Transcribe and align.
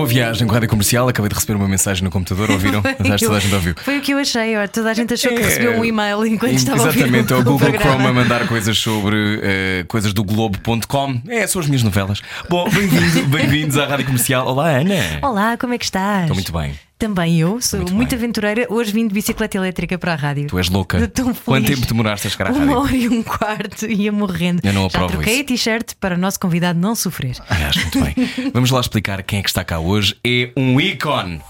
Boa 0.00 0.08
viagem 0.08 0.46
com 0.46 0.52
a 0.52 0.54
rádio 0.54 0.68
comercial. 0.70 1.08
Acabei 1.08 1.28
de 1.28 1.34
receber 1.34 1.54
uma 1.56 1.68
mensagem 1.68 2.02
no 2.02 2.10
computador. 2.10 2.50
Ouviram? 2.50 2.82
Mas 2.98 3.10
acho 3.12 3.18
que 3.18 3.24
toda 3.26 3.36
a 3.36 3.40
gente 3.40 3.54
ouviu. 3.54 3.74
Foi 3.84 3.98
o 3.98 4.00
que 4.00 4.12
eu 4.12 4.18
achei. 4.18 4.56
ó. 4.56 4.66
Toda 4.66 4.90
a 4.90 4.94
gente 4.94 5.12
achou 5.14 5.30
que 5.34 5.42
recebeu 5.42 5.72
um 5.78 5.84
e-mail 5.84 6.24
enquanto 6.26 6.54
estava 6.54 6.82
a 6.82 6.86
ouvir 6.86 7.00
Exatamente, 7.00 7.32
é 7.32 7.36
o 7.36 7.40
o 7.40 7.44
Google 7.44 7.58
programa. 7.58 7.84
Chrome 7.92 8.06
a 8.06 8.12
mandar 8.12 8.48
coisas 8.48 8.78
sobre 8.78 9.40
eh, 9.42 9.84
coisas 9.88 10.12
do 10.12 10.24
Globo.com. 10.24 11.20
É, 11.28 11.46
são 11.46 11.60
as 11.60 11.66
minhas 11.66 11.82
novelas. 11.82 12.20
Bom, 12.48 12.68
bem-vindo- 12.70 13.26
bem-vindos 13.28 13.76
à 13.78 13.86
rádio 13.86 14.06
comercial. 14.06 14.46
Olá, 14.46 14.68
Ana. 14.70 14.94
Olá, 15.22 15.56
como 15.58 15.74
é 15.74 15.78
que 15.78 15.84
estás? 15.84 16.22
Estou 16.22 16.34
muito 16.36 16.52
bem. 16.52 16.89
Também 17.00 17.40
eu, 17.40 17.62
sou 17.62 17.78
Muito 17.80 17.94
muito, 17.94 18.14
aventureira. 18.14 18.66
Hoje 18.68 18.92
vim 18.92 19.08
de 19.08 19.14
bicicleta 19.14 19.56
elétrica 19.56 19.96
para 19.96 20.12
a 20.12 20.16
rádio. 20.16 20.48
Tu 20.48 20.58
és 20.58 20.68
louca. 20.68 21.08
Tão 21.08 21.28
feliz. 21.34 21.40
Quanto 21.46 21.66
tempo 21.66 21.86
demoraste 21.86 22.26
a 22.26 22.30
chegar 22.30 22.48
à 22.48 22.52
Uma 22.52 22.58
rádio? 22.60 22.78
hora 22.78 22.94
e 22.96 23.08
um 23.08 23.22
quarto 23.22 23.86
ia 23.86 24.12
morrendo. 24.12 24.60
Eu 24.62 24.72
não 24.74 24.82
Já 24.82 24.86
aprovo 24.98 25.14
troquei 25.14 25.32
isso. 25.36 25.42
a 25.42 25.46
t-shirt 25.46 25.92
para 25.98 26.14
o 26.14 26.18
nosso 26.18 26.38
convidado 26.38 26.78
não 26.78 26.94
sofrer. 26.94 27.36
Aliás, 27.48 27.74
muito 27.74 28.00
bem. 28.02 28.14
Vamos 28.52 28.70
lá 28.70 28.78
explicar 28.80 29.22
quem 29.22 29.38
é 29.38 29.42
que 29.42 29.48
está 29.48 29.64
cá 29.64 29.78
hoje. 29.78 30.14
É 30.22 30.52
um 30.54 30.78
ícone. 30.78 31.40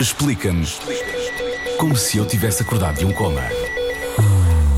Explica-nos 0.00 0.80
como 1.78 1.96
se 1.96 2.18
eu 2.18 2.26
tivesse 2.26 2.62
acordado 2.62 2.98
de 2.98 3.04
um 3.04 3.12
coma. 3.12 3.42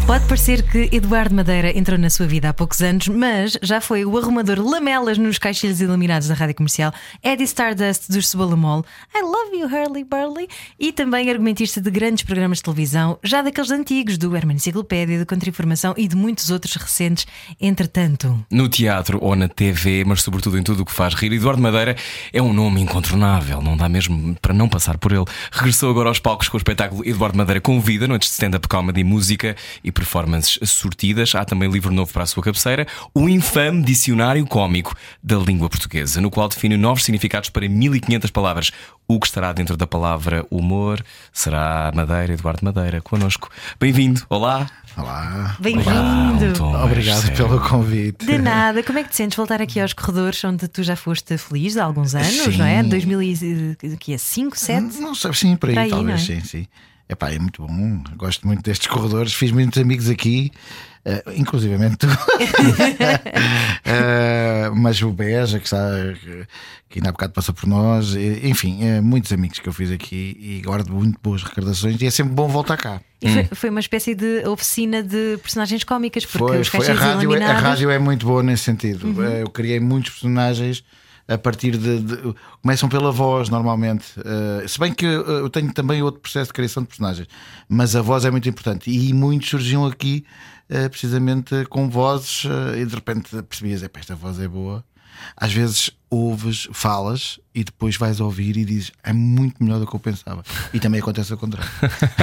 Pode 0.07 0.27
parecer 0.27 0.63
que 0.63 0.95
Eduardo 0.95 1.35
Madeira 1.35 1.77
entrou 1.77 1.99
na 1.99 2.11
sua 2.11 2.27
vida 2.27 2.51
há 2.51 2.53
poucos 2.53 2.83
anos, 2.83 3.09
mas 3.09 3.57
já 3.63 3.81
foi 3.81 4.05
o 4.05 4.19
arrumador 4.19 4.61
lamelas 4.61 5.17
nos 5.17 5.39
caixilhos 5.39 5.81
iluminados 5.81 6.29
da 6.29 6.35
rádio 6.35 6.55
comercial, 6.55 6.93
Eddie 7.23 7.45
Stardust 7.45 8.13
dos 8.13 8.29
Cebola 8.29 8.55
Mall, 8.55 8.85
I 9.17 9.23
Love 9.23 9.57
You 9.57 9.67
Hurley 9.67 10.05
Burley 10.05 10.47
e 10.79 10.93
também 10.93 11.31
argumentista 11.31 11.81
de 11.81 11.91
grandes 11.91 12.23
programas 12.23 12.59
de 12.59 12.65
televisão, 12.65 13.19
já 13.25 13.41
daqueles 13.41 13.71
antigos, 13.71 14.19
do 14.19 14.37
Herman 14.37 14.57
Enciclopédia, 14.57 15.19
do 15.19 15.25
Contra-Informação 15.25 15.95
e 15.97 16.07
de 16.07 16.15
muitos 16.15 16.51
outros 16.51 16.77
recentes, 16.77 17.27
entretanto. 17.59 18.45
No 18.51 18.69
teatro 18.69 19.19
ou 19.23 19.35
na 19.35 19.49
TV, 19.49 20.05
mas 20.05 20.21
sobretudo 20.21 20.59
em 20.59 20.63
tudo 20.63 20.83
o 20.83 20.85
que 20.85 20.93
faz 20.93 21.15
rir, 21.15 21.33
Eduardo 21.33 21.63
Madeira 21.63 21.97
é 22.31 22.43
um 22.43 22.53
nome 22.53 22.83
incontornável, 22.83 23.63
não 23.63 23.75
dá 23.75 23.89
mesmo 23.89 24.37
para 24.43 24.53
não 24.53 24.69
passar 24.69 24.99
por 24.99 25.13
ele. 25.13 25.25
Regressou 25.51 25.91
agora 25.91 26.11
aos 26.11 26.19
palcos 26.19 26.51
com 26.51 26.59
o 26.59 26.61
espetáculo 26.61 27.09
Eduardo 27.09 27.39
Madeira 27.39 27.61
Convida, 27.61 28.07
noites 28.07 28.29
de 28.29 28.35
stand-up 28.35 28.69
comedy, 28.69 29.03
música 29.03 29.57
e 29.83 29.94
performances 29.95 30.59
sortidas. 30.69 31.35
Há 31.35 31.45
também 31.45 31.71
livro 31.71 31.93
novo 31.93 32.13
para 32.13 32.25
a 32.25 32.27
sua 32.27 32.43
cabeceira, 32.43 32.87
o 33.15 33.29
infame 33.29 33.83
Dicionário 33.83 34.45
Cómico 34.47 34.95
da 35.23 35.37
Língua 35.37 35.71
Portuguesa, 35.71 36.21
no 36.21 36.31
qual 36.31 36.49
define 36.49 36.77
novos 36.77 37.05
significados 37.05 37.49
para 37.49 37.69
1500 37.69 38.31
palavras. 38.31 38.71
O 39.07 39.21
que 39.21 39.27
estará 39.27 39.53
dentro 39.53 39.77
da 39.77 39.87
palavra 39.87 40.47
humor 40.51 41.05
será 41.33 41.93
Madeira, 41.95 42.33
Eduardo 42.33 42.65
Madeira, 42.65 43.01
connosco. 43.03 43.51
Bem-vindo, 43.79 44.23
olá. 44.29 44.67
Olá. 44.97 45.57
Bem-vindo! 45.61 46.65
Obrigado 46.85 47.21
sério. 47.23 47.37
pelo 47.37 47.61
convite. 47.61 48.25
De 48.25 48.39
nada, 48.39 48.83
como 48.83 48.99
é 48.99 49.03
que 49.05 49.11
te 49.11 49.17
sentes 49.17 49.37
voltar 49.37 49.61
aqui 49.61 49.79
aos 49.81 49.93
corredores 49.93 50.43
onde 50.45 50.67
tu 50.69 50.83
já 50.83 50.97
foste 50.97 51.37
feliz 51.37 51.77
há 51.77 51.85
alguns 51.85 52.15
anos, 52.15 52.29
Sim. 52.29 52.57
não 52.57 52.65
é? 52.65 52.83
2005, 52.83 54.59
7? 54.59 55.01
Não 55.01 55.15
sei, 55.15 55.33
sim, 55.35 55.57
por 55.57 55.69
aí, 55.69 55.75
Por 55.75 55.81
aí, 55.83 55.91
talvez, 55.91 56.29
não 56.29 56.37
é? 56.37 56.41
sim, 56.41 56.47
sim. 56.47 56.67
Epá, 57.09 57.31
é 57.31 57.39
muito 57.39 57.67
bom. 57.67 58.03
Gosto 58.17 58.47
muito 58.47 58.63
destes 58.63 58.87
corredores. 58.89 59.33
Fiz 59.35 59.51
muitos 59.53 59.81
amigos 59.81 60.09
aqui, 60.09 60.51
eh, 61.05 61.23
inclusivamente 61.37 61.97
tu. 61.99 62.07
Eh, 63.87 64.71
mas 64.75 65.01
o 65.03 65.11
Beja, 65.11 65.59
que, 65.59 65.67
está, 65.67 65.79
que 66.89 66.99
ainda 66.99 67.11
há 67.11 67.13
bocado 67.13 67.33
passou 67.33 67.55
por 67.55 67.67
nós. 67.69 68.15
Enfim, 68.43 68.79
eh, 68.83 69.01
muitos 69.01 69.31
amigos 69.33 69.59
que 69.59 69.69
eu 69.69 69.73
fiz 69.73 69.91
aqui 69.91 70.37
e 70.41 70.63
guardo 70.65 70.91
muito 70.93 71.19
boas 71.23 71.43
recordações. 71.43 72.01
E 72.01 72.07
é 72.07 72.11
sempre 72.11 72.33
bom 72.33 72.49
voltar 72.49 72.77
cá. 72.79 73.01
E 73.21 73.29
foi, 73.31 73.45
foi 73.53 73.71
uma 73.71 73.81
espécie 73.81 74.15
de 74.15 74.47
oficina 74.47 75.03
de 75.03 75.39
personagens 75.43 75.85
cómicas, 75.85 76.25
porque 76.25 76.47
Foi, 76.47 76.61
os 76.61 76.69
foi. 76.69 76.89
A, 76.89 76.95
rádio, 76.95 77.35
é- 77.35 77.45
a 77.45 77.59
rádio 77.59 77.91
é 77.91 77.99
muito 77.99 78.25
boa 78.27 78.43
nesse 78.43 78.65
sentido. 78.65 79.23
Eh, 79.23 79.43
Eu 79.43 79.51
criei 79.51 79.79
muitos 79.81 80.13
personagens 80.13 80.83
a 81.27 81.39
partir 81.39 81.77
de. 81.77 82.01
de- 82.01 82.35
começam 82.63 82.89
pela 82.89 83.11
voz, 83.11 83.49
normalmente. 83.49 84.07
Eh, 84.63 84.67
se 84.69 84.79
bem 84.79 84.93
que 84.93 85.07
eh, 85.07 85.09
eu 85.27 85.49
tenho 85.51 85.73
também 85.73 86.03
outro 86.03 86.21
processo 86.21 86.49
de 86.49 86.55
criação 86.55 86.83
de 86.83 86.89
personagens, 86.89 87.29
mas 87.69 87.97
a 87.97 88.03
voz 88.03 88.25
é 88.25 88.31
muito 88.31 88.49
importante. 88.49 88.91
E 88.91 89.13
muitos 89.13 89.49
surgiam 89.49 89.87
aqui 89.87 90.25
eh, 90.69 90.89
precisamente 90.89 91.65
com 91.71 91.89
vozes, 91.89 92.45
eh, 92.47 92.81
e 92.81 92.85
de 92.87 92.95
repente 92.95 93.31
percebias: 93.43 93.83
"Epá, 93.83 94.01
esta 94.01 94.15
voz 94.15 94.39
é 94.39 94.47
boa. 94.49 94.85
Às 95.37 95.53
vezes 95.53 95.91
ouves, 96.11 96.69
falas 96.73 97.39
e 97.55 97.63
depois 97.63 97.97
vais 97.97 98.19
ouvir 98.21 98.57
e 98.57 98.65
dizes 98.65 98.91
é 99.03 99.13
muito 99.13 99.63
melhor 99.63 99.79
do 99.79 99.87
que 99.87 99.95
eu 99.95 100.01
pensava. 100.01 100.43
E 100.73 100.81
também 100.81 101.01
acontece 101.01 101.33
ao 101.33 101.39
contrário. 101.39 101.71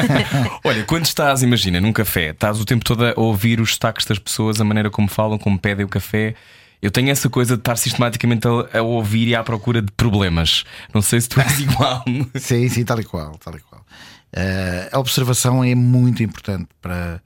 Olha, 0.63 0.83
quando 0.83 1.05
estás, 1.05 1.41
imagina, 1.41 1.79
num 1.79 1.93
café, 1.93 2.31
estás 2.31 2.59
o 2.59 2.65
tempo 2.65 2.83
todo 2.83 3.05
a 3.05 3.13
ouvir 3.15 3.59
os 3.61 3.73
sotaques 3.73 4.05
das 4.05 4.19
pessoas, 4.19 4.59
a 4.59 4.63
maneira 4.65 4.89
como 4.89 5.07
falam, 5.07 5.37
como 5.37 5.57
pedem 5.57 5.85
o 5.85 5.89
café. 5.89 6.35
Eu 6.81 6.89
tenho 6.91 7.09
essa 7.09 7.29
coisa 7.29 7.55
de 7.55 7.61
estar 7.61 7.75
sistematicamente 7.75 8.47
a, 8.47 8.79
a 8.79 8.81
ouvir 8.81 9.27
e 9.27 9.35
à 9.35 9.43
procura 9.43 9.81
de 9.81 9.91
problemas. 9.91 10.63
Não 10.93 11.01
sei 11.01 11.21
se 11.21 11.29
tu 11.29 11.39
és 11.39 11.59
igual. 11.61 12.03
Sim, 12.35 12.67
sim, 12.69 12.83
tal 12.83 12.99
e 12.99 13.03
qual, 13.03 13.37
tal 13.37 13.55
e 13.55 13.59
qual. 13.59 13.85
Eh, 14.33 14.89
a 14.91 14.99
observação 14.99 15.63
é 15.63 15.75
muito 15.75 16.23
importante 16.23 16.67
para, 16.81 17.21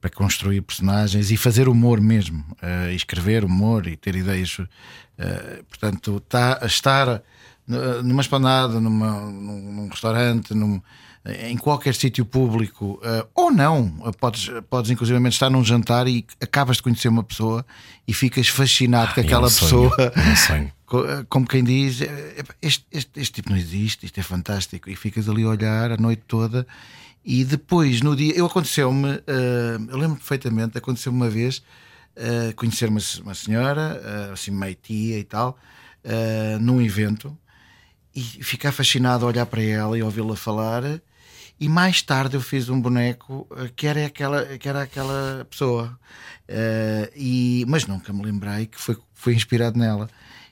para 0.00 0.10
construir 0.10 0.60
personagens 0.62 1.30
e 1.30 1.36
fazer 1.36 1.68
humor 1.68 2.00
mesmo, 2.00 2.44
e 2.90 2.94
escrever 2.96 3.44
humor 3.44 3.86
e 3.86 3.96
ter 3.96 4.16
ideias. 4.16 4.58
eh, 5.18 5.62
portanto, 5.68 6.18
tá, 6.28 6.60
estar 6.64 7.22
numa 8.02 8.22
esplanada, 8.22 8.80
numa, 8.80 9.20
num, 9.30 9.72
num 9.72 9.88
restaurante, 9.88 10.54
num- 10.54 10.80
em 11.48 11.56
qualquer 11.56 11.94
sítio 11.94 12.24
público, 12.24 13.00
eh, 13.02 13.26
ou 13.34 13.50
não, 13.50 13.92
eh, 14.06 14.12
podes, 14.18 14.48
podes 14.70 14.90
inclusivamente 14.90 15.32
estar 15.34 15.50
num 15.50 15.64
jantar 15.64 16.06
e 16.06 16.24
acabas 16.40 16.76
de 16.76 16.82
conhecer 16.84 17.08
uma 17.08 17.22
pessoa 17.24 17.64
e 18.06 18.12
ficas 18.14 18.48
fascinado 18.48 19.12
com 19.14 19.20
é 19.20 19.24
aquela 19.24 19.46
um 19.46 19.50
sonho, 19.50 19.90
pessoa. 19.90 20.12
é 20.14 20.28
um 20.32 20.36
sonho. 20.36 20.72
Co- 20.86 21.04
Como 21.28 21.46
quem 21.48 21.64
diz, 21.64 22.00
eh, 22.00 22.44
este, 22.62 22.86
este, 22.92 23.10
este 23.20 23.32
tipo 23.34 23.50
não 23.50 23.56
existe, 23.56 24.06
isto 24.06 24.18
é 24.20 24.22
fantástico. 24.22 24.88
E 24.88 24.94
ficas 24.94 25.28
ali 25.28 25.42
a 25.42 25.48
olhar 25.48 25.90
a 25.90 25.96
noite 25.96 26.22
toda. 26.28 26.64
E 27.24 27.44
depois, 27.44 28.00
no 28.02 28.14
dia, 28.14 28.32
eu 28.36 28.46
aconteceu-me, 28.46 29.20
eh, 29.26 29.78
eu 29.88 29.98
lembro 29.98 30.16
perfeitamente, 30.16 30.78
aconteceu-me 30.78 31.18
uma 31.18 31.28
vez 31.28 31.60
eh, 32.14 32.52
conhecer 32.54 32.88
uma, 32.88 33.00
uma 33.24 33.34
senhora, 33.34 34.00
eh, 34.04 34.32
assim, 34.32 34.52
meio 34.52 34.76
tia 34.76 35.18
e 35.18 35.24
tal, 35.24 35.58
eh, 36.04 36.56
num 36.60 36.80
evento, 36.80 37.36
e 38.14 38.20
ficar 38.22 38.70
fascinado 38.70 39.24
a 39.24 39.28
olhar 39.28 39.44
para 39.46 39.60
ela 39.62 39.98
e 39.98 40.02
ouvi-la 40.04 40.36
falar. 40.36 40.82
E 41.58 41.68
mais 41.68 42.02
tarde 42.02 42.36
eu 42.36 42.40
fiz 42.40 42.68
um 42.68 42.78
boneco 42.80 43.46
eh, 43.56 43.70
que 43.74 43.86
era 43.86 44.04
aquela, 44.06 44.44
que 44.58 44.68
era 44.68 44.82
aquela 44.82 45.46
pessoa. 45.50 45.98
Eh, 46.46 47.10
e, 47.16 47.64
mas 47.66 47.86
nunca 47.86 48.12
me 48.12 48.22
lembrei 48.22 48.66
que 48.66 48.80
foi, 48.80 48.96
foi 49.14 49.34
inspirado 49.34 49.78
nela. 49.78 50.08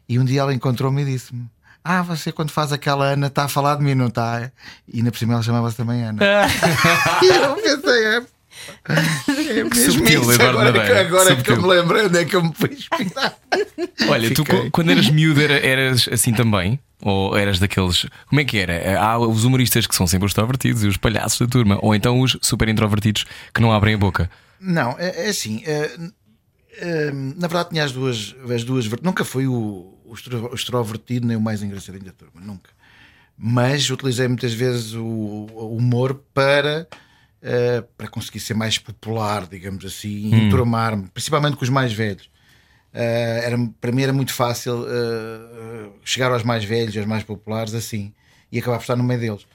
E 0.09 0.19
um 0.19 0.25
dia 0.25 0.41
ela 0.41 0.55
encontrou-me 0.55 1.03
e 1.03 1.05
disse-me: 1.05 1.47
Ah, 1.85 2.03
você 2.03 2.33
quando 2.33 2.51
faz 2.51 2.73
aquela 2.73 3.05
Ana 3.07 3.27
está 3.27 3.45
a 3.45 3.49
falar 3.49 3.77
de 3.77 3.83
mim, 3.85 3.95
não 3.95 4.07
está? 4.09 4.51
E 4.93 5.03
na 5.03 5.11
por 5.11 5.19
cima 5.19 5.35
ela 5.35 5.43
chamava-se 5.43 5.77
também 5.77 6.03
Ana. 6.03 6.23
e 7.23 7.27
eu 7.27 7.55
pensei: 7.57 8.05
É, 8.07 8.23
é 9.59 9.65
mesmo 9.65 9.93
subtil, 9.93 10.23
isso. 10.23 10.43
Agora, 10.43 10.73
que, 10.73 10.93
agora 10.93 11.37
que 11.37 11.51
eu 11.51 11.61
me 11.63 11.69
lembro 11.69 12.07
onde 12.07 12.19
é 12.19 12.25
que 12.25 12.37
eu 12.37 12.43
me 12.43 12.53
fui 12.55 12.71
inspirar. 12.73 13.35
Olha, 14.09 14.31
tu 14.35 14.45
Fiquei. 14.45 14.63
co- 14.65 14.71
quando 14.71 14.91
eras 14.91 15.09
miúdo 15.11 15.41
era- 15.43 15.59
eras 15.59 16.09
assim 16.11 16.33
também? 16.33 16.79
Ou 17.05 17.37
eras 17.37 17.59
daqueles. 17.59 18.07
Como 18.27 18.41
é 18.41 18.45
que 18.45 18.57
era? 18.59 18.99
Há 18.99 19.19
os 19.19 19.45
humoristas 19.45 19.87
que 19.87 19.95
são 19.95 20.07
sempre 20.07 20.25
os 20.27 20.31
extrovertidos 20.31 20.83
e 20.83 20.87
os 20.89 20.97
palhaços 20.97 21.39
da 21.39 21.47
turma, 21.47 21.79
ou 21.83 21.95
então 21.95 22.19
os 22.21 22.37
super 22.41 22.67
introvertidos 22.69 23.27
que 23.53 23.61
não 23.61 23.71
abrem 23.71 23.95
a 23.95 23.99
boca. 23.99 24.31
Não, 24.59 24.97
é, 24.99 25.27
é 25.27 25.29
assim. 25.29 25.63
é, 25.67 25.95
é, 26.79 27.11
na 27.13 27.47
verdade, 27.47 27.69
tinha 27.71 27.85
as 27.85 27.93
duas, 27.93 28.35
as 28.53 28.65
duas. 28.65 28.89
Nunca 29.03 29.23
fui 29.25 29.47
o, 29.47 29.95
o 30.05 30.15
extro- 30.15 30.51
o 30.51 30.55
extrovertido 30.55 31.27
nem 31.27 31.37
o 31.37 31.41
mais 31.41 31.63
engraçadinho 31.63 32.05
da 32.07 32.13
turma, 32.13 32.41
nunca. 32.41 32.71
Mas 33.37 33.91
utilizei 33.91 34.27
muitas 34.29 34.55
vezes 34.55 34.95
o, 34.95 35.05
o 35.05 35.77
humor 35.77 36.23
para, 36.33 36.89
eh, 37.43 37.85
para 37.99 38.09
conseguir 38.09 38.41
ser 38.41 38.55
mais 38.55 38.79
popular, 38.79 39.47
digamos 39.47 39.85
assim, 39.85 40.09
e 40.09 40.35
enturmar-me, 40.47 41.09
principalmente 41.13 41.57
com 41.57 41.65
os 41.65 41.69
mais 41.69 41.93
velhos. 41.93 42.31
Eh, 42.95 43.41
era, 43.45 43.59
para 43.81 43.91
mim 43.93 44.03
era 44.03 44.13
muito 44.13 44.33
fácil 44.33 44.87
eh, 44.89 45.89
chegar 46.05 46.31
aos 46.31 46.43
mais 46.45 46.65
velhos, 46.65 46.97
aos 46.97 47.07
mais 47.07 47.25
populares, 47.25 47.75
assim, 47.75 48.15
e 48.53 48.59
acabar 48.59 48.77
por 48.79 48.85
estar 48.85 48.97
no 48.97 49.03
meio 49.05 49.21
deles. 49.21 49.47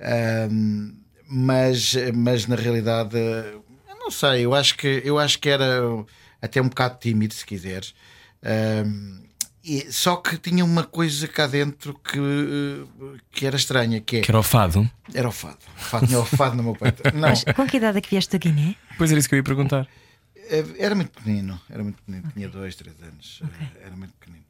Ahm, 0.00 0.94
mas, 1.28 1.94
mas 2.14 2.46
na 2.46 2.56
realidade, 2.56 3.16
eh, 3.16 3.54
eu 3.88 3.96
não 3.98 4.10
sei, 4.10 4.44
eu 4.46 4.54
acho 4.54 4.76
que, 4.76 5.02
eu 5.04 5.18
acho 5.18 5.38
que 5.38 5.48
era 5.48 5.80
até 6.40 6.60
um 6.60 6.68
bocado 6.68 6.98
tímido, 6.98 7.34
se 7.34 7.44
quiseres. 7.44 7.94
Ahm, 8.42 9.24
e- 9.64 9.90
só 9.92 10.16
que 10.16 10.38
tinha 10.38 10.64
uma 10.64 10.84
coisa 10.84 11.26
cá 11.26 11.46
dentro 11.46 11.94
que, 11.98 12.18
eh, 12.18 13.18
que 13.32 13.46
era 13.46 13.56
estranha, 13.56 14.00
que, 14.00 14.18
é, 14.18 14.20
Que 14.20 14.30
era 14.30 14.38
o 14.38 14.42
fado. 14.42 14.88
era 15.12 15.28
o 15.28 15.32
fado. 15.32 15.58
O 15.76 15.80
fado 15.80 16.06
tinha 16.06 16.18
o 16.20 16.24
fado 16.24 16.56
no 16.56 16.62
meu 16.62 16.74
peito. 16.76 17.02
Não, 17.12 17.28
Mas 17.28 17.44
com 17.44 17.66
que 17.66 17.76
idade 17.78 17.98
é 17.98 18.00
que 18.00 18.08
vieste 18.10 18.30
da 18.32 18.38
Guiné? 18.38 18.76
Pois 18.96 19.10
era 19.10 19.18
isso 19.18 19.28
que 19.28 19.34
eu 19.34 19.38
ia 19.38 19.42
perguntar. 19.42 19.86
Eh, 20.48 20.64
era 20.78 20.94
muito 20.94 21.10
pequenino, 21.10 21.60
era 21.68 21.82
muito 21.82 21.96
pequenino, 21.96 22.30
tinha 22.32 22.48
dois, 22.48 22.74
três 22.76 22.96
anos, 23.02 23.42
eh, 23.42 23.86
era 23.86 23.96
muito 23.96 24.12
pequenino. 24.14 24.44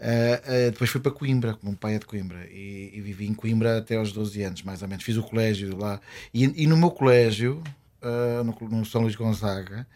Eh, 0.00 0.42
eh, 0.46 0.70
depois 0.70 0.88
fui 0.90 1.00
para 1.00 1.10
Coimbra, 1.10 1.54
como 1.54 1.72
o 1.72 1.76
pai 1.76 1.96
é 1.96 1.98
de 1.98 2.06
Coimbra, 2.06 2.46
e, 2.50 2.92
e 2.94 3.00
vivi 3.00 3.26
em 3.26 3.34
Coimbra 3.34 3.78
até 3.78 3.96
aos 3.96 4.12
12 4.12 4.42
anos, 4.42 4.62
mais 4.62 4.80
ou 4.82 4.88
menos. 4.88 5.04
Fiz 5.04 5.16
o 5.16 5.22
colégio 5.22 5.76
lá, 5.76 6.00
e, 6.32 6.62
e 6.62 6.66
no 6.66 6.76
meu 6.76 6.90
colégio, 6.90 7.62
eh, 8.00 8.42
no, 8.44 8.68
no 8.68 8.84
São 8.84 9.02
Luís 9.02 9.16
Gonzaga, 9.16 9.86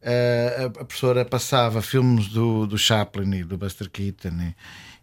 a, 0.00 0.66
a 0.66 0.70
professora 0.70 1.24
passava 1.24 1.82
filmes 1.82 2.28
do, 2.28 2.66
do 2.66 2.78
Chaplin 2.78 3.38
e 3.38 3.44
do 3.44 3.58
Buster 3.58 3.90
Keaton 3.90 4.40
e, 4.40 4.54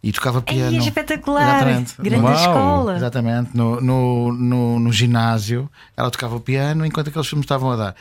e 0.05 0.11
tocava 0.11 0.39
piano. 0.39 0.69
Ai, 0.69 0.75
é 0.75 0.77
espetacular! 0.77 1.49
Exatamente. 1.49 1.95
Grande 1.99 2.25
Uau. 2.25 2.35
escola. 2.35 2.95
Exatamente, 2.95 3.57
no, 3.57 3.81
no, 3.81 4.31
no, 4.31 4.79
no 4.79 4.93
ginásio 4.93 5.67
ela 5.97 6.11
tocava 6.11 6.39
piano 6.39 6.85
enquanto 6.85 7.07
aqueles 7.07 7.27
filmes 7.27 7.45
estavam 7.45 7.71
a 7.71 7.75
dar. 7.75 7.95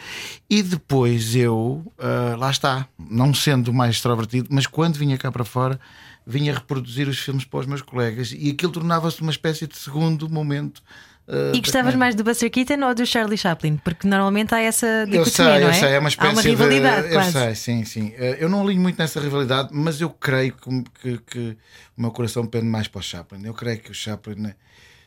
E 0.49 0.63
depois 0.63 1.35
eu, 1.35 1.83
ah, 1.99 2.37
lá 2.39 2.51
está, 2.51 2.87
não 2.99 3.33
sendo 3.33 3.73
mais 3.73 3.97
extrovertido, 3.97 4.49
mas 4.51 4.67
quando 4.67 4.97
vinha 4.97 5.17
cá 5.17 5.33
para 5.33 5.47
fora, 5.47 5.81
vinha 6.27 6.53
reproduzir 6.53 7.09
os 7.09 7.19
filmes 7.19 7.47
para 7.47 7.61
os 7.61 7.67
meus 7.67 7.81
colegas 7.81 8.35
e 8.37 8.51
aquilo 8.51 8.73
tornava-se 8.73 9.23
uma 9.23 9.31
espécie 9.31 9.67
de 9.67 9.79
segundo 9.79 10.29
momento. 10.29 10.83
Ah, 11.29 11.53
E 11.55 11.61
gostavas 11.61 11.95
mais 11.95 12.15
do 12.15 12.23
Buster 12.25 12.51
Keaton 12.51 12.85
ou 12.87 12.95
do 12.95 13.05
Charlie 13.07 13.39
Chaplin? 13.39 13.77
Porque 13.79 14.07
normalmente 14.07 14.55
há 14.55 14.61
essa 14.61 14.87
eu 14.87 15.07
dicotomia, 15.07 15.31
sei, 15.31 15.45
não 15.47 15.55
eu 15.61 15.69
é? 15.69 15.73
sei, 15.73 15.89
é 15.93 15.99
uma 15.99 16.09
espécie 16.09 16.29
há 16.29 16.33
uma 16.33 16.43
rivalidade 16.43 17.09
de. 17.09 17.15
Eu 17.15 17.23
sei, 17.25 17.55
sim, 17.55 17.85
sim. 17.85 18.13
Eh, 18.17 18.37
Eu 18.41 18.49
não 18.49 18.63
alinho 18.63 18.81
muito 18.83 18.99
nessa 18.99 19.21
rivalidade, 19.21 19.69
mas 19.73 20.01
eu 20.01 20.11
creio 20.11 20.53
que, 20.55 20.83
que, 21.01 21.19
que 21.19 21.57
o 21.97 22.01
meu 22.03 22.11
coração 22.11 22.45
pende 22.47 22.67
mais 22.67 22.89
para 22.89 22.99
o 22.99 23.03
Chaplin. 23.03 23.45
Eu 23.45 23.55
creio 23.55 23.79
que 23.81 23.91
o 23.91 23.95
Chaplin. 23.95 24.47
eh, 24.47 24.55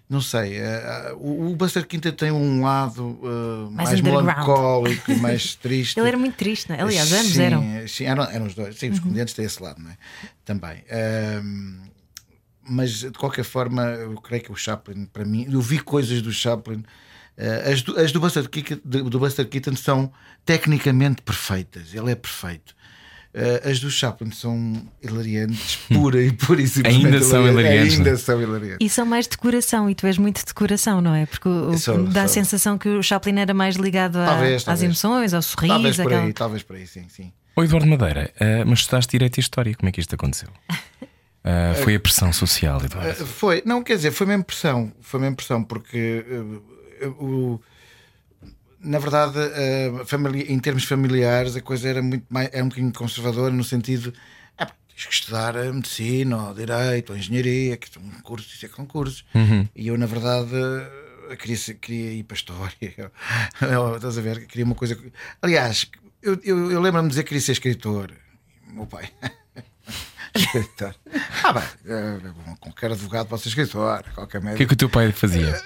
Não 0.09 0.21
sei, 0.21 0.57
eh, 0.57 1.13
o, 1.17 1.51
o 1.51 1.55
Buster 1.55 1.85
Keaton 1.85 2.11
tem 2.11 2.31
um 2.31 2.63
lado 2.63 3.19
eh, 3.23 3.69
Mais 3.75 3.89
mais, 3.89 4.01
melancólico 4.01 5.11
e 5.11 5.15
mais 5.17 5.53
triste. 5.61 5.99
Ele 5.99 6.07
era 6.07 6.17
muito 6.17 6.35
triste, 6.35 6.69
não 6.69 6.77
é? 6.77 6.81
Aliás, 6.81 7.11
ambos 7.11 7.37
eram. 7.37 7.59
Uhum. 7.61 7.87
Sim, 7.87 8.05
eram, 8.05 8.23
eram 8.23 8.45
os 8.47 8.55
dois. 8.55 8.75
Sim, 8.77 8.89
os 8.89 8.99
comediantes 8.99 9.33
têm 9.33 9.45
esse 9.45 9.61
lado, 9.61 9.81
não 9.81 9.91
é? 9.91 9.97
Também. 10.45 10.83
Mas 12.69 12.91
de 12.99 13.11
qualquer 13.11 13.43
forma, 13.43 13.83
eu 13.83 14.13
creio 14.21 14.43
que 14.43 14.51
o 14.51 14.55
Chaplin, 14.55 15.05
para 15.05 15.25
mim, 15.25 15.47
eu 15.51 15.61
vi 15.61 15.79
coisas 15.79 16.21
do 16.21 16.31
Chaplin. 16.31 16.83
eh, 17.37 17.71
as, 17.71 17.81
do, 17.81 17.99
as 17.99 18.11
do, 18.11 18.19
Buster 18.19 18.49
Keaton, 18.49 18.79
do, 18.83 19.19
Buster 19.19 19.47
Keaton 19.47 19.75
são 19.75 20.11
tecnicamente 20.45 21.21
perfeitas, 21.21 21.93
ele 21.93 22.11
é 22.11 22.15
perfeito. 22.15 22.75
Eh, 23.33 23.69
as 23.69 23.79
do 23.79 23.91
Chaplin 23.91 24.31
são 24.31 24.87
hilariantes, 25.03 25.75
pura 25.93 26.21
e 26.23 26.31
pura 26.31 26.61
e 26.61 26.67
simplesmente 26.67 27.05
Ainda 27.05 27.21
são 27.21 27.47
hilariantes, 27.47 27.97
Ainda 27.97 28.09
não 28.11 28.15
é? 28.17 28.19
são 28.19 28.41
hilariantes. 28.41 28.77
E 28.79 28.89
são 28.89 29.05
mais 29.05 29.27
decoração, 29.27 29.89
e 29.89 29.93
tu 29.95 30.07
és 30.07 30.17
muito 30.17 30.43
decoração, 30.43 31.01
não 31.01 31.13
é? 31.13 31.25
Porque 31.27 31.47
o- 31.47 31.77
Sou, 31.77 32.03
dá 32.07 32.23
a 32.23 32.27
sou. 32.27 32.33
sensação 32.35 32.77
que 32.77 32.89
o 32.89 33.03
Chaplin 33.03 33.39
era 33.39 33.53
mais 33.53 33.75
ligado 33.75 34.15
a- 34.17 34.25
Talvez, 34.25 34.55
às 34.55 34.63
talvez. 34.63 34.83
emoções, 34.83 35.33
ao 35.33 35.41
sorriso. 35.41 35.73
Talvez 35.73 35.95
por 35.97 36.05
aquela- 36.07 36.23
aí, 36.23 36.33
talvez 36.33 36.63
por 36.63 36.75
aí, 36.75 36.87
sim, 36.87 37.05
sim. 37.09 37.31
Ô 37.55 37.63
Eduardo 37.63 37.87
Madeira, 37.87 38.31
ah, 38.39 38.63
mas 38.65 38.79
estudaste 38.79 39.11
Direito 39.11 39.37
e 39.37 39.41
História, 39.41 39.75
como 39.75 39.89
é 39.89 39.91
que 39.91 39.99
isto 39.99 40.15
aconteceu? 40.15 40.49
Ah, 41.49 41.75
foi 41.83 41.95
a 41.95 41.99
pressão 41.99 42.33
social, 42.33 42.83
Eduardo. 42.83 43.23
Uh, 43.23 43.25
Foi, 43.25 43.61
não, 43.65 43.81
quer 43.83 43.95
dizer, 43.95 44.11
foi 44.11 44.27
mesmo 44.27 44.43
pressão, 44.43 44.91
foi 45.01 45.19
mesmo 45.19 45.35
pressão, 45.37 45.63
porque 45.63 46.25
uh, 46.29 47.07
uh, 47.07 47.23
o- 47.23 47.61
na 48.79 48.99
verdade, 48.99 49.37
uh, 49.39 50.05
famili- 50.05 50.51
em 50.51 50.59
termos 50.59 50.83
familiares, 50.83 51.55
a 51.55 51.61
coisa 51.61 51.87
era 51.89 52.01
muito 52.01 52.25
mais, 52.29 52.49
era 52.51 52.63
um 52.63 52.69
bocadinho 52.69 52.93
conservadora 52.93 53.51
no 53.53 53.63
sentido 53.63 54.13
ah, 54.57 54.65
tens 54.65 55.05
que 55.05 55.13
estudar 55.13 55.57
a 55.57 55.71
medicina, 55.73 56.47
ou 56.49 56.53
direito, 56.53 57.11
ou 57.11 57.17
engenharia, 57.17 57.77
que 57.77 57.89
são 57.91 58.01
cursos, 58.23 58.53
isso 58.53 58.65
é 58.65 58.69
concursos. 58.69 59.25
E 59.75 59.87
eu, 59.87 59.97
na 59.97 60.05
verdade, 60.05 60.51
uh, 60.53 61.37
queria, 61.37 61.57
queria 61.75 62.11
ir 62.13 62.23
para 62.23 62.35
a 62.35 62.39
história. 62.39 63.11
Estás 63.95 64.17
a 64.17 64.21
ver? 64.21 64.45
Queria 64.47 64.65
uma 64.65 64.75
coisa. 64.75 64.97
Aliás, 65.41 65.89
eu, 66.21 66.39
eu, 66.43 66.71
eu 66.71 66.81
lembro-me 66.81 67.07
de 67.07 67.11
dizer 67.13 67.23
que 67.23 67.29
queria 67.29 67.41
ser 67.41 67.53
escritor. 67.53 68.11
Meu 68.71 68.85
pai. 68.85 69.09
escritor. 70.37 70.95
Ah, 71.43 71.53
bem, 71.53 71.63
eh, 71.87 72.19
qualquer 72.59 72.91
advogado 72.91 73.27
pode 73.27 73.41
ser 73.41 73.49
escritor, 73.49 74.03
qualquer 74.15 74.37
O 74.37 74.41
que 74.41 74.47
é 74.47 74.51
médico. 74.51 74.67
que 74.67 74.73
o 74.73 74.77
teu 74.77 74.89
pai 74.89 75.11
fazia? 75.11 75.61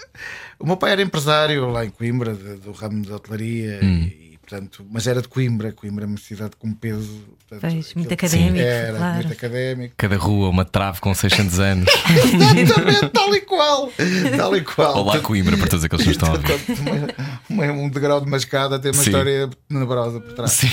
O 0.59 0.65
meu 0.65 0.77
pai 0.77 0.91
era 0.91 1.01
empresário 1.01 1.69
lá 1.69 1.85
em 1.85 1.89
Coimbra, 1.89 2.33
do 2.35 2.71
ramo 2.71 3.01
de 3.01 3.11
hotelaria, 3.11 3.79
Hum. 3.83 4.03
e, 4.03 4.30
portanto, 4.51 4.85
mas 4.91 5.07
era 5.07 5.21
de 5.21 5.29
Coimbra. 5.29 5.71
Coimbra 5.71 6.03
é 6.03 6.07
uma 6.07 6.17
cidade 6.17 6.51
com 6.59 6.73
peso. 6.73 7.23
Portanto, 7.47 7.71
Pois, 7.71 7.93
muito 7.93 8.13
académico, 8.13 8.57
Era 8.57 8.97
claro. 8.97 9.15
muito 9.15 9.33
académico. 9.33 9.93
Cada 9.97 10.17
rua 10.17 10.49
uma 10.49 10.65
trave 10.65 10.99
com 10.99 11.13
600 11.13 11.59
anos. 11.59 11.89
Exatamente, 12.57 13.09
tal 13.09 13.33
e 13.33 13.41
qual. 13.41 13.91
Tal 14.35 14.57
e 14.57 14.61
qual. 14.61 14.97
Olá, 14.97 15.19
Coimbra, 15.21 15.55
para 15.57 15.67
todos 15.67 15.85
aqueles 15.85 16.03
que 16.03 16.11
estão 16.11 16.29
a 16.29 16.33
ouvir. 16.33 17.15
Um 17.49 17.89
degrau 17.89 18.19
de 18.19 18.27
uma 18.27 18.37
escada 18.37 18.77
tem 18.77 18.91
uma 18.91 19.01
Sim. 19.01 19.09
história 19.09 19.49
tenebrosa 19.69 20.19
por 20.19 20.33
trás. 20.33 20.51
Sim. 20.51 20.67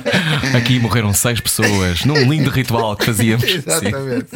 Aqui 0.56 0.78
morreram 0.78 1.12
seis 1.12 1.40
pessoas 1.40 2.04
num 2.04 2.30
lindo 2.30 2.48
ritual 2.48 2.96
que 2.96 3.04
fazíamos. 3.04 3.44
Sim. 3.50 3.58
Exatamente. 3.58 4.30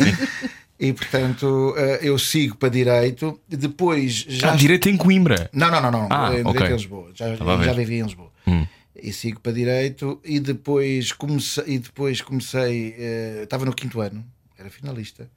E 0.78 0.92
portanto 0.92 1.74
eh, 1.78 2.00
eu 2.02 2.18
sigo 2.18 2.56
para 2.56 2.68
direito. 2.68 3.40
Depois 3.48 4.26
já. 4.28 4.52
Ah, 4.52 4.56
direito 4.56 4.88
em 4.88 4.96
Coimbra. 4.96 5.48
Não, 5.52 5.70
não, 5.70 5.80
não, 5.80 5.90
não. 5.90 6.08
Ah, 6.10 6.26
em 6.28 6.44
direito 6.44 6.48
ok. 6.50 6.66
em 6.66 6.72
Lisboa. 6.72 7.10
Já, 7.14 7.34
já 7.34 7.72
vivi 7.72 8.00
em 8.00 8.02
Lisboa. 8.02 8.34
Hum. 8.46 8.66
E 8.96 9.12
sigo 9.12 9.40
para 9.40 9.52
direito 9.52 10.20
e 10.24 10.38
depois 10.38 11.12
comecei, 11.12 11.64
e 11.66 11.78
depois 11.78 12.20
comecei 12.20 12.94
eh, 12.96 13.40
estava 13.42 13.64
no 13.64 13.74
quinto 13.74 14.00
ano, 14.00 14.24
era 14.56 14.70
finalista. 14.70 15.28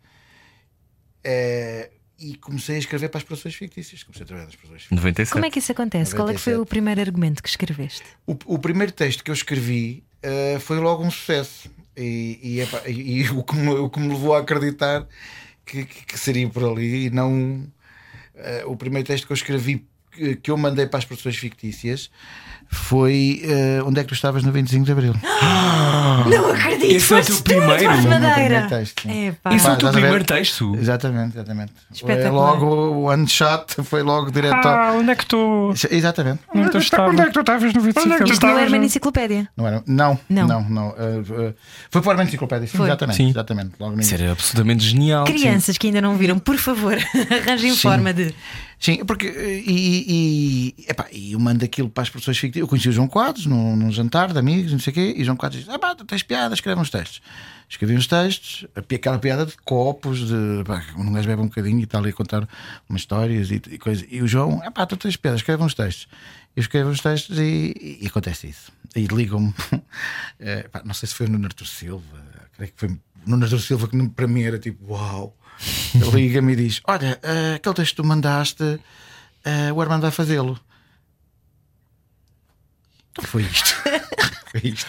eh, 1.24 1.90
e 2.20 2.36
comecei 2.36 2.78
a 2.78 2.80
escrever 2.80 3.10
para 3.10 3.20
as 3.20 3.24
produções 3.24 3.54
fictícias. 3.56 4.02
Comecei 4.04 4.24
a 4.24 4.26
trabalhar 4.28 4.46
nas 4.48 4.56
produções 4.56 4.82
fictícias. 4.84 5.00
97. 5.04 5.32
Como 5.34 5.46
é 5.46 5.52
que 5.52 5.60
isso 5.60 5.72
acontece? 5.72 6.16
Qual 6.16 6.30
é 6.30 6.34
que 6.34 6.40
foi 6.40 6.54
97. 6.54 6.62
o 6.62 6.66
primeiro 6.66 7.02
argumento 7.02 7.44
que 7.44 7.50
escreveste? 7.50 8.04
O, 8.26 8.36
o 8.46 8.60
primeiro 8.60 8.92
texto 8.92 9.24
que 9.24 9.30
eu 9.30 9.36
escrevi 9.36 10.04
eh, 10.24 10.58
foi 10.60 10.80
logo 10.80 11.04
um 11.04 11.12
sucesso. 11.12 11.70
E, 11.96 12.40
e, 12.86 12.92
e- 12.92 13.22
e 13.24 13.30
o, 13.32 13.44
que 13.44 13.56
me, 13.56 13.70
o 13.70 13.90
que 13.90 14.00
me 14.00 14.08
levou 14.10 14.36
a 14.36 14.40
acreditar 14.40 15.08
que, 15.66 15.86
que- 15.86 16.06
que 16.06 16.18
seria 16.20 16.48
por 16.50 16.64
ali 16.64 17.06
e 17.06 17.10
não. 17.10 17.68
o 18.68 18.76
primeiro 18.76 19.06
texto 19.08 19.26
que 19.28 19.32
eu 19.34 19.36
escrevi 19.36 19.86
que, 20.12 20.36
que 20.38 20.50
eu 20.52 20.58
mandei 20.58 20.86
para 20.88 21.00
as 21.00 21.06
produções 21.06 21.38
fictícias 21.38 22.10
foi 22.70 23.42
eh, 23.44 23.82
Onde 23.86 24.00
é 24.00 24.04
que 24.04 24.10
tu 24.10 24.14
estavas 24.14 24.44
no 24.44 24.52
25 24.52 24.86
de 24.86 24.92
Abril? 24.92 25.14
Não 26.30 26.52
acredito! 26.52 26.96
Esse 26.96 27.14
é 27.14 27.20
o 27.20 27.26
teu 27.26 27.36
tu, 27.38 27.44
primeiro? 27.44 28.10
Madeira! 28.10 28.68
texto, 28.68 29.02
sim. 29.04 29.36
Isso 29.56 29.68
é 29.68 29.74
o 29.74 29.78
teu 29.78 29.92
primeiro 29.92 30.24
texto? 30.24 30.76
Exatamente, 30.76 31.36
exatamente. 31.38 31.74
Espetacular. 31.92 32.28
É 32.28 32.30
logo 32.30 32.66
o 32.66 33.04
one 33.04 33.28
shot, 33.28 33.82
foi 33.84 34.02
logo 34.04 34.32
direto. 34.32 34.68
Ah, 34.68 34.94
onde 34.94 35.12
é 35.12 35.16
que 35.16 35.24
estou? 35.24 35.74
Exatamente. 35.90 36.40
Onde 36.54 36.72
tu 36.72 36.78
estavas? 36.78 37.12
Onde 37.12 37.22
é 37.22 37.26
que 37.26 37.32
tu 37.32 37.40
estavas 37.40 37.74
no 37.74 37.82
25 37.82 38.08
de 38.08 38.14
Abril? 38.14 38.34
Isto 38.34 38.46
não 38.46 38.60
era 38.60 38.68
uma 38.68 38.78
enciclopédia. 38.78 39.50
Não 39.56 39.68
era? 39.68 39.84
Não, 39.86 40.20
Não. 40.30 40.48
não, 40.48 40.70
não. 40.70 40.88
Uh, 40.90 41.50
uh, 41.50 41.54
foi 41.90 42.02
para 42.02 42.22
a 42.22 42.24
enciclopédia, 42.24 42.68
sim, 42.68 42.78
Foi. 42.78 42.88
exatamente. 42.88 43.18
Sim. 43.18 43.30
exatamente 43.30 43.72
logo 43.80 43.96
no 43.96 44.02
Isso 44.02 44.14
era 44.14 44.32
absolutamente 44.32 44.84
genial. 44.84 45.26
Crianças 45.26 45.78
que 45.78 45.88
ainda 45.88 46.02
não 46.02 46.16
viram, 46.18 46.40
por 46.40 46.58
favor, 46.58 46.98
arranjem 47.32 47.72
Sim. 47.72 47.78
forma 47.78 48.14
de. 48.14 48.34
Sim, 48.80 49.04
porque 49.06 49.26
e, 49.28 49.72
e, 49.72 50.76
e, 50.78 50.86
epá, 50.88 51.08
e 51.12 51.32
eu 51.34 51.40
mando 51.40 51.66
aquilo 51.66 51.90
para 51.90 52.04
as 52.04 52.10
pessoas 52.10 52.38
fictícias. 52.38 52.57
Eu 52.58 52.68
conheci 52.68 52.90
o 52.90 52.92
João 52.92 53.08
Quadros 53.08 53.46
num, 53.46 53.76
num 53.76 53.92
jantar 53.92 54.32
de 54.32 54.40
amigos, 54.40 54.72
não 54.72 54.80
sei 54.80 54.92
o 54.92 54.94
quê, 54.94 55.14
e 55.18 55.22
o 55.22 55.26
João 55.26 55.38
Quadros 55.38 55.62
disse: 55.62 55.72
Ah, 55.74 55.80
pá, 55.80 55.96
tu 55.96 56.06
tens 56.06 56.24
piada, 56.24 56.54
escreve 56.54 56.80
uns 56.80 56.90
textos. 56.90 57.22
Escrevi 57.70 57.96
uns 57.96 58.08
textos, 58.08 58.66
aquela 58.76 59.20
piada 59.20 59.46
de 59.46 59.58
copos, 59.58 60.28
de 60.28 60.64
pá, 60.66 60.84
um 60.98 61.12
gajo 61.12 61.28
bebe 61.28 61.42
um 61.42 61.48
bocadinho 61.48 61.80
e 61.80 61.84
está 61.84 61.98
ali 61.98 62.10
a 62.10 62.14
contar 62.14 62.48
umas 62.90 63.02
histórias 63.02 63.52
e, 63.52 63.62
e 63.70 63.78
coisas. 63.78 64.06
E 64.10 64.22
o 64.22 64.28
João, 64.28 64.62
ah, 64.64 64.72
pá, 64.72 64.86
tu 64.86 64.96
tens 64.98 65.18
piada, 65.18 65.38
escreve 65.38 65.62
uns 65.64 65.74
textos. 65.74 66.08
Eu 66.56 66.62
escrevo 66.62 66.90
uns 66.90 67.02
textos 67.02 67.38
e, 67.38 68.00
e 68.02 68.08
acontece 68.08 68.48
isso. 68.48 68.72
E 68.96 69.06
ligam-me, 69.06 69.54
eh, 70.40 70.68
pá, 70.72 70.82
não 70.84 70.94
sei 70.94 71.08
se 71.08 71.16
foi 71.16 71.28
o 71.28 71.30
Nuno 71.30 71.46
Artur 71.46 71.68
Silva, 71.68 72.24
creio 72.56 72.72
que 72.72 72.80
foi 72.80 72.90
o 72.90 73.00
Nuno 73.28 73.44
Artur 73.44 73.60
Silva 73.60 73.88
que 73.88 74.10
para 74.10 74.28
mim 74.28 74.44
era 74.44 74.58
tipo, 74.58 74.94
uau. 74.94 75.36
Liga-me 76.14 76.54
e 76.54 76.56
diz: 76.56 76.82
Olha, 76.86 77.20
eh, 77.22 77.56
aquele 77.56 77.76
texto 77.76 77.96
que 77.96 78.02
tu 78.02 78.08
mandaste, 78.08 78.80
eh, 79.44 79.72
o 79.74 79.82
Armando 79.82 80.02
vai 80.02 80.12
fazê-lo. 80.12 80.60
Foi 83.28 83.42
isto. 83.44 83.76
Foi 84.52 84.62
isto. 84.64 84.88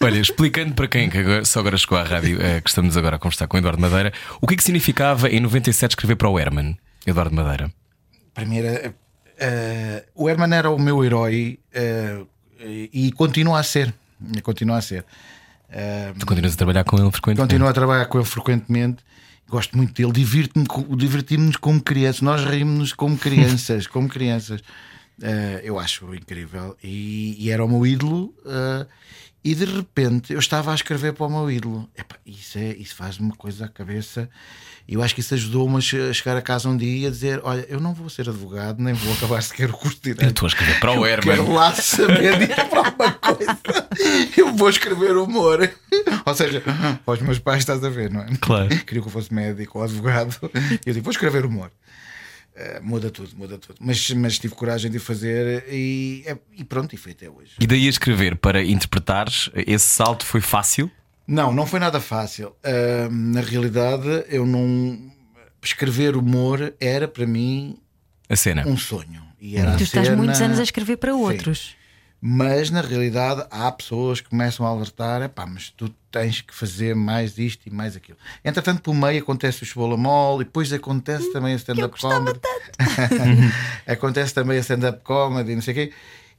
Olha, 0.00 0.18
explicando 0.20 0.74
para 0.74 0.88
quem 0.88 1.08
que 1.10 1.18
agora- 1.18 1.44
só 1.44 1.60
agora 1.60 1.76
chegou 1.76 1.98
à 1.98 2.02
rádio, 2.02 2.40
eh, 2.40 2.60
que 2.60 2.68
estamos 2.68 2.96
agora 2.96 3.16
a 3.16 3.18
conversar 3.18 3.46
com 3.46 3.56
o 3.56 3.60
Eduardo 3.60 3.80
Madeira, 3.80 4.12
o 4.40 4.46
que 4.46 4.54
é 4.54 4.56
que 4.56 4.62
significava 4.64 5.28
em 5.28 5.40
97 5.40 5.92
escrever 5.92 6.16
para 6.16 6.28
o 6.28 6.38
Herman, 6.38 6.76
Eduardo 7.06 7.34
Madeira? 7.34 7.70
mim 8.46 8.58
era. 8.58 8.94
eh, 9.38 10.04
o 10.14 10.28
Herman 10.28 10.52
era 10.54 10.70
o 10.70 10.78
meu 10.78 11.04
herói 11.04 11.58
eh, 11.72 12.20
e 12.60 13.12
continua 13.12 13.60
a 13.60 13.62
ser. 13.62 13.94
Continua 14.42 14.78
a 14.78 14.82
ser. 14.82 15.04
Eh, 15.70 16.12
Tu 16.18 16.26
continuas 16.26 16.54
a 16.54 16.56
trabalhar 16.56 16.84
com 16.84 16.96
ele 16.98 17.10
frequentemente? 17.10 17.40
Continuo 17.48 17.68
a 17.68 17.72
trabalhar 17.72 18.06
com 18.06 18.18
ele 18.18 18.26
frequentemente. 18.26 19.04
Gosto 19.48 19.76
muito 19.76 19.92
dele, 19.94 20.12
divirto-me 20.12 20.66
co- 20.66 20.96
divertimos-nos 20.96 21.56
como 21.56 21.80
crianças. 21.80 22.22
Nós 22.22 22.44
rimos-nos 22.44 22.92
como 22.92 23.16
crianças, 23.16 23.86
como 23.86 24.08
crianças. 24.08 24.60
Uh, 25.18 25.60
eu 25.62 25.78
acho 25.78 26.14
incrível. 26.14 26.76
E, 26.82 27.36
e, 27.38 27.50
era 27.50 27.64
o 27.64 27.68
meu 27.68 27.86
ídolo. 27.86 28.34
Uh, 28.44 28.86
e 29.42 29.54
de 29.54 29.64
repente 29.64 30.32
eu 30.32 30.40
estava 30.40 30.72
a 30.72 30.74
escrever 30.74 31.12
para 31.12 31.26
o 31.26 31.30
meu 31.30 31.50
ídolo. 31.50 31.88
Epá, 31.96 32.16
isso, 32.26 32.58
é, 32.58 32.74
isso 32.74 32.96
faz-me 32.96 33.26
uma 33.26 33.36
coisa 33.36 33.66
à 33.66 33.68
cabeça. 33.68 34.28
E 34.88 34.94
eu 34.94 35.02
acho 35.02 35.14
que 35.14 35.20
isso 35.20 35.34
ajudou-me 35.34 35.78
a 35.78 36.12
chegar 36.12 36.36
a 36.36 36.42
casa 36.42 36.68
um 36.68 36.76
dia 36.76 37.04
e 37.04 37.06
a 37.06 37.10
dizer: 37.10 37.40
Olha, 37.42 37.64
eu 37.68 37.80
não 37.80 37.94
vou 37.94 38.08
ser 38.08 38.28
advogado, 38.28 38.82
nem 38.82 38.92
vou 38.92 39.14
acabar 39.14 39.42
sequer 39.42 39.70
o 39.70 39.72
curso 39.72 39.96
de 39.96 40.14
direito. 40.14 40.22
Eu 40.24 40.30
estou 40.30 40.46
a 40.46 40.48
escrever 40.48 40.80
para 40.80 40.92
o 40.92 41.06
Herman. 41.06 41.36
Quero 41.36 41.52
lá 41.52 41.72
saber 41.74 42.38
disso 42.38 42.66
para 42.68 42.86
alguma 42.86 43.12
coisa. 43.12 43.58
Eu 44.36 44.52
vou 44.54 44.68
escrever 44.68 45.16
humor. 45.16 45.70
Ou 46.24 46.34
seja, 46.34 46.62
para 47.04 47.14
os 47.14 47.20
meus 47.20 47.38
pais 47.38 47.60
estás 47.60 47.82
a 47.82 47.88
ver, 47.88 48.10
não 48.10 48.22
é? 48.22 48.28
Claro. 48.40 48.68
Queria 48.68 49.00
que 49.00 49.08
eu 49.08 49.12
fosse 49.12 49.32
médico 49.32 49.78
ou 49.78 49.84
advogado. 49.84 50.36
E 50.84 50.88
eu 50.88 50.92
digo: 50.92 51.04
Vou 51.04 51.12
escrever 51.12 51.44
humor. 51.46 51.70
Uh, 52.56 52.82
muda 52.82 53.10
tudo, 53.10 53.36
muda 53.36 53.58
tudo. 53.58 53.76
Mas, 53.78 54.10
mas 54.12 54.38
tive 54.38 54.54
coragem 54.54 54.90
de 54.90 54.98
fazer 54.98 55.64
e, 55.68 56.24
é, 56.24 56.38
e 56.56 56.64
pronto, 56.64 56.94
e 56.94 56.96
foi 56.96 57.12
até 57.12 57.28
hoje. 57.28 57.52
E 57.60 57.66
daí 57.66 57.86
a 57.86 57.90
escrever 57.90 58.34
para 58.36 58.64
interpretares, 58.64 59.50
esse 59.54 59.84
salto 59.84 60.24
foi 60.24 60.40
fácil? 60.40 60.90
Não, 61.26 61.52
não 61.52 61.66
foi 61.66 61.78
nada 61.80 62.00
fácil. 62.00 62.56
Uh, 62.64 63.10
na 63.10 63.42
realidade, 63.42 64.24
eu 64.28 64.46
não. 64.46 65.12
Escrever 65.62 66.16
humor 66.16 66.72
era 66.80 67.06
para 67.08 67.26
mim 67.26 67.76
a 68.28 68.36
cena. 68.36 68.66
um 68.66 68.76
sonho. 68.76 69.22
E 69.40 69.56
era 69.56 69.76
tu 69.76 69.82
estás 69.82 70.06
cena... 70.06 70.16
muitos 70.16 70.40
anos 70.40 70.58
a 70.58 70.62
escrever 70.62 70.96
para 70.96 71.14
outros. 71.14 71.70
Sim. 71.70 71.85
Mas 72.28 72.70
na 72.70 72.80
realidade 72.80 73.46
há 73.52 73.70
pessoas 73.70 74.20
que 74.20 74.28
começam 74.28 74.66
a 74.66 74.68
alertar: 74.68 75.28
pá, 75.28 75.46
mas 75.46 75.70
tu 75.70 75.88
tens 76.10 76.40
que 76.40 76.52
fazer 76.52 76.92
mais 76.96 77.38
isto 77.38 77.68
e 77.68 77.70
mais 77.70 77.94
aquilo. 77.94 78.18
Entretanto, 78.44 78.82
por 78.82 78.92
meio 78.92 79.22
acontece 79.22 79.62
o 79.62 79.66
Cebola 79.66 79.96
Mole 79.96 80.42
e 80.42 80.44
depois 80.44 80.72
acontece 80.72 81.32
também 81.32 81.52
a 81.52 81.56
stand-up 81.56 82.00
comedy. 82.00 82.40
acontece 83.86 84.34
também 84.34 84.58
a 84.58 84.60
stand-up 84.60 85.04
comedy, 85.04 85.54
não 85.54 85.62
sei 85.62 85.72
o 85.72 85.76
quê. 85.76 85.92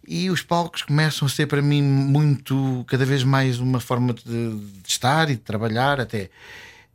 E 0.06 0.30
os 0.30 0.42
palcos 0.42 0.82
começam 0.82 1.26
a 1.26 1.30
ser 1.30 1.48
para 1.48 1.62
mim 1.62 1.82
muito, 1.82 2.84
cada 2.86 3.06
vez 3.06 3.24
mais 3.24 3.62
uma 3.62 3.80
forma 3.80 4.14
de, 4.14 4.24
de 4.26 4.90
estar 4.90 5.30
e 5.30 5.36
de 5.36 5.42
trabalhar 5.42 6.02
até. 6.02 6.30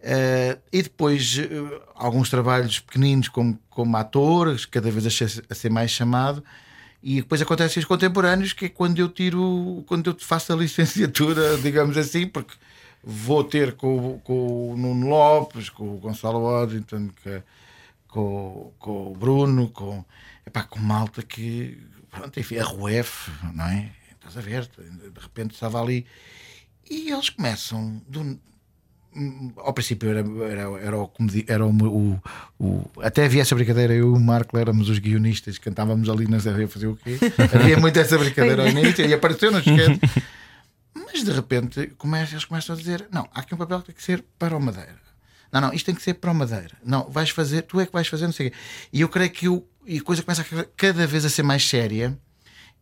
Uh, 0.01 0.61
e 0.71 0.83
depois 0.83 1.39
uh, 1.39 1.81
alguns 1.95 2.29
trabalhos 2.29 2.81
pequeninos 2.81 3.29
como, 3.29 3.59
como 3.71 3.97
ator, 3.97 4.55
cada 4.71 4.91
vez 4.91 5.07
a 5.07 5.11
ser, 5.11 5.45
a 5.49 5.55
ser 5.55 5.71
mais 5.71 5.91
chamado. 5.91 6.45
E 7.03 7.17
depois 7.17 7.43
acontecem 7.43 7.81
os 7.81 7.87
contemporâneos, 7.87 8.53
que 8.53 8.67
é 8.67 8.69
quando 8.69 8.99
eu 8.99 9.09
tiro, 9.09 9.83
quando 9.87 10.11
eu 10.11 10.17
faço 10.19 10.53
a 10.53 10.57
licenciatura, 10.57 11.59
digamos 11.63 11.97
assim, 11.97 12.29
porque 12.29 12.55
vou 13.03 13.43
ter 13.43 13.73
com, 13.73 14.21
com 14.21 14.73
o 14.73 14.77
Nuno 14.77 15.09
Lopes, 15.09 15.69
com 15.69 15.95
o 15.95 15.99
Gonçalo 15.99 16.43
Waddington, 16.43 17.11
com, 18.07 18.73
com 18.79 19.13
o 19.13 19.17
Bruno, 19.17 19.69
com, 19.71 20.05
epá, 20.47 20.63
com 20.63 20.79
malta 20.79 21.23
que, 21.23 21.77
pronto, 22.09 22.39
enfim, 22.39 22.59
a 22.59 22.65
RUF, 22.65 23.33
não 23.53 23.65
é? 23.65 23.91
Estás 24.13 24.37
a 24.37 24.41
ver? 24.41 24.69
De 24.69 25.21
repente 25.21 25.55
estava 25.55 25.83
ali. 25.83 26.07
E 26.89 27.11
eles 27.11 27.31
começam, 27.31 28.01
do, 28.07 28.39
ao 29.57 29.73
princípio 29.73 30.09
era, 30.09 30.21
era, 30.21 30.61
era, 30.81 30.99
o, 30.99 31.11
era 31.47 31.67
o, 31.67 31.71
o, 31.71 32.23
o, 32.59 32.91
Até 33.03 33.25
havia 33.25 33.43
essa 33.43 33.55
brincadeira, 33.55 33.93
eu 33.93 34.15
e 34.15 34.17
o 34.17 34.21
Marco 34.21 34.57
éramos 34.57 34.89
os 34.89 34.99
guionistas, 34.99 35.59
cantávamos 35.59 36.09
ali 36.09 36.27
na 36.27 36.39
a 36.39 36.69
fazer 36.69 36.87
o 36.87 36.97
quê? 36.97 37.19
havia 37.55 37.77
muito 37.79 37.99
essa 37.99 38.17
brincadeira 38.17 38.63
ao 38.63 38.69
início 38.69 39.07
e 39.07 39.13
apareceu 39.13 39.51
no 39.51 39.59
esquete. 39.59 40.01
Mas 40.95 41.25
de 41.25 41.33
repente 41.33 41.87
começa, 41.99 42.33
eles 42.33 42.45
começam 42.45 42.75
a 42.75 42.79
dizer: 42.79 43.07
não, 43.11 43.29
há 43.35 43.41
aqui 43.41 43.55
um 43.55 43.59
papel 43.59 43.81
que 43.81 43.87
tem 43.87 43.95
que 43.95 44.03
ser 44.03 44.25
para 44.39 44.57
o 44.57 44.61
Madeira. 44.61 45.01
Não, 45.53 45.61
não, 45.61 45.73
isto 45.73 45.87
tem 45.87 45.95
que 45.95 46.03
ser 46.03 46.15
para 46.15 46.31
o 46.31 46.35
Madeira. 46.35 46.73
Não, 46.83 47.09
vais 47.11 47.29
fazer, 47.29 47.63
tu 47.63 47.79
é 47.79 47.87
que 47.87 47.93
vais 47.93 48.09
fazer, 48.09 48.25
não 48.25 48.33
sei 48.33 48.49
o 48.49 48.51
quê. 48.51 48.57
E 48.93 49.01
eu 49.03 49.09
creio 49.09 49.31
que 49.31 49.47
eu, 49.47 49.69
e 49.87 49.99
a 49.99 50.03
coisa 50.03 50.23
começa 50.23 50.43
a 50.43 50.65
cada 50.77 51.07
vez 51.07 51.25
a 51.25 51.29
ser 51.29 51.43
mais 51.43 51.69
séria. 51.69 52.17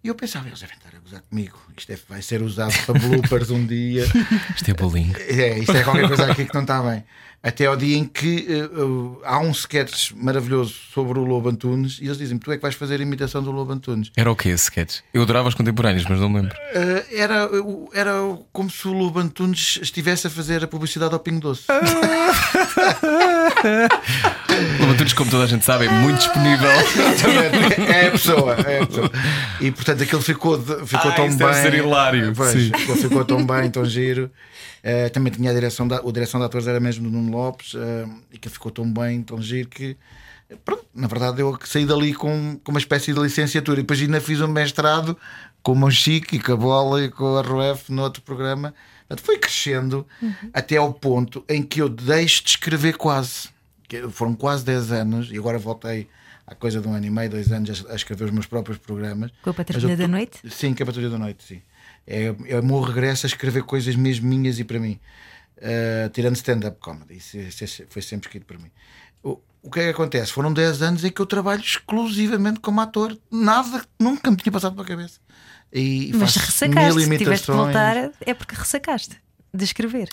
E 0.03 0.09
eu 0.09 0.15
pensava, 0.15 0.49
eles 0.49 0.61
devem 0.61 0.77
estar 0.77 0.97
a 0.97 0.99
gozar 0.99 1.21
comigo. 1.29 1.59
Isto 1.77 1.93
é, 1.93 1.99
vai 2.09 2.23
ser 2.23 2.41
usado 2.41 2.73
para 2.87 2.99
bloopers 2.99 3.51
um 3.51 3.67
dia. 3.67 4.07
Isto 4.57 4.71
é 4.71 4.75
bullying. 4.75 5.13
É, 5.29 5.59
isto 5.59 5.77
é 5.77 5.85
qualquer 5.85 6.09
coisa 6.09 6.25
aqui 6.33 6.47
que 6.47 6.55
não 6.55 6.63
está 6.63 6.83
bem. 6.83 7.05
Até 7.43 7.67
ao 7.67 7.77
dia 7.77 7.97
em 7.97 8.05
que 8.05 8.47
uh, 8.49 8.85
uh, 8.85 9.21
há 9.25 9.39
um 9.39 9.51
sketch 9.51 10.13
maravilhoso 10.13 10.75
sobre 10.93 11.19
o 11.19 11.25
Lobo 11.25 11.49
Antunes 11.49 11.99
e 12.01 12.05
eles 12.05 12.19
dizem 12.19 12.37
tu 12.39 12.53
é 12.53 12.57
que 12.57 12.63
vais 12.63 12.75
fazer 12.75 13.01
a 13.01 13.03
imitação 13.03 13.43
do 13.43 13.51
Lobo 13.51 13.73
Antunes. 13.73 14.11
Era 14.17 14.31
o 14.31 14.37
que 14.37 14.49
esse 14.51 14.65
sketch? 14.65 15.01
Eu 15.13 15.23
adorava 15.23 15.49
os 15.49 15.55
contemporâneos, 15.55 16.05
mas 16.07 16.21
não 16.21 16.29
me 16.29 16.41
lembro. 16.41 16.55
Uh, 16.55 17.05
era, 17.15 17.49
era 17.95 18.13
como 18.53 18.71
se 18.71 18.87
o 18.89 18.93
Lobo 18.93 19.19
Antunes 19.19 19.79
estivesse 19.83 20.27
a 20.27 20.31
fazer 20.31 20.65
a 20.65 20.67
publicidade 20.67 21.15
ao 21.15 21.21
Pingo 21.21 21.41
Doce. 21.41 21.65
Antunes, 24.91 25.13
como 25.13 25.31
toda 25.31 25.45
a 25.45 25.47
gente 25.47 25.65
sabe, 25.65 25.87
é 25.87 25.89
muito 25.89 26.19
disponível. 26.19 26.69
é 27.89 28.07
a 28.09 28.11
pessoa, 28.11 28.55
é 28.55 28.83
a 28.83 28.87
pessoa. 28.87 29.11
E 29.61 29.71
portanto 29.71 30.03
aquilo 30.03 30.23
ficou, 30.23 30.61
ficou 30.61 31.11
ah, 31.11 31.15
tão 31.15 31.29
bem. 31.29 31.37
Deve 31.37 31.55
ser 31.55 31.75
hilário. 31.75 32.33
Pois, 32.35 32.53
ficou, 32.53 32.97
ficou 32.97 33.25
tão 33.25 33.45
bem, 33.45 33.71
tão 33.71 33.85
giro. 33.85 34.31
Uh, 34.83 35.11
também 35.11 35.33
tinha 35.33 35.51
a 35.51 35.55
direção 35.55 35.87
da, 35.87 35.99
a 35.99 36.13
direção 36.13 36.41
de 36.41 36.47
atores 36.47 36.67
era 36.67 36.81
mesmo 36.81 37.05
do 37.05 37.11
Nuno 37.11 37.31
Lopes 37.31 37.75
uh, 37.75 37.79
e 38.33 38.39
que 38.39 38.49
ficou 38.49 38.73
tão 38.73 38.91
bem, 38.91 39.23
tão 39.23 39.41
giro 39.41 39.69
que 39.69 39.95
pronto, 40.65 40.87
na 40.95 41.07
verdade 41.07 41.41
eu 41.41 41.57
saí 41.65 41.85
dali 41.85 42.15
com, 42.15 42.59
com 42.65 42.73
uma 42.73 42.81
espécie 42.81 43.13
de 43.13 43.21
licenciatura 43.21 43.81
e 43.81 43.83
depois 43.83 44.01
ainda 44.01 44.21
fiz 44.21 44.41
um 44.41 44.49
mestrado 44.49 45.17
com 45.63 45.73
o 45.73 45.77
Monchique 45.77 46.37
e 46.37 46.41
com 46.41 46.53
a 46.53 46.57
Bola 46.57 47.05
e 47.05 47.11
com 47.11 47.37
a 47.37 47.43
RUF 47.43 47.93
no 47.93 48.03
outro 48.03 48.23
programa. 48.23 48.75
Portanto, 49.07 49.27
foi 49.27 49.39
crescendo 49.39 50.07
uhum. 50.23 50.51
até 50.55 50.77
ao 50.77 50.93
ponto 50.93 51.45
em 51.49 51.63
que 51.63 51.83
eu 51.83 51.89
deixo 51.89 52.45
de 52.45 52.51
escrever 52.51 52.97
quase. 52.97 53.49
Foram 54.11 54.35
quase 54.35 54.65
10 54.65 54.93
anos 54.93 55.31
e 55.31 55.39
agora 55.39 55.59
voltei 55.59 56.09
há 56.47 56.55
coisa 56.55 56.81
de 56.81 56.89
um 56.89 56.95
ano 56.95 57.07
e 57.07 57.11
meio, 57.11 57.31
dois 57.31 57.51
anos 57.53 57.87
a 57.89 57.95
escrever 57.95 58.25
os 58.25 58.31
meus 58.31 58.47
próprios 58.47 58.79
programas. 58.79 59.31
Com 59.43 59.51
a 59.51 59.55
Patrulha 59.55 59.97
da 59.97 60.09
Noite? 60.09 60.41
Sim, 60.51 60.75
com 60.75 60.83
a 60.83 60.87
Patrulha 60.87 61.09
da 61.09 61.19
Noite, 61.19 61.45
sim. 61.45 61.63
É, 62.07 62.35
é 62.47 62.59
o 62.59 62.65
meu 62.65 62.81
regresso 62.81 63.27
a 63.27 63.29
escrever 63.29 63.63
coisas 63.63 63.95
mesmo 63.95 64.29
minhas 64.29 64.59
e 64.59 64.65
para 64.65 64.81
mim. 64.81 64.99
Uh, 65.57 66.09
tirando 66.11 66.37
stand-up 66.37 66.79
comedy, 66.81 67.19
isso, 67.19 67.37
isso, 67.37 67.85
foi 67.91 68.01
sempre 68.01 68.29
escrito 68.29 68.47
para 68.47 68.59
mim. 68.59 68.71
O, 69.23 69.39
o 69.63 69.71
que 69.71 69.81
é 69.81 69.85
que 69.85 69.91
acontece? 69.91 70.33
Foram 70.33 70.53
10 70.53 70.83
anos 70.83 71.05
em 71.05 71.11
que 71.11 71.21
eu 71.21 71.27
trabalho 71.27 71.61
exclusivamente 71.61 72.61
como 72.61 72.81
ator, 72.81 73.17
nada, 73.31 73.85
nunca 73.99 74.31
me 74.31 74.37
tinha 74.39 74.51
passado 74.51 74.75
pela 74.75 74.87
cabeça. 74.87 75.21
E 75.73 76.11
Mas 76.15 76.35
ressacaste, 76.35 77.01
se 77.01 77.19
tiveste 77.19 77.47
de 77.47 77.57
voltar, 77.57 78.11
é 78.21 78.35
porque 78.35 78.55
ressacaste 78.55 79.17
de 79.53 79.65
escrever. 79.65 80.09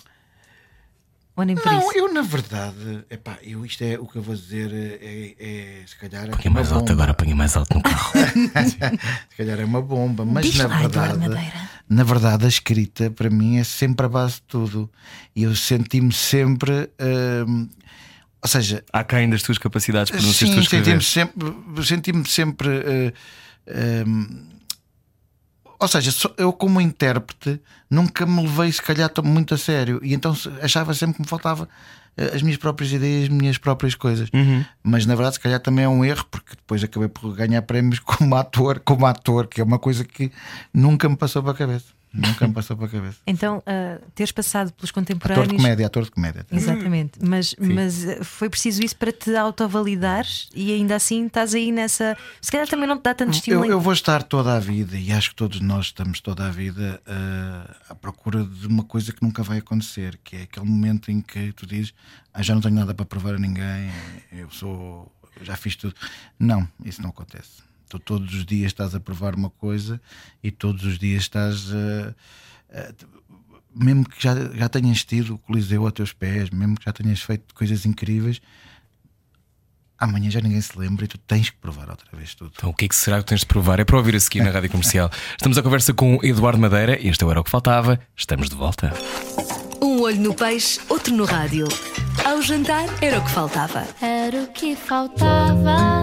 Ou 1.38 1.46
nem 1.46 1.56
por 1.56 1.68
não, 1.68 1.80
isso? 1.80 1.96
eu 1.96 2.12
na 2.12 2.24
verdade, 2.24 3.06
epá, 3.12 3.38
eu, 3.44 3.64
isto 3.64 3.84
é 3.84 4.00
o 4.00 4.08
que 4.08 4.16
eu 4.16 4.24
vou 4.24 4.34
dizer, 4.34 4.74
é, 4.74 5.36
é 5.40 5.84
se 5.86 5.96
calhar. 5.96 6.30
Põe 6.36 6.52
mais 6.52 6.72
alto 6.72 6.92
agora, 6.92 7.14
põe 7.14 7.32
mais 7.36 7.56
alto 7.56 7.76
no 7.76 7.84
carro. 7.84 8.12
se 9.30 9.38
calhar 9.38 9.60
é 9.60 9.64
uma 9.64 9.80
bomba, 9.80 10.26
mas 10.26 10.48
Diz 10.48 10.58
na 10.58 10.68
verdade, 10.68 11.20
na 11.88 12.04
verdade, 12.04 12.46
a 12.46 12.48
escrita 12.48 13.12
para 13.12 13.30
mim 13.30 13.60
é 13.60 13.64
sempre 13.64 14.08
a 14.08 14.10
base 14.10 14.36
de 14.36 14.42
tudo. 14.48 14.90
E 15.36 15.44
eu 15.44 15.56
senti-me 15.56 16.12
sempre. 16.12 16.90
Hum, 17.48 17.70
ou 18.42 18.50
seja, 18.50 18.84
há 18.92 19.04
quem 19.04 19.30
das 19.30 19.44
tuas 19.44 19.60
capacidades 19.60 20.10
para 20.10 20.20
não 20.20 20.30
tu 20.30 20.34
senti-me 20.34 21.04
sempre, 21.04 21.54
senti-me 21.84 22.28
sempre 22.28 22.68
uh, 22.68 23.14
ou 25.80 25.88
seja, 25.88 26.12
eu 26.38 26.52
como 26.52 26.82
intérprete 26.82 27.62
nunca 27.90 28.26
me 28.26 28.42
levei 28.42 28.72
se 28.72 28.82
calhar 28.82 29.12
muito 29.24 29.54
a 29.54 29.58
sério 29.58 30.00
e 30.04 30.14
então 30.14 30.36
achava 30.62 30.94
sempre 30.94 31.18
que 31.18 31.22
me 31.22 31.28
faltava 31.28 31.70
eh, 32.18 32.32
as 32.34 32.42
minhas 32.42 32.58
próprias 32.58 32.92
ideias, 32.92 33.24
as 33.24 33.30
minhas 33.30 33.58
próprias 33.58 33.96
coisas. 33.96 34.30
Uhum. 34.34 34.66
Mas 34.84 35.06
na 35.06 35.16
verdade, 35.16 35.36
se 35.36 35.40
calhar 35.40 35.60
também 35.60 35.86
é 35.86 35.90
um 35.90 36.04
erro, 36.04 36.26
porque 36.32 36.56
depois 36.56 36.84
acabei 36.84 37.08
por 37.08 37.34
ganhar 37.36 37.62
prémios 37.62 38.00
como 38.04 38.36
ator, 38.36 38.80
como 38.80 39.06
ator, 39.06 39.48
que 39.48 39.62
é 39.62 39.64
uma 39.64 39.80
coisa 39.80 40.04
que 40.04 40.32
nunca 40.74 41.08
me 41.08 41.16
passou 41.16 41.44
para 41.44 41.52
a 41.52 41.56
cabeça. 41.56 41.97
Nunca 42.18 42.48
me 42.48 42.54
passou 42.54 42.76
para 42.76 42.88
a 42.88 42.90
cabeça. 42.90 43.18
Então, 43.28 43.60
uh, 43.60 44.04
teres 44.16 44.32
passado 44.32 44.74
pelos 44.74 44.92
contemporâneos. 44.92 45.46
Ator 45.46 45.56
de 45.56 45.64
comédia, 45.64 45.86
ator 45.86 46.04
de 46.04 46.12
comédia. 46.12 46.46
Exatamente. 46.52 47.20
Mas, 47.22 47.56
mas 47.60 48.08
ah, 48.08 48.24
foi 48.24 48.50
preciso 48.50 48.84
isso 48.84 48.96
para 48.96 49.12
te 49.12 49.36
autovalidares 49.36 50.50
e 50.56 50.74
ainda 50.74 50.96
assim 50.96 51.28
estás 51.28 51.54
aí 51.54 51.72
nessa. 51.72 52.18
Se 52.42 52.52
calhar 52.52 52.68
também 52.68 52.88
não 52.88 52.98
te 52.98 53.04
dá 53.04 53.14
tanto 53.14 53.34
estímulo. 53.34 53.66
Eu, 53.66 53.74
eu 53.74 53.80
vou 53.80 53.94
estar 53.94 54.24
toda 54.24 54.56
a 54.56 54.60
vida, 54.60 54.98
e 54.98 55.12
acho 55.12 55.30
que 55.30 55.36
todos 55.36 55.62
nós 55.62 55.88
estamos 55.88 56.20
toda 56.20 56.48
a 56.48 56.50
vida 56.50 57.00
uh, 57.06 57.76
à 57.90 57.96
procura 57.96 58.44
de 58.44 58.66
uma 58.66 58.84
coisa 58.84 59.14
que 59.14 59.22
nunca 59.22 59.44
vai 59.44 59.60
acontecer, 59.60 60.20
que 60.24 60.38
é 60.38 60.42
aquele 60.44 60.66
momento 60.66 61.12
em 61.12 61.22
que 61.22 61.52
tu 61.54 61.68
dizes 61.68 61.94
ah, 62.34 62.42
já 62.42 62.54
não 62.54 62.62
tenho 62.62 62.76
nada 62.76 62.94
para 62.94 63.06
provar 63.06 63.36
a 63.36 63.40
ninguém, 63.40 63.92
eu 64.32 64.50
sou. 64.52 65.12
já 65.42 65.56
fiz 65.56 65.76
tudo. 65.76 65.96
Não, 66.40 66.68
isso 66.84 67.02
não 67.02 67.10
acontece. 67.10 67.67
Tu 67.88 68.00
todos 68.00 68.34
os 68.34 68.46
dias 68.46 68.68
estás 68.68 68.94
a 68.94 69.00
provar 69.00 69.36
uma 69.36 69.50
coisa 69.50 70.02
e 70.44 70.52
todos 70.52 70.84
os 70.84 70.98
dias 71.00 71.24
estás. 71.24 71.70
Uh, 71.70 72.14
uh, 72.70 73.18
mesmo 73.74 74.08
que 74.08 74.22
já, 74.22 74.34
já 74.54 74.68
tenhas 74.68 75.04
tido 75.04 75.36
o 75.36 75.38
Coliseu 75.38 75.86
a 75.86 75.92
teus 75.92 76.12
pés, 76.12 76.50
mesmo 76.50 76.78
que 76.78 76.86
já 76.86 76.92
tenhas 76.92 77.22
feito 77.22 77.54
coisas 77.54 77.86
incríveis, 77.86 78.42
amanhã 79.98 80.30
já 80.30 80.42
ninguém 80.42 80.62
se 80.62 80.78
lembra 80.78 81.06
e 81.06 81.08
tu 81.08 81.18
tens 81.18 81.50
que 81.50 81.58
provar 81.58 81.90
outra 81.90 82.08
vez 82.14 82.36
tudo. 82.36 82.52
Então 82.56 82.70
o 82.70 82.74
que 82.74 82.86
é 82.86 82.88
que 82.88 82.96
será 82.96 83.20
que 83.20 83.26
tens 83.26 83.42
de 83.42 83.46
provar? 83.46 83.80
É 83.80 83.86
para 83.86 83.98
ouvir 83.98 84.16
a 84.16 84.20
seguir 84.20 84.44
na 84.44 84.52
Rádio 84.52 84.70
Comercial. 84.70 85.10
Estamos 85.38 85.58
à 85.58 85.64
conversa 85.64 85.94
com 85.94 86.20
Eduardo 86.24 86.60
Madeira, 86.60 86.98
este 87.06 87.24
era 87.24 87.40
o 87.40 87.44
que 87.44 87.52
faltava, 87.52 88.00
estamos 88.16 88.50
de 88.50 88.56
volta. 88.56 88.94
Um 89.82 90.02
olho 90.02 90.20
no 90.20 90.34
peixe, 90.34 90.80
outro 90.90 91.16
no 91.16 91.26
rádio. 91.26 91.68
Ao 92.26 92.42
jantar 92.42 92.86
era 93.02 93.20
o 93.20 93.24
que 93.24 93.32
faltava. 93.32 93.88
Era 94.02 94.44
o 94.44 94.48
que 94.48 94.76
faltava. 94.76 95.97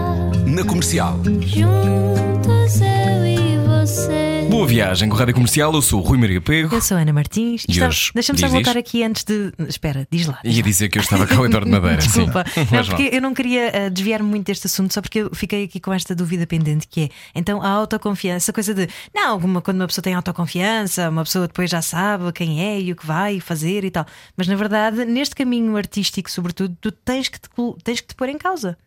Na 0.55 0.63
comercial. 0.63 1.19
Juntos 1.41 2.79
eu 2.81 3.25
e 3.25 3.57
você. 3.67 4.47
Boa 4.49 4.65
viagem 4.65 5.09
com 5.09 5.15
a 5.15 5.19
Rádio 5.19 5.33
Comercial, 5.35 5.73
eu 5.73 5.81
sou 5.81 6.01
o 6.01 6.03
Rui 6.03 6.17
Maria 6.17 6.39
Pego. 6.39 6.73
Eu 6.73 6.81
sou 6.81 6.95
a 6.97 7.01
Ana 7.01 7.11
Martins. 7.13 7.65
E 7.67 7.71
Está- 7.73 7.87
hoje, 7.87 8.11
Deixa-me 8.13 8.39
só 8.39 8.45
diz, 8.45 8.53
voltar 8.53 8.71
diz. 8.73 8.79
aqui 8.79 9.03
antes 9.03 9.23
de. 9.23 9.51
Espera, 9.67 10.07
diz 10.09 10.25
lá. 10.27 10.39
Ia 10.43 10.63
dizer 10.63 10.89
que 10.89 10.97
eu 10.97 11.01
estava 11.01 11.27
com 11.27 11.35
o 11.35 11.45
Eduardo 11.45 11.69
Madeira. 11.69 11.99
sim. 12.01 12.07
Desculpa, 12.07 12.43
não, 12.57 12.67
Mas 12.71 12.87
vá. 12.87 12.95
porque 12.95 13.15
eu 13.15 13.21
não 13.21 13.33
queria 13.33 13.75
eh, 13.75 13.89
desviar-me 13.89 14.29
muito 14.29 14.45
deste 14.47 14.67
assunto, 14.67 14.93
só 14.93 15.01
porque 15.01 15.19
eu 15.19 15.29
fiquei 15.35 15.65
aqui 15.65 15.79
com 15.79 15.91
esta 15.93 16.15
dúvida 16.15 16.47
pendente 16.47 16.87
que 16.87 17.01
é 17.03 17.09
então 17.35 17.61
a 17.61 17.67
autoconfiança, 17.69 18.37
essa 18.45 18.53
coisa 18.53 18.73
de 18.73 18.87
não, 19.13 19.37
uma- 19.37 19.61
quando 19.61 19.77
uma 19.81 19.87
pessoa 19.87 20.03
tem 20.03 20.13
autoconfiança, 20.13 21.09
uma 21.09 21.23
pessoa 21.23 21.47
depois 21.47 21.69
já 21.69 21.81
sabe 21.81 22.31
quem 22.31 22.61
é 22.63 22.79
e 22.79 22.91
o 22.91 22.95
que 22.95 23.05
vai 23.05 23.39
fazer 23.39 23.83
e 23.83 23.91
tal. 23.91 24.05
Mas 24.37 24.47
na 24.47 24.55
verdade, 24.55 25.05
neste 25.05 25.35
caminho 25.35 25.75
artístico, 25.77 26.29
sobretudo, 26.31 26.75
tu 26.79 26.91
tens 26.91 27.27
que 27.27 27.39
te, 27.39 27.49
col- 27.49 27.77
tens 27.83 27.99
que 28.01 28.07
te 28.07 28.15
pôr 28.15 28.29
em 28.29 28.37
causa. 28.37 28.77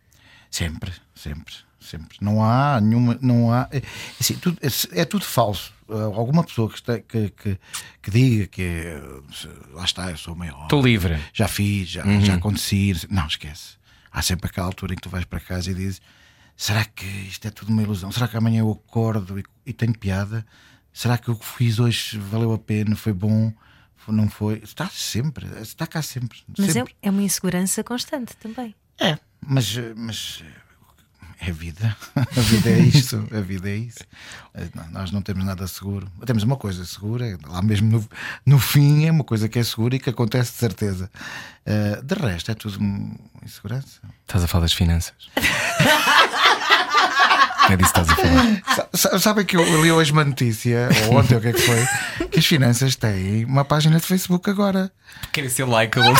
Sempre, 0.51 0.91
sempre, 1.19 1.55
sempre. 1.81 2.17
Não 2.21 2.43
há 2.43 2.81
nenhuma. 2.81 3.19
Não 3.21 3.53
há, 3.53 3.69
é, 3.71 3.83
assim, 4.21 4.35
tudo- 4.35 4.59
é, 4.63 5.01
é 5.01 5.05
tudo 5.05 5.25
falso. 5.25 5.73
Uh, 5.89 6.15
Alguma 6.15 6.45
pessoa 6.45 6.69
que, 6.69 6.75
está- 6.77 6.99
que, 7.01 7.31
que, 7.31 7.59
que 8.03 8.11
diga 8.11 8.47
que 8.47 8.63
é, 8.63 9.01
se- 9.33 9.49
lá 9.73 9.85
está, 9.85 10.11
eu 10.11 10.17
sou 10.19 10.35
o 10.35 10.37
maior. 10.37 10.65
Estou 10.65 10.83
livre. 10.83 11.19
Já 11.33 11.49
fiz, 11.49 11.89
já, 11.89 12.03
já 12.21 12.35
aconteci. 12.35 12.95
Não, 13.11 13.27
esquece. 13.27 13.77
Há 14.13 14.21
sempre 14.23 14.49
aquela 14.49 14.67
altura 14.67 14.93
em 14.93 14.97
que 14.97 15.03
tu 15.03 15.09
vais 15.11 15.25
para 15.25 15.41
casa 15.41 15.71
e 15.71 15.75
dizes: 15.75 16.01
será 16.57 16.85
que 16.85 17.07
isto 17.07 17.47
é 17.47 17.51
tudo 17.51 17.73
uma 17.73 17.83
ilusão? 17.83 18.13
Será 18.13 18.29
que 18.29 18.37
amanhã 18.37 18.61
eu 18.61 18.71
acordo 18.71 19.39
e, 19.39 19.45
e 19.67 19.73
tenho 19.73 19.97
piada? 19.99 20.45
Será 20.93 21.17
que 21.17 21.31
o 21.31 21.37
que 21.37 21.47
fiz 21.47 21.79
hoje 21.79 22.19
valeu 22.19 22.53
a 22.53 22.59
pena? 22.59 22.95
Foi 22.97 23.13
bom? 23.13 23.53
Não 24.09 24.27
foi? 24.29 24.59
Está 24.65 24.89
sempre, 24.89 25.47
está 25.61 25.87
cá 25.87 26.01
sempre. 26.01 26.39
Mas 26.57 26.71
é, 26.71 26.73
sempre. 26.73 26.95
é 27.03 27.11
uma 27.11 27.23
insegurança 27.23 27.85
constante 27.85 28.35
também. 28.39 28.75
É, 28.99 29.19
mas, 29.47 29.77
mas 29.95 30.43
é 31.41 31.53
vida. 31.53 31.97
A 32.17 32.41
vida 32.41 32.71
é 32.71 32.79
isto. 32.79 33.29
A 33.33 33.41
vida 33.41 33.69
é 33.71 33.77
isso. 33.77 34.01
Nós 34.91 35.11
não 35.13 35.23
temos 35.23 35.45
nada 35.45 35.67
seguro. 35.67 36.11
Temos 36.27 36.43
uma 36.43 36.57
coisa 36.57 36.85
segura, 36.85 37.39
lá 37.47 37.63
mesmo 37.63 37.89
no, 37.91 38.09
no 38.45 38.59
fim 38.59 39.07
é 39.07 39.11
uma 39.13 39.25
coisa 39.25 39.49
que 39.49 39.59
é 39.59 39.63
segura 39.63 39.97
e 39.97 39.99
que 40.01 40.11
acontece 40.11 40.53
de 40.53 40.59
certeza. 40.59 41.11
Eh, 41.65 42.01
de 42.03 42.15
resto, 42.15 42.51
é 42.51 42.55
tudo 42.55 42.79
insegurança. 43.45 44.01
Estás 44.27 44.43
a 44.45 44.49
falar 44.49 44.63
das 44.63 44.73
finanças. 44.73 45.15
É 47.71 47.77
disso 47.77 47.93
que 47.93 48.01
estás 48.01 48.09
a 48.09 48.17
falar. 48.17 48.63
Sa- 48.75 48.89
sa- 48.95 49.19
Sabem 49.19 49.45
que 49.45 49.55
eu 49.57 49.83
li 49.83 49.93
hoje 49.93 50.11
uma 50.11 50.25
notícia, 50.25 50.89
ou 51.07 51.19
ontem, 51.19 51.37
o 51.37 51.41
que 51.41 51.49
é 51.49 51.53
que 51.53 51.61
foi? 51.61 52.27
Que 52.29 52.39
as 52.39 52.47
finanças 52.47 52.97
têm 52.97 53.45
uma 53.45 53.63
página 53.65 54.01
de 54.01 54.07
Facebook 54.07 54.49
agora. 54.49 54.91
Querem 55.33 55.51
ser 55.51 55.67
likeable. 55.69 56.15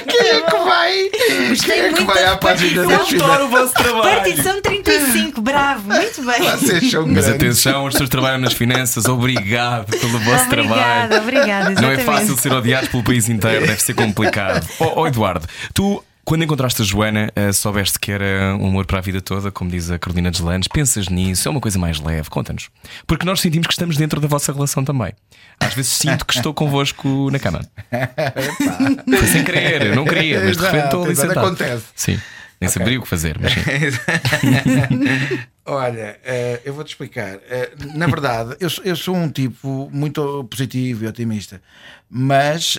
Quem 0.00 0.28
é 0.28 0.40
que 0.40 0.56
vai? 0.56 1.10
Quem 1.10 1.72
é 1.80 1.82
que 1.88 1.90
muito 1.90 2.04
vai 2.06 2.24
à 2.24 2.30
da- 2.30 2.36
página 2.36 2.82
Eu 2.82 2.88
das 2.88 3.12
Adoro 3.14 3.44
o 3.44 3.48
vosso 3.48 3.72
trabalho. 3.74 4.02
Partição 4.16 4.60
35, 4.62 5.40
bravo, 5.40 5.82
muito 5.92 6.22
bem. 6.22 6.42
Vocês 6.42 6.90
são 6.90 7.02
Mas 7.06 7.12
grandes. 7.24 7.28
atenção, 7.28 7.86
as 7.86 7.92
pessoas 7.94 8.10
trabalham 8.10 8.38
nas 8.38 8.52
finanças. 8.52 9.06
Obrigado 9.06 9.86
pelo 9.98 10.18
vosso 10.20 10.48
trabalho. 10.48 10.72
Obrigada, 10.72 11.18
obrigada. 11.20 11.80
Não 11.80 11.90
é 11.90 11.98
fácil 11.98 12.36
ser 12.36 12.52
odiado 12.52 12.88
pelo 12.88 13.02
país 13.02 13.28
inteiro, 13.28 13.66
deve 13.66 13.82
ser 13.82 13.94
complicado. 13.94 14.66
Ó 14.80 15.02
ó, 15.02 15.06
Eduardo, 15.06 15.46
tu. 15.74 16.02
Quando 16.24 16.44
encontraste 16.44 16.80
a 16.80 16.84
Joana, 16.84 17.32
eh, 17.34 17.52
soubeste 17.52 17.98
que 17.98 18.12
era 18.12 18.56
um 18.58 18.68
amor 18.68 18.86
para 18.86 18.98
a 18.98 19.00
vida 19.00 19.20
toda, 19.20 19.50
como 19.50 19.68
diz 19.68 19.90
a 19.90 19.98
Carolina 19.98 20.30
Deslandes. 20.30 20.68
Pensas 20.68 21.08
nisso? 21.08 21.48
É 21.48 21.50
uma 21.50 21.60
coisa 21.60 21.78
mais 21.80 21.98
leve? 22.00 22.30
Conta-nos. 22.30 22.70
Porque 23.06 23.26
nós 23.26 23.40
sentimos 23.40 23.66
que 23.66 23.72
estamos 23.72 23.96
dentro 23.96 24.20
da 24.20 24.28
vossa 24.28 24.52
relação 24.52 24.84
também. 24.84 25.12
Às 25.58 25.74
vezes 25.74 25.92
sinto 25.92 26.24
que 26.24 26.34
estou 26.36 26.54
convosco 26.54 27.28
na 27.30 27.38
cama. 27.40 27.60
Foi 29.18 29.26
sem 29.26 29.44
querer, 29.44 29.86
eu 29.86 29.96
não 29.96 30.04
queria, 30.04 30.40
mas 30.44 30.56
de 30.56 30.62
repente 30.64 30.84
estou 30.84 31.04
ali 31.04 31.16
sentado. 31.16 31.38
acontece. 31.40 31.84
Sim, 31.96 32.20
nem 32.60 32.70
saberia 32.70 33.00
o 33.00 33.02
que 33.02 33.08
fazer. 33.08 33.36
Mas. 33.40 33.52
Olha, 35.66 36.18
eh, 36.24 36.60
eu 36.64 36.72
vou-te 36.74 36.88
explicar. 36.88 37.38
Eh, 37.48 37.72
na 37.94 38.06
verdade, 38.06 38.56
eu, 38.60 38.96
sou- 38.96 39.14
um 39.16 39.28
tipo 39.28 39.90
muito 39.92 40.44
positivo 40.44 41.04
e 41.04 41.08
otimista, 41.08 41.60
mas 42.08 42.78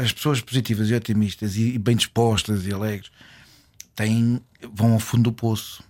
as 0.00 0.12
pessoas 0.12 0.40
positivas 0.40 0.90
e 0.90 0.94
otimistas 0.94 1.56
e, 1.56 1.78
bem 1.78 1.96
dispostas 1.96 2.66
e 2.66 2.72
alegres 2.72 3.10
têm, 3.94 4.40
vão 4.72 4.92
ao 4.94 4.98
fundo 4.98 5.24
do 5.24 5.32
poço, 5.32 5.82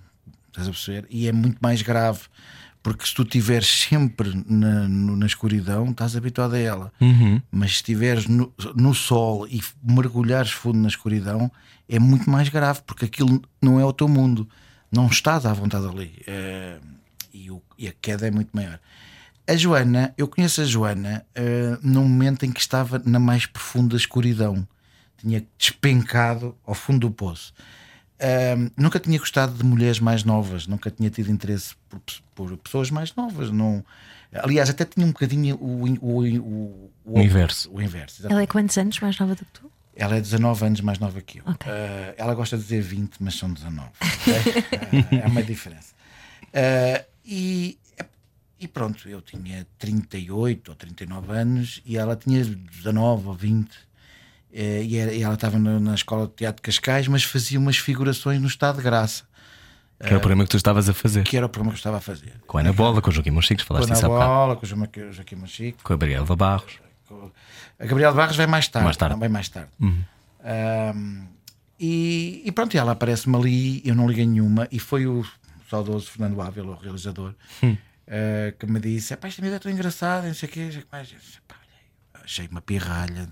estás 0.49 0.67
a 0.69 0.71
perceber? 0.71 1.07
E 1.11 1.27
é 1.29 1.33
muito 1.33 1.59
mais 1.61 1.83
grave. 1.83 2.21
Porque 2.83 3.07
se 3.07 3.15
tu 3.15 3.23
estiveres 3.23 3.67
sempre 3.67 4.31
na, 4.47 4.87
na 4.87 5.25
escuridão, 5.25 5.91
estás 5.91 6.15
habituado 6.17 6.53
a 6.53 6.59
ela. 6.59 6.93
Mas 7.51 7.71
se 7.71 7.77
estiveres 7.77 8.27
no, 8.27 8.53
no 8.77 8.93
sol 8.95 9.49
e 9.49 9.63
mergulhares 9.83 10.51
fundo 10.51 10.79
na 10.81 10.89
escuridão, 10.89 11.51
é 11.89 11.99
muito 11.99 12.29
mais 12.29 12.51
grave, 12.51 12.83
porque 12.87 13.07
aquilo 13.07 13.41
não 13.63 13.81
é 13.81 13.85
o 13.87 13.93
teu 13.93 14.07
mundo. 14.07 14.47
Não 14.93 15.07
estás 15.07 15.47
à 15.47 15.53
vontade 15.55 15.87
ali. 15.87 16.13
Eh, 16.27 16.79
e, 17.33 17.51
o- 17.51 17.63
e 17.79 17.89
a 17.89 17.93
queda 18.03 18.27
é 18.27 18.31
muito 18.31 18.51
maior. 18.53 18.79
A 19.47 19.57
Joana, 19.57 20.15
eu 20.17 20.27
conheço 20.27 20.63
a 20.63 20.65
Joana 20.65 21.25
eh, 21.35 21.77
num 21.83 22.05
momento 22.05 22.47
em 22.47 22.53
que 22.53 22.61
estava 22.61 23.01
na 23.05 23.19
mais 23.19 23.45
profunda 23.45 23.95
escuridão. 23.95 24.67
Tinha 25.19 25.45
despencado 25.59 26.57
ao 26.67 26.75
fundo 26.75 27.01
do 27.09 27.11
poço. 27.11 27.53
Ahm, 28.21 28.71
nunca 28.77 28.99
tinha 28.99 29.19
gostado 29.19 29.53
de 29.55 29.65
mulheres 29.65 29.99
mais 30.01 30.25
novas, 30.25 30.67
nunca 30.67 30.91
tinha 30.91 31.11
tido 31.11 31.31
interesse 31.31 31.75
por, 31.89 32.01
por 32.35 32.57
pessoas 32.59 32.91
mais 32.91 33.15
novas. 33.15 33.51
Não... 33.51 33.85
Aliás, 34.33 34.71
até 34.71 34.85
tinha 34.85 35.05
um 35.05 35.11
bocadinho 35.11 35.57
o, 35.57 35.85
o, 36.01 36.23
o, 36.39 36.91
O 37.05 37.21
inverso. 37.21 37.71
O 37.73 37.83
inverso, 37.83 38.23
exatamente. 38.23 38.33
Ela 38.33 38.43
é 38.43 38.47
quantos 38.47 38.79
anos 38.79 38.99
mais 39.01 39.19
nova 39.19 39.35
do 39.35 39.45
que 39.45 39.53
tu? 39.53 39.71
Ela 39.97 40.17
é 40.17 40.21
19 40.21 40.65
anos 40.65 40.81
mais 40.81 40.99
nova 40.99 41.21
que 41.21 41.39
eu. 41.39 41.45
Ok. 41.47 41.71
Ah, 41.71 42.15
ela 42.17 42.35
gosta 42.35 42.57
de 42.57 42.63
dizer 42.63 42.81
20, 42.81 43.17
mas 43.21 43.35
são 43.35 43.53
19. 43.53 43.89
ok? 44.01 44.35
Ah, 45.13 45.17
é 45.25 45.27
uma 45.27 45.43
diferença. 45.43 45.95
E, 47.25 47.79
e 48.61 48.69
pronto, 48.69 49.09
eu 49.09 49.21
tinha 49.21 49.67
38 49.79 50.69
ou 50.71 50.75
39 50.75 51.33
anos 51.33 51.83
e 51.85 51.97
ela 51.97 52.17
tinha 52.17 52.45
19 52.45 53.29
ou 53.29 53.35
20. 53.35 53.69
Eh, 54.53 54.85
e, 54.85 55.21
ela 55.23 55.35
estava 55.35 55.59
na, 55.59 55.95
escola 55.95 56.27
de 56.29 56.33
teatro 56.35 56.63
de 56.63 56.67
Cascais, 56.67 57.09
mas 57.09 57.25
fazia 57.25 57.59
umas 57.59 57.77
figurações 57.77 58.41
no 58.41 58.47
estado 58.47 58.77
de 58.77 58.83
graça, 58.83 59.25
Que 59.99 60.07
era 60.07 60.17
o 60.19 60.21
programa 60.21 60.45
que 60.45 60.51
tu 60.51 60.57
estavas 60.57 60.89
a 60.89 60.95
fazer. 60.95 61.25
que 61.25 61.37
era 61.37 61.45
o 61.47 61.49
programa 61.49 61.73
que 61.73 61.77
eu 61.77 61.79
estava 61.81 61.97
a 61.97 62.01
fazer. 62.01 62.35
Com 62.47 62.59
a 62.59 62.61
Ana 62.61 62.73
Bola, 62.73 63.03
com 63.03 63.11
o 63.11 63.13
Joaquim 63.13 63.33
Com 63.33 63.41
falaste 63.65 63.91
a 63.91 63.95
isso 63.95 64.07
há 64.07 64.09
bocado. 64.09 64.31
bola, 64.31 64.57
com 64.57 64.65
o 64.65 64.69
Joaquim- 64.69 65.01
o 65.01 65.13
Joaquim 65.13 65.35
Machico. 65.37 65.79
Com 65.83 65.93
a 65.93 65.97
Gabriela 65.97 66.37
Barros. 66.37 66.79
A 67.79 67.85
Gabriela 67.87 68.15
Barros 68.15 68.37
vai 68.37 68.47
mais 68.47 68.69
tarde. 68.69 68.85
Mais 68.85 68.97
tarde. 68.97 69.15
Uhum. 69.15 69.21
Vai 69.21 69.29
mais 69.29 69.49
tarde. 69.49 69.71
Ahm, 70.45 71.27
e, 71.81 72.43
e 72.45 72.53
pronto, 72.53 72.75
e 72.75 72.79
ela 72.79 72.93
aparece-me 72.93 73.37
ali, 73.37 73.83
eu 73.85 73.95
não 73.95 74.07
liguei 74.07 74.27
nenhuma, 74.27 74.69
e 74.71 74.79
foi 74.79 75.07
o 75.07 75.25
saudoso 75.69 76.11
Fernando 76.11 76.41
Ávila, 76.41 76.73
o 76.77 76.79
realizador, 76.79 77.35
Hum. 77.63 77.77
Ah, 78.09 78.53
que 78.59 78.67
me 78.67 78.81
disse: 78.81 79.15
"Epá, 79.15 79.29
esta 79.29 79.41
miúda 79.43 79.57
é 79.57 79.61
tão 79.61 79.73
engraçada, 79.73 80.27
não 80.27 80.35
sei 80.35 80.49
o 80.49 80.53
quê. 80.53 80.61
olhei, 80.61 81.19
Achei 82.25 82.47
uma 82.49 82.63
pirralha, 82.63 83.29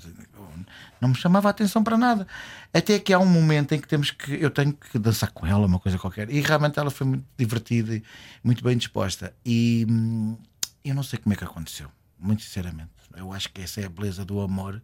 não 1.00 1.08
me 1.08 1.14
chamava 1.14 1.48
a 1.48 1.50
atenção 1.50 1.82
para 1.82 1.96
nada. 1.96 2.26
Até 2.74 2.98
que 2.98 3.10
há 3.12 3.18
um 3.18 3.26
momento 3.26 3.72
em 3.72 3.80
que 3.80 3.88
temos 3.88 4.10
que 4.10 4.34
eu 4.34 4.50
tenho 4.50 4.74
que 4.74 4.98
dançar 4.98 5.30
com 5.30 5.46
ela, 5.46 5.66
uma 5.66 5.78
coisa 5.78 5.98
qualquer. 5.98 6.28
E 6.28 6.40
realmente 6.42 6.78
ela 6.78 6.90
foi 6.90 7.06
muito 7.06 7.24
divertida 7.38 7.94
e 7.94 8.02
muito 8.44 8.62
bem 8.62 8.76
disposta. 8.76 9.34
E 9.46 9.86
hum, 9.88 10.36
eu 10.84 10.94
não 10.94 11.02
sei 11.02 11.18
como 11.18 11.32
é 11.32 11.36
que 11.36 11.44
aconteceu, 11.44 11.90
muito 12.18 12.42
sinceramente. 12.42 12.90
Eu 13.16 13.32
acho 13.32 13.50
que 13.50 13.62
essa 13.62 13.80
é 13.80 13.86
a 13.86 13.88
beleza 13.88 14.26
do 14.26 14.40
amor, 14.40 14.82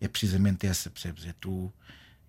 é 0.00 0.06
precisamente 0.06 0.64
essa, 0.64 0.88
percebes? 0.88 1.26
É 1.26 1.34
tu, 1.40 1.72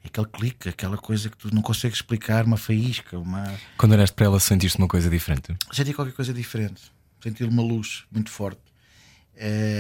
é 0.04 0.08
aquele 0.08 0.28
clique, 0.28 0.69
aquela 0.69 0.98
coisa 0.98 1.30
que 1.30 1.38
tu 1.38 1.54
não 1.54 1.62
consegues 1.62 1.98
explicar, 1.98 2.45
uma 2.45 2.58
faísca, 2.58 3.19
uma. 3.19 3.56
Quando 3.78 3.91
olhaste 3.91 4.15
para 4.15 4.26
ela, 4.26 4.39
sentiste 4.39 4.80
uma 4.80 4.88
coisa 4.88 5.10
diferente. 5.10 5.56
Senti 5.72 5.93
qualquer 5.93 6.13
coisa 6.13 6.34
diferente, 6.34 6.91
senti 7.22 7.44
uma 7.44 7.62
luz 7.64 8.04
muito 8.12 8.30
forte. 8.30 8.62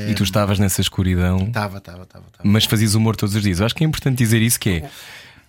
E 0.09 0.13
tu 0.15 0.23
estavas 0.23 0.57
nessa 0.57 0.79
escuridão, 0.79 1.47
Estava, 1.47 1.79
estava, 1.79 2.03
estava. 2.03 2.25
mas 2.43 2.63
fazias 2.63 2.95
humor 2.95 3.15
todos 3.17 3.35
os 3.35 3.43
dias. 3.43 3.59
Eu 3.59 3.65
acho 3.65 3.75
que 3.75 3.83
é 3.83 3.87
importante 3.87 4.17
dizer 4.17 4.41
isso 4.41 4.59
que 4.59 4.69
é. 4.69 4.89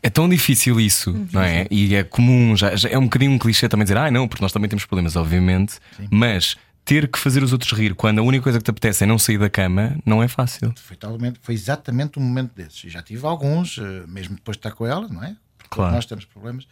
É 0.03 0.09
tão 0.11 0.29
difícil 0.29 0.81
isso, 0.81 1.12
não 1.31 1.42
é? 1.42 1.66
E 1.70 1.94
é 1.94 2.03
comum, 2.03 2.57
já, 2.57 2.74
já 2.74 2.88
é 2.88 2.96
um 2.98 3.05
bocadinho 3.05 3.33
um 3.33 3.38
clichê 3.38 3.68
também 3.68 3.85
dizer, 3.85 3.98
ah, 3.98 4.11
não, 4.11 4.26
porque 4.26 4.42
nós 4.42 4.50
também 4.50 4.68
temos 4.68 4.85
problemas, 4.87 5.14
obviamente, 5.14 5.79
mas 6.11 6.57
ter 6.87 7.07
que 7.07 7.18
fazer 7.18 7.42
os 7.42 7.53
outros 7.53 7.70
rir 7.72 7.94
quando 7.94 8.18
a 8.18 8.22
única 8.22 8.42
coisa 8.42 8.59
que 8.59 8.64
te 8.64 8.70
apetece 8.70 9.05
é 9.05 9.07
não 9.07 9.18
sair 9.18 9.37
da 9.38 9.50
cama, 9.50 9.96
não 10.05 10.22
é 10.22 10.26
fácil. 10.26 10.72
Foi, 10.76 10.96
talmente, 10.96 11.38
foi 11.42 11.55
exatamente 11.55 12.18
um 12.18 12.22
momento 12.22 12.53
desses. 12.57 12.83
E 12.85 12.88
já 12.88 13.03
tive 13.03 13.24
alguns, 13.26 13.76
eh, 13.79 14.05
mesmo 14.09 14.35
depois 14.37 14.57
de 14.57 14.61
estar 14.61 14.72
com 14.72 14.87
ela, 14.87 15.07
não 15.07 15.22
é? 15.22 15.37
Porque 15.59 15.74
Claro. 15.76 15.94
nós 15.94 16.07
temos 16.07 16.24
problemas. 16.24 16.66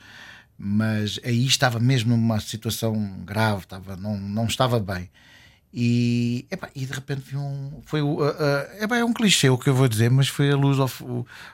Mas 0.59 1.21
aí 1.25 1.47
estava 1.47 1.79
mesmo 1.79 2.17
numa 2.17 2.41
situação 2.41 3.21
grave, 3.25 3.63
estava, 3.63 3.97
não, 3.97 4.19
não 4.19 4.47
estava 4.47 4.81
bem. 4.81 5.09
E, 5.73 6.47
epá, 6.51 6.69
e 6.75 6.85
de 6.87 6.93
repente 6.93 7.21
vi 7.21 7.37
um. 7.37 7.81
Foi 7.85 8.01
a- 8.01 8.83
epá, 8.85 8.97
é 8.97 9.05
um 9.05 9.13
clichê 9.13 9.49
o 9.51 9.57
que 9.59 9.69
eu 9.69 9.75
vou 9.75 9.87
dizer, 9.87 10.11
mas 10.11 10.27
foi 10.29 10.51
a 10.51 10.57
luz 10.57 10.79
ao, 10.81 10.91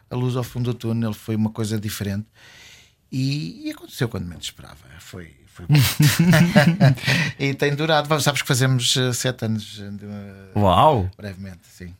a 0.09 0.15
luz 0.17 0.37
ao 0.37 0.45
fundo 0.45 0.73
do 0.73 0.79
túnel, 0.79 1.13
foi 1.13 1.37
uma 1.37 1.51
coisa 1.51 1.79
diferente. 1.79 2.27
E, 3.13 3.67
e 3.67 3.71
aconteceu 3.73 4.09
quando 4.09 4.25
menos 4.27 4.45
esperava. 4.47 4.79
Foi, 5.01 5.35
foi 5.47 5.67
e 7.39 7.53
tem 7.55 7.75
durado. 7.75 8.21
Sabes 8.21 8.41
que 8.43 8.49
fazemos 8.49 8.97
eh, 8.97 9.13
sete 9.13 9.45
anos 9.45 9.65
de- 9.65 10.59
Uau! 10.59 11.11
brevemente, 11.17 11.67
sim. 11.69 11.95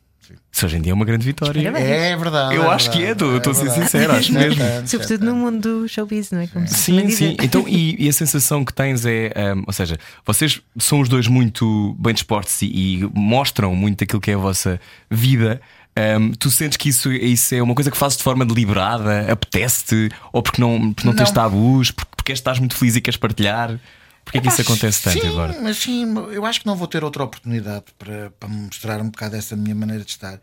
Isso 0.51 0.65
hoje 0.65 0.77
em 0.77 0.81
dia 0.81 0.91
é 0.91 0.95
uma 0.95 1.05
grande 1.05 1.25
vitória. 1.25 1.61
Parabéns. 1.61 1.89
É 1.89 2.15
verdade. 2.15 2.55
Eu 2.55 2.63
é 2.63 2.67
acho 2.67 2.91
que 2.91 3.03
é, 3.03 3.07
verdade, 3.13 3.37
estou 3.37 3.51
a 3.51 3.55
ser 3.55 3.63
verdade. 3.65 3.85
sincero, 3.85 4.13
acho 4.13 4.33
mesmo. 4.33 4.63
Sobretudo 4.87 5.25
no 5.25 5.35
mundo 5.35 5.81
do 5.81 5.87
showbiz, 5.87 6.31
não 6.31 6.39
é? 6.39 6.47
Como 6.47 6.67
Sim, 6.67 7.09
sim. 7.09 7.37
Então, 7.41 7.67
e, 7.67 8.05
e 8.05 8.09
a 8.09 8.13
sensação 8.13 8.63
que 8.63 8.73
tens 8.73 9.05
é, 9.05 9.31
um, 9.55 9.63
ou 9.67 9.73
seja, 9.73 9.97
vocês 10.25 10.61
são 10.79 10.99
os 10.99 11.09
dois 11.09 11.27
muito 11.27 11.95
bem 11.99 12.13
dispostos 12.13 12.61
e, 12.61 12.65
e 12.65 13.09
mostram 13.13 13.75
muito 13.75 14.03
aquilo 14.03 14.21
que 14.21 14.31
é 14.31 14.35
a 14.35 14.37
vossa 14.37 14.79
vida. 15.09 15.61
Um, 15.97 16.31
tu 16.31 16.51
sentes 16.51 16.75
que 16.75 16.89
isso, 16.89 17.11
isso 17.11 17.55
é 17.55 17.61
uma 17.61 17.73
coisa 17.73 17.89
que 17.89 17.97
fazes 17.97 18.17
de 18.17 18.23
forma 18.23 18.45
deliberada, 18.45 19.31
apetece-te, 19.31 20.09
ou 20.33 20.43
porque 20.43 20.59
não, 20.59 20.93
porque 20.93 21.07
não, 21.07 21.15
tens 21.15 21.29
Não. 21.29 21.35
tabus, 21.35 21.91
porque, 21.91 22.11
porque 22.17 22.31
estás 22.33 22.59
muito 22.59 22.75
feliz 22.75 22.97
e 22.97 23.01
queres 23.01 23.17
partilhar? 23.17 23.79
Porquê 24.25 24.39
é 24.39 24.41
que 24.41 24.47
isso 24.49 24.61
acontece 24.61 25.03
tanto, 25.03 25.21
sim, 25.21 25.27
Eduardo? 25.27 25.61
Mas 25.61 25.77
sim, 25.77 26.03
eu 26.33 26.45
acho 26.45 26.59
que 26.59 26.65
não 26.65 26.75
vou 26.75 26.87
ter 26.87 27.03
outra 27.03 27.23
oportunidade 27.23 27.85
para, 27.97 28.31
para 28.31 28.49
mostrar 28.49 28.99
um 29.01 29.09
bocado 29.09 29.35
essa 29.35 29.55
minha 29.55 29.75
maneira 29.75 30.03
de 30.03 30.09
estar. 30.11 30.41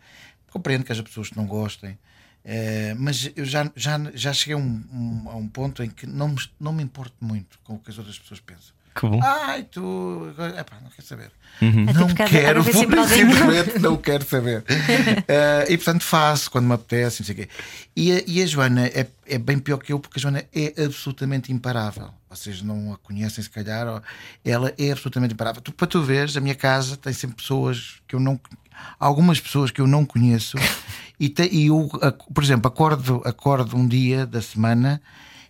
Compreendo 0.49 0.83
que 0.83 0.91
haja 0.91 1.03
pessoas 1.03 1.29
que 1.29 1.35
não 1.37 1.45
gostem, 1.45 1.97
eh, 2.45 2.95
mas 2.97 3.29
eu 3.35 3.43
já, 3.45 3.69
já, 3.75 3.99
já 4.13 4.31
cheguei 4.33 4.53
a 4.55 4.57
um, 4.57 4.83
um- 4.91 5.29
a 5.29 5.35
um 5.35 5.47
ponto 5.47 5.83
em 5.83 5.89
que 5.89 6.07
não 6.07 6.29
me, 6.29 6.37
não 6.59 6.71
me 6.73 6.81
importo 6.83 7.15
muito 7.21 7.59
com 7.63 7.75
o 7.75 7.79
que 7.79 7.91
as 7.91 7.97
outras 7.97 8.17
pessoas 8.17 8.39
pensam. 8.39 8.73
Que 8.95 9.07
bom. 9.07 9.19
Ai, 9.23 9.63
tu. 9.63 10.33
Epá, 10.59 10.77
não 10.81 10.89
quero 10.89 11.07
saber. 11.07 11.31
Não 11.61 12.07
porque 12.07 12.21
há- 12.21 12.25
há 12.25 12.27
de 12.29 12.31
quero, 12.31 12.63
simplesmente 12.63 13.79
não 13.79 13.97
quero 13.97 14.25
saber. 14.25 14.63
Eh, 15.27 15.65
e 15.69 15.77
portanto 15.77 16.03
faço 16.03 16.49
quando 16.51 16.65
me 16.67 16.73
apetece, 16.73 17.21
não 17.21 17.25
sei 17.25 17.33
o 17.33 17.37
quê. 17.37 17.49
E 17.95 18.11
a, 18.11 18.23
e 18.27 18.41
a 18.41 18.45
Joana 18.45 18.87
é, 18.87 19.07
é 19.27 19.37
bem 19.37 19.57
pior 19.59 19.77
que 19.77 19.93
eu, 19.93 19.99
porque 19.99 20.19
a 20.19 20.21
Joana 20.21 20.43
é 20.53 20.73
absolutamente 20.83 21.51
imparável. 21.51 22.09
Vocês 22.29 22.61
não 22.61 22.93
a 22.93 22.97
conhecem, 22.97 23.43
se 23.43 23.49
calhar. 23.49 23.87
ou- 23.87 24.01
Ela 24.43 24.73
é 24.77 24.91
absolutamente 24.91 25.33
imparável. 25.33 25.61
Tu, 25.61 25.71
para 25.71 25.87
tu 25.87 26.01
veres, 26.01 26.35
a 26.35 26.41
minha 26.41 26.55
casa 26.55 26.97
tem 26.97 27.13
sempre 27.13 27.37
pessoas 27.37 27.95
que 28.07 28.15
eu 28.15 28.19
não. 28.19 28.39
Algumas 28.99 29.39
pessoas 29.39 29.69
que 29.71 29.79
eu 29.79 29.87
não 29.87 30.03
conheço. 30.05 30.57
E, 31.19 31.29
te, 31.29 31.47
e 31.51 31.67
eu, 31.67 31.87
por 32.33 32.43
exemplo, 32.43 32.67
acordo, 32.67 33.21
acordo 33.23 33.77
um 33.77 33.87
dia 33.87 34.25
da 34.25 34.41
semana 34.41 34.99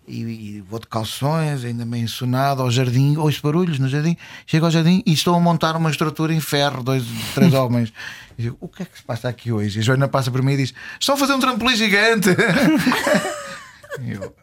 e, 0.08 0.22
e 0.22 0.62
vou 0.62 0.80
de 0.80 0.88
calções, 0.88 1.64
ainda 1.64 1.86
meio 1.86 2.04
ensonado 2.04 2.62
ao 2.62 2.70
jardim, 2.70 3.18
ouço 3.18 3.42
barulhos 3.42 3.80
no 3.80 3.88
jardim, 3.88 4.18
chego 4.46 4.66
ao 4.66 4.72
jardim 4.72 5.02
e 5.06 5.14
estou 5.14 5.36
a 5.36 5.40
montar 5.40 5.76
uma 5.76 5.90
estrutura 5.90 6.34
em 6.34 6.40
ferro, 6.40 6.84
dois, 6.84 7.04
três 7.34 7.54
homens. 7.56 7.94
E 8.38 8.44
digo, 8.44 8.58
o 8.60 8.68
que 8.68 8.84
é 8.84 8.86
que 8.86 8.98
se 8.98 9.04
passa 9.04 9.30
aqui 9.30 9.52
hoje? 9.52 9.78
E 9.78 9.82
a 9.82 9.84
Joana 9.84 10.08
passa 10.08 10.32
por 10.32 10.42
mim 10.42 10.54
e 10.54 10.58
diz: 10.58 10.74
Estão 11.00 11.16
a 11.16 11.18
fazer 11.18 11.34
um 11.34 11.40
trampolim 11.40 11.76
gigante. 11.76 12.30
E 14.02 14.14
eu, 14.14 14.36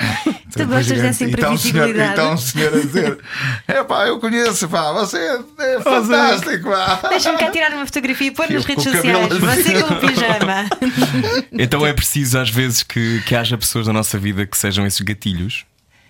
Tu 0.00 0.50
"Trampolim 0.52 0.66
gostas 0.78 0.86
gigante." 0.86 1.02
dessa 1.02 1.24
E 1.24 1.30
está 1.30 1.50
um 1.50 1.56
senhor- 1.58 1.86
E 1.86 1.90
imprevisibilidade. 1.90 2.10
está 2.10 2.30
um 2.32 2.36
senhor 2.38 2.74
a 2.74 2.80
dizer: 2.80 3.18
É 3.68 3.84
pá, 3.84 4.06
eu 4.06 4.18
conheço, 4.18 4.68
pá, 4.68 4.92
você 4.92 5.18
é, 5.18 5.40
é 5.76 5.80
fantástico, 5.80 6.70
pá. 6.70 7.08
Deixa-me 7.10 7.38
cá 7.38 7.50
tirar 7.50 7.72
uma 7.72 7.86
fotografia 7.86 8.26
e 8.28 8.30
pôr 8.30 8.50
nas 8.50 8.64
redes 8.64 8.84
sociais. 8.84 9.32
assim. 9.32 9.38
Você 9.40 9.82
com 9.82 9.94
o 9.94 10.00
pijama. 10.00 10.68
Então 11.52 11.86
é 11.86 11.92
preciso 11.92 12.38
às 12.38 12.48
vezes 12.50 12.82
que, 12.82 13.22
que 13.26 13.34
haja 13.36 13.56
pessoas 13.58 13.86
na 13.86 13.92
nossa 13.92 14.18
vida 14.18 14.46
que 14.46 14.56
sejam 14.56 14.86
esses 14.86 15.00
gatilhos 15.00 15.64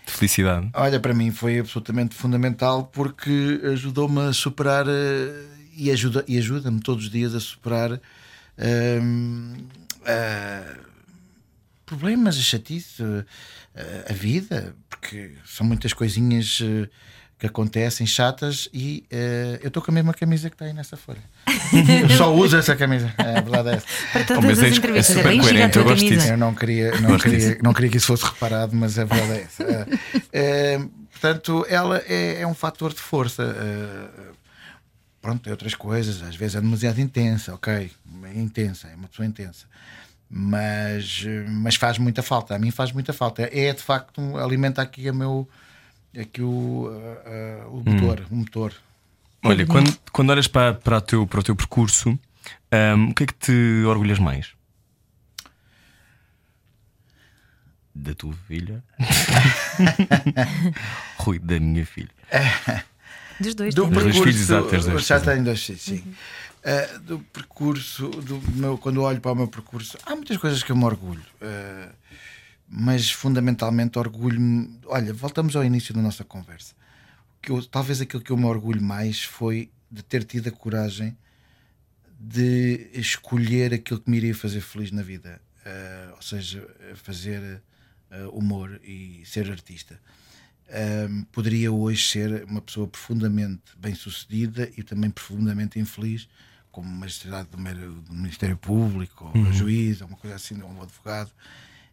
de 0.06 0.12
felicidade. 0.12 0.70
Olha, 0.74 0.98
para 1.00 1.12
mim 1.12 1.30
foi 1.32 1.58
absolutamente 1.58 2.14
fundamental 2.14 2.84
porque 2.92 3.60
ajudou-me 3.72 4.20
a 4.28 4.32
superar 4.32 4.86
eh, 4.88 5.32
e 5.76 5.90
ajuda 5.90 6.24
e 6.28 6.38
ajuda-me 6.38 6.80
todos 6.80 7.04
os 7.04 7.10
dias 7.10 7.34
a 7.34 7.40
superar 7.40 8.00
ehm, 8.58 9.54
eh, 10.04 10.62
problemas, 11.86 12.36
a 12.36 12.40
chatice, 12.40 13.02
a 14.08 14.12
vida, 14.12 14.74
porque 14.88 15.32
são 15.46 15.66
muitas 15.66 15.92
coisinhas 15.92 16.58
eh, 16.62 16.88
que 17.38 17.46
acontecem 17.46 18.06
chatas 18.06 18.68
e 18.72 19.04
eh, 19.10 19.58
eu 19.62 19.68
estou 19.68 19.82
com 19.82 19.90
a 19.90 19.94
mesma 19.94 20.12
camisa 20.12 20.50
que 20.50 20.54
está 20.54 20.66
aí 20.66 20.72
nessa 20.72 20.96
folha. 20.96 21.22
Eu 22.02 22.10
só 22.10 22.34
uso 22.34 22.56
essa 22.56 22.74
camisa. 22.76 23.14
É, 23.16 23.38
a 23.38 23.40
verdade 23.40 23.68
é 23.70 23.72
essa. 23.74 23.86
Para 24.12 24.24
todas 24.24 24.44
mas 24.44 24.58
as 24.58 24.64
é- 24.64 24.66
é 24.66 24.70
entrevistas. 24.76 25.10
É 25.16 25.18
super 25.18 25.28
bem 25.30 25.40
coerente, 25.40 25.78
eu 25.78 25.84
gosto 25.84 26.04
disso. 26.04 26.26
Eu 26.26 26.36
não 26.36 26.54
queria, 26.54 27.00
não, 27.00 27.18
queria, 27.18 27.58
não 27.62 27.72
queria 27.72 27.90
que 27.90 27.96
isso 27.96 28.06
fosse 28.08 28.24
reparado, 28.24 28.74
mas 28.76 28.98
a 28.98 29.04
verdade 29.04 29.32
é 29.32 29.42
essa. 29.42 29.62
É, 29.62 29.86
é, 30.32 30.78
portanto, 31.12 31.64
ela 31.68 32.02
é, 32.06 32.40
é 32.42 32.46
um 32.46 32.54
fator 32.54 32.92
de 32.92 33.00
força. 33.00 33.42
é, 33.44 34.30
pronto, 35.22 35.42
tem 35.42 35.52
outras 35.52 35.74
coisas, 35.74 36.22
às 36.22 36.34
vezes 36.34 36.56
é 36.56 36.60
demasiado 36.60 37.00
intensa, 37.00 37.54
ok, 37.54 37.90
é 38.24 38.38
intensa, 38.38 38.88
é 38.88 38.94
uma 38.96 39.06
pessoa 39.08 39.26
intensa. 39.26 39.66
Mas, 40.32 41.24
mas 41.48 41.74
faz 41.74 41.98
muita 41.98 42.22
falta, 42.22 42.54
a 42.54 42.58
mim 42.58 42.70
faz 42.70 42.92
muita 42.92 43.12
falta. 43.12 43.48
É 43.52 43.72
de 43.72 43.82
facto, 43.82 44.38
alimenta 44.38 44.80
aqui 44.80 45.08
a 45.08 45.12
meu, 45.12 45.48
aqui 46.16 46.40
o, 46.40 46.88
ah, 46.88 47.64
ah, 47.64 47.68
o 47.68 47.82
motor, 47.84 48.22
o 48.30 48.36
motor. 48.36 48.72
Olha, 49.42 49.66
quando, 49.66 49.92
quando 50.12 50.30
olhas 50.30 50.46
para, 50.46 50.74
para, 50.74 50.98
o 50.98 51.00
teu, 51.00 51.26
para 51.26 51.40
o 51.40 51.42
teu 51.42 51.56
percurso, 51.56 52.10
hum, 52.10 53.10
o 53.10 53.14
que 53.14 53.24
é 53.24 53.26
que 53.26 53.34
te 53.34 53.82
orgulhas 53.86 54.20
mais? 54.20 54.52
Da 57.92 58.14
tua 58.14 58.32
filha? 58.46 58.84
Rui, 61.18 61.40
da 61.40 61.58
minha 61.58 61.84
filha. 61.84 62.10
Dos 63.40 63.54
dois. 63.54 63.74
do 63.74 63.84
tem. 63.84 63.92
dois 63.92 64.04
percurso, 64.04 64.22
filhos, 64.22 64.40
exato, 64.42 64.68
tens 64.68 64.84
dois 64.84 65.06
já 65.06 65.18
filhos. 65.18 65.32
tenho 65.32 65.44
dois 65.44 65.64
filhos, 65.64 65.82
sim. 65.82 66.04
Uh, 66.62 66.98
do 67.00 67.18
percurso, 67.18 68.08
do 68.10 68.38
meu, 68.52 68.76
quando 68.76 69.00
olho 69.02 69.18
para 69.20 69.32
o 69.32 69.34
meu 69.34 69.48
percurso, 69.48 69.96
há 70.04 70.14
muitas 70.14 70.36
coisas 70.36 70.62
que 70.62 70.70
eu 70.70 70.76
me 70.76 70.84
orgulho, 70.84 71.24
uh, 71.40 71.94
mas 72.68 73.10
fundamentalmente 73.10 73.98
orgulho-me. 73.98 74.78
Olha, 74.84 75.12
voltamos 75.14 75.56
ao 75.56 75.64
início 75.64 75.94
da 75.94 76.02
nossa 76.02 76.22
conversa. 76.22 76.74
Que 77.40 77.50
eu- 77.50 77.64
talvez 77.64 78.02
aquilo 78.02 78.22
que 78.22 78.30
eu 78.30 78.36
me 78.36 78.44
orgulho 78.44 78.82
mais 78.82 79.22
foi 79.22 79.70
de 79.90 80.02
ter 80.02 80.22
tido 80.24 80.48
a 80.48 80.52
coragem 80.52 81.16
de 82.18 82.90
escolher 82.92 83.72
aquilo 83.72 83.98
que 83.98 84.10
me 84.10 84.18
iria 84.18 84.34
fazer 84.34 84.60
feliz 84.60 84.90
na 84.90 85.02
vida, 85.02 85.40
Uh, 85.60 86.14
ou 86.16 86.22
seja, 86.22 86.66
fazer 86.96 87.62
humor 88.32 88.80
e 88.82 89.22
ser 89.26 89.50
artista 89.50 90.00
um, 91.08 91.22
poderia 91.24 91.70
hoje 91.72 92.06
ser 92.06 92.44
uma 92.44 92.60
pessoa 92.60 92.86
profundamente 92.86 93.60
bem 93.76 93.94
sucedida 93.94 94.70
e 94.76 94.82
também 94.82 95.10
profundamente 95.10 95.78
infeliz, 95.78 96.28
como 96.70 96.88
magistrado 96.88 97.48
do, 97.56 97.56
do 98.02 98.14
Ministério 98.14 98.56
Público, 98.56 99.30
ou 99.34 99.52
juiz, 99.52 100.00
ou 100.00 100.08
uma 100.08 100.16
coisa 100.16 100.36
assim, 100.36 100.60
ou 100.62 100.70
um 100.70 100.82
advogado. 100.82 101.30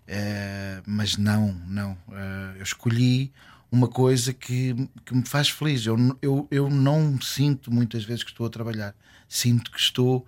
Uh, 0.08 0.82
mas 0.86 1.18
não, 1.18 1.54
não. 1.68 1.92
Uh, 2.08 2.56
eu 2.58 2.64
escolhi 2.64 3.32
uma 3.72 3.88
coisa 3.88 4.34
que, 4.34 4.74
que 5.06 5.14
me 5.14 5.26
faz 5.26 5.50
feliz. 5.50 5.86
Eu, 5.86 5.98
eu, 6.22 6.48
eu 6.50 6.70
não 6.70 7.20
sinto 7.20 7.72
muitas 7.74 8.04
vezes 8.06 8.24
que 8.24 8.32
estou 8.32 8.46
a 8.46 8.50
trabalhar, 8.50 8.96
sinto 9.28 9.70
que 9.72 9.80
estou 9.80 10.26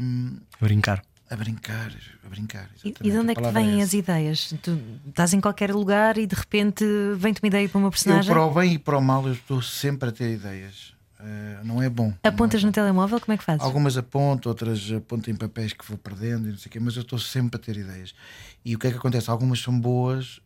um, 0.00 0.38
Brincar. 0.60 1.02
a 1.28 1.36
brincar, 1.36 1.92
a 2.24 2.28
brincar. 2.28 2.70
E, 2.82 2.88
exatamente, 2.88 3.06
e 3.06 3.10
de 3.10 3.18
onde 3.18 3.28
a 3.28 3.32
é 3.32 3.34
que 3.34 3.42
te 3.42 3.52
palavra 3.52 3.60
vêm 3.60 3.74
essa. 3.76 3.84
as 3.84 3.92
ideias? 3.92 4.54
Tu 4.62 4.80
estás 5.08 5.34
em 5.34 5.40
qualquer 5.40 5.72
lugar 5.74 6.16
e 6.16 6.26
de 6.26 6.34
repente 6.34 6.84
vem-te 7.16 7.42
uma 7.42 7.48
ideia 7.48 7.68
para 7.68 7.78
uma 7.78 7.88
Eu, 7.88 7.90
personagem? 7.90 8.32
para 8.32 8.42
o 8.44 8.54
bem 8.54 8.74
e 8.74 8.78
para 8.78 8.96
o 8.96 9.02
mal, 9.02 9.26
eu 9.26 9.34
estou 9.34 9.60
sempre 9.60 10.08
a 10.08 10.12
ter 10.12 10.32
ideias. 10.32 10.94
Uh, 11.20 11.64
não 11.64 11.82
é 11.82 11.88
bom. 11.88 12.14
Apontas 12.22 12.64
no 12.64 12.72
telemóvel? 12.72 13.20
Como 13.20 13.34
é 13.34 13.36
que 13.36 13.44
fazes? 13.44 13.62
Algumas 13.62 13.96
aponto, 13.96 14.48
outras 14.48 14.90
aponto 14.90 15.30
em 15.30 15.34
papéis 15.34 15.72
que 15.72 15.84
vou 15.86 15.98
perdendo 15.98 16.48
e 16.48 16.52
não 16.52 16.58
sei 16.58 16.68
o 16.68 16.72
quê, 16.72 16.80
mas 16.80 16.96
eu 16.96 17.02
estou 17.02 17.18
sempre 17.18 17.60
a 17.60 17.62
ter 17.62 17.76
ideias. 17.76 18.14
E 18.64 18.74
o 18.74 18.78
que 18.78 18.86
é 18.86 18.90
que 18.90 18.96
acontece? 18.96 19.30
Algumas 19.30 19.60
são 19.60 19.78
boas, 19.78 20.40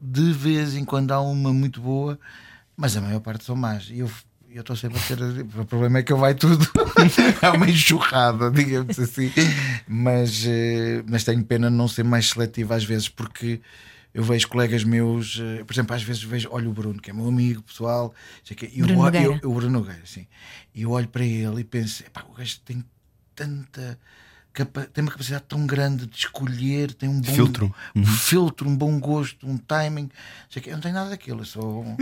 de 0.00 0.32
vez 0.32 0.76
em 0.76 0.84
quando 0.84 1.12
há 1.12 1.20
uma 1.20 1.52
muito 1.52 1.80
boa, 1.80 2.18
mas 2.76 2.96
a 2.96 3.00
maior 3.00 3.20
parte 3.20 3.44
são 3.44 3.56
más. 3.56 3.88
E 3.90 4.00
eu 4.00 4.10
eu 4.50 4.62
estou 4.62 4.74
sempre 4.74 4.98
a 4.98 5.02
ter. 5.02 5.20
O 5.60 5.66
problema 5.66 5.98
é 5.98 6.02
que 6.02 6.12
eu 6.12 6.16
vai 6.16 6.34
tudo. 6.34 6.66
é 7.42 7.50
uma 7.50 7.68
enxurrada, 7.68 8.50
digamos 8.50 8.98
assim. 8.98 9.30
Mas, 9.86 10.44
eh, 10.46 11.02
mas 11.06 11.22
tenho 11.22 11.44
pena 11.44 11.70
de 11.70 11.76
não 11.76 11.86
ser 11.86 12.02
mais 12.02 12.30
seletivo 12.30 12.72
às 12.72 12.82
vezes, 12.82 13.08
porque 13.08 13.60
eu 14.18 14.24
vejo 14.24 14.48
colegas 14.48 14.82
meus, 14.82 15.38
eh, 15.40 15.62
por 15.62 15.72
exemplo, 15.72 15.94
às 15.94 16.02
vezes 16.02 16.22
vejo, 16.24 16.48
olho 16.50 16.70
o 16.70 16.72
Bruno, 16.72 17.00
que 17.00 17.08
é 17.08 17.12
meu 17.12 17.28
amigo 17.28 17.62
pessoal, 17.62 18.12
e 18.66 18.80
eu 18.80 18.86
Bruno 18.86 19.02
olho- 19.02 19.14
eu, 19.16 19.22
Nogueira. 19.22 19.48
o 19.48 19.54
Bruno 19.54 19.78
Nogueira, 19.78 20.02
sim. 20.04 20.26
E 20.74 20.82
eu 20.82 20.90
olho 20.90 21.06
para 21.06 21.24
ele 21.24 21.60
e 21.60 21.64
penso, 21.64 22.02
"Epá, 22.04 22.24
o 22.28 22.32
gajo 22.34 22.58
tem 22.64 22.84
tanta. 23.34 23.96
Tem 24.64 25.02
uma 25.02 25.10
capacidade 25.10 25.44
tão 25.48 25.66
grande 25.66 26.06
de 26.06 26.16
escolher, 26.16 26.92
tem 26.94 27.08
um 27.08 27.20
bom 27.20 27.32
Filtro. 27.32 27.74
um 27.94 28.04
filtro, 28.04 28.68
um 28.68 28.76
bom 28.76 28.98
gosto, 28.98 29.46
um 29.46 29.56
timing. 29.56 30.10
Sei 30.50 30.62
que 30.62 30.70
eu 30.70 30.74
não 30.74 30.80
tenho 30.80 30.94
nada 30.94 31.10
daquilo, 31.10 31.40
eu 31.40 31.44
sou 31.44 31.82
um 31.84 31.96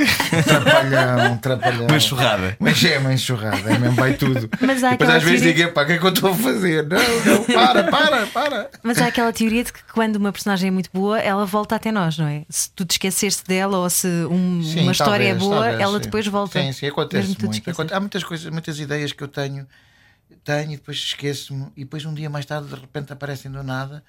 trapalhão, 0.44 1.32
um 1.32 1.38
trapalhão. 1.38 1.86
Uma 1.86 1.96
enxurrada. 1.96 2.56
Mas 2.60 2.84
é 2.84 2.98
uma 2.98 3.12
enxurrada, 3.12 3.70
é 3.70 3.78
mesmo, 3.78 3.96
vai 3.96 4.14
tudo. 4.14 4.48
Mas 4.60 4.82
há 4.84 4.88
e 4.88 4.90
depois 4.92 5.10
às 5.10 5.22
vezes 5.22 5.40
teoria- 5.42 5.64
digo, 5.64 5.72
pá, 5.74 5.82
o 5.82 5.86
que 5.86 5.92
é 5.92 5.98
que 5.98 6.04
eu 6.04 6.10
estou 6.10 6.30
a 6.30 6.34
fazer? 6.34 6.86
Não, 6.86 6.98
não, 7.24 7.44
para, 7.44 7.84
para, 7.84 8.26
para. 8.28 8.70
Mas 8.82 8.98
há 8.98 9.06
aquela 9.06 9.32
teoria 9.32 9.64
de 9.64 9.72
que 9.72 9.80
quando 9.92 10.16
uma 10.16 10.32
personagem 10.32 10.68
é 10.68 10.70
muito 10.70 10.90
boa, 10.92 11.18
ela 11.18 11.44
volta 11.46 11.74
até 11.76 11.90
nós, 11.90 12.18
não 12.18 12.26
é? 12.26 12.44
Se 12.48 12.70
tu 12.70 12.84
te 12.84 12.92
esqueceste 12.92 13.44
dela 13.46 13.78
ou 13.78 13.90
se 13.90 14.06
um- 14.30 14.62
Sim, 14.62 14.82
uma 14.82 14.92
história 14.92 15.24
é 15.24 15.28
talvez, 15.30 15.38
boa, 15.48 15.60
talvez, 15.62 15.80
ela 15.80 15.98
sim. 15.98 16.04
depois 16.04 16.26
volta. 16.26 16.62
Sim, 16.62 16.72
sim, 16.72 16.86
acontece 16.86 17.36
muito. 17.40 17.94
Há 17.94 18.00
muitas 18.00 18.24
coisas, 18.24 18.50
muitas 18.50 18.78
ideias 18.78 19.12
que 19.12 19.22
eu 19.22 19.28
tenho, 19.28 19.66
tenho 20.46 20.72
e 20.72 20.76
depois 20.76 20.96
esqueço-me, 20.96 21.66
e 21.76 21.84
depois 21.84 22.04
um 22.04 22.14
dia 22.14 22.30
mais 22.30 22.46
tarde 22.46 22.68
de 22.68 22.74
repente 22.74 23.12
aparecem 23.12 23.50
do 23.50 23.62
nada 23.62 24.04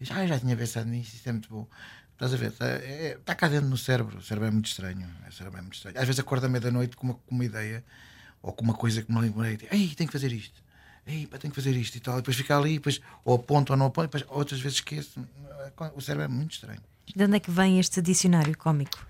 e 0.00 0.04
diz, 0.04 0.12
ah, 0.16 0.26
já 0.26 0.38
tinha 0.40 0.56
pensado 0.56 0.88
nisso, 0.88 1.14
isso 1.14 1.28
é 1.28 1.32
muito 1.32 1.48
bom. 1.50 1.66
Estás 2.14 2.32
a 2.34 2.36
ver? 2.36 2.48
Está, 2.50 2.66
é- 2.66 3.16
está 3.20 3.34
cá 3.34 3.48
dentro 3.48 3.68
no 3.68 3.76
cérebro, 3.76 4.18
o 4.18 4.22
cérebro 4.22 4.48
é 4.48 4.50
muito 4.50 4.66
estranho. 4.66 5.06
O 5.28 5.32
cérebro 5.32 5.58
é 5.58 5.62
muito 5.62 5.74
estranho. 5.74 5.98
Às 5.98 6.04
vezes 6.06 6.18
acordo 6.20 6.46
à 6.46 6.48
meia-noite 6.48 6.96
com 6.96 7.06
uma, 7.08 7.14
com 7.14 7.34
uma 7.34 7.44
ideia 7.44 7.84
ou 8.40 8.52
com 8.52 8.64
uma 8.64 8.74
coisa 8.74 9.02
que 9.02 9.12
me 9.12 9.20
lembrei, 9.20 9.56
digo, 9.56 9.74
ei, 9.74 9.88
tenho 9.94 10.08
que 10.08 10.12
fazer 10.12 10.32
isto. 10.32 10.62
Ei, 11.06 11.26
pá, 11.26 11.36
tenho 11.36 11.52
que 11.52 11.60
fazer 11.60 11.76
isto 11.76 11.96
e 11.96 12.00
tal. 12.00 12.14
E 12.14 12.16
depois 12.18 12.36
fica 12.36 12.56
ali, 12.56 12.74
depois 12.74 13.00
ou 13.24 13.34
aponto 13.36 13.72
ou 13.72 13.76
não 13.76 13.86
aponto, 13.86 14.06
depois 14.08 14.24
outras 14.28 14.60
vezes 14.60 14.78
esqueço. 14.78 15.20
O 15.94 16.00
cérebro 16.00 16.24
é 16.24 16.28
muito 16.28 16.52
estranho. 16.54 16.80
De 17.14 17.24
onde 17.24 17.36
é 17.36 17.40
que 17.40 17.50
vem 17.50 17.78
este 17.80 18.00
dicionário 18.00 18.56
cómico? 18.56 19.04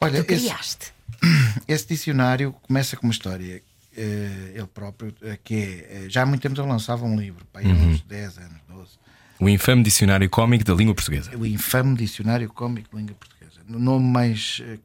Olha, 0.00 0.22
Tu 0.24 0.32
esse, 0.32 0.44
criaste. 0.46 0.92
esse 1.68 1.86
dicionário 1.86 2.52
começa 2.62 2.96
com 2.96 3.06
uma 3.06 3.12
história. 3.12 3.62
Eh, 3.98 4.52
ele 4.54 4.66
próprio, 4.66 5.14
eh, 5.22 5.38
que 5.42 5.54
é. 5.54 6.04
eh, 6.04 6.08
Já 6.08 6.22
há 6.22 6.26
muito 6.26 6.40
tempo 6.42 6.58
eu 6.60 6.66
lançava 6.66 7.04
um 7.04 7.18
livro, 7.18 7.44
pá, 7.52 7.60
há 7.60 7.64
uns 7.64 8.00
10 8.02 8.38
anos, 8.38 8.60
12. 8.68 8.98
O 9.40 9.48
infame 9.48 9.82
dicionário 9.82 10.28
cómico 10.30 10.64
da 10.64 10.74
língua 10.74 10.94
portuguesa. 10.94 11.36
o 11.36 11.46
infame 11.46 11.96
Dicionário 11.96 12.48
Cómico 12.48 12.90
de 12.90 12.96
Língua 12.96 13.14
Portuguesa. 13.14 13.60
No 13.66 13.78
nome 13.78 14.04
mais 14.06 14.60
eh, 14.64 14.78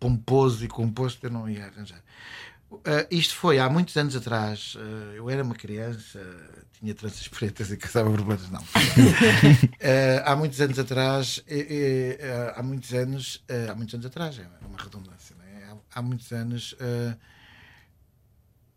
pomposo 0.00 0.64
e 0.64 0.68
composto 0.68 1.26
eu 1.26 1.30
não 1.30 1.48
ia 1.48 1.66
arranjar. 1.66 2.00
Eh, 2.86 3.06
isto 3.10 3.34
foi 3.36 3.58
há 3.58 3.68
muitos 3.68 3.94
anos 3.96 4.16
atrás. 4.16 4.76
eh, 4.78 5.18
eu 5.18 5.28
era 5.28 5.42
uma 5.42 5.54
criança, 5.54 6.18
tinha 6.80 6.94
tranças 6.94 7.28
pretas 7.28 7.70
e 7.70 7.76
caçava 7.76 8.08
borboletas, 8.08 8.48
não. 8.50 8.62
Eh, 9.78 10.22
há 10.24 10.34
muitos 10.36 10.58
anos 10.60 10.78
atrás, 10.78 11.42
eh, 11.46 11.66
eh, 11.68 12.18
eh, 12.20 12.52
há 12.56 12.62
muitos 12.62 12.94
anos, 12.94 13.44
eh, 13.48 13.66
há 13.70 13.74
muitos 13.74 13.94
anos 13.94 14.06
atrás, 14.06 14.38
é 14.38 14.46
uma 14.66 14.78
redundância, 14.78 15.34
é? 15.44 15.64
há, 15.70 15.76
há 15.98 16.02
muitos 16.02 16.32
anos. 16.32 16.74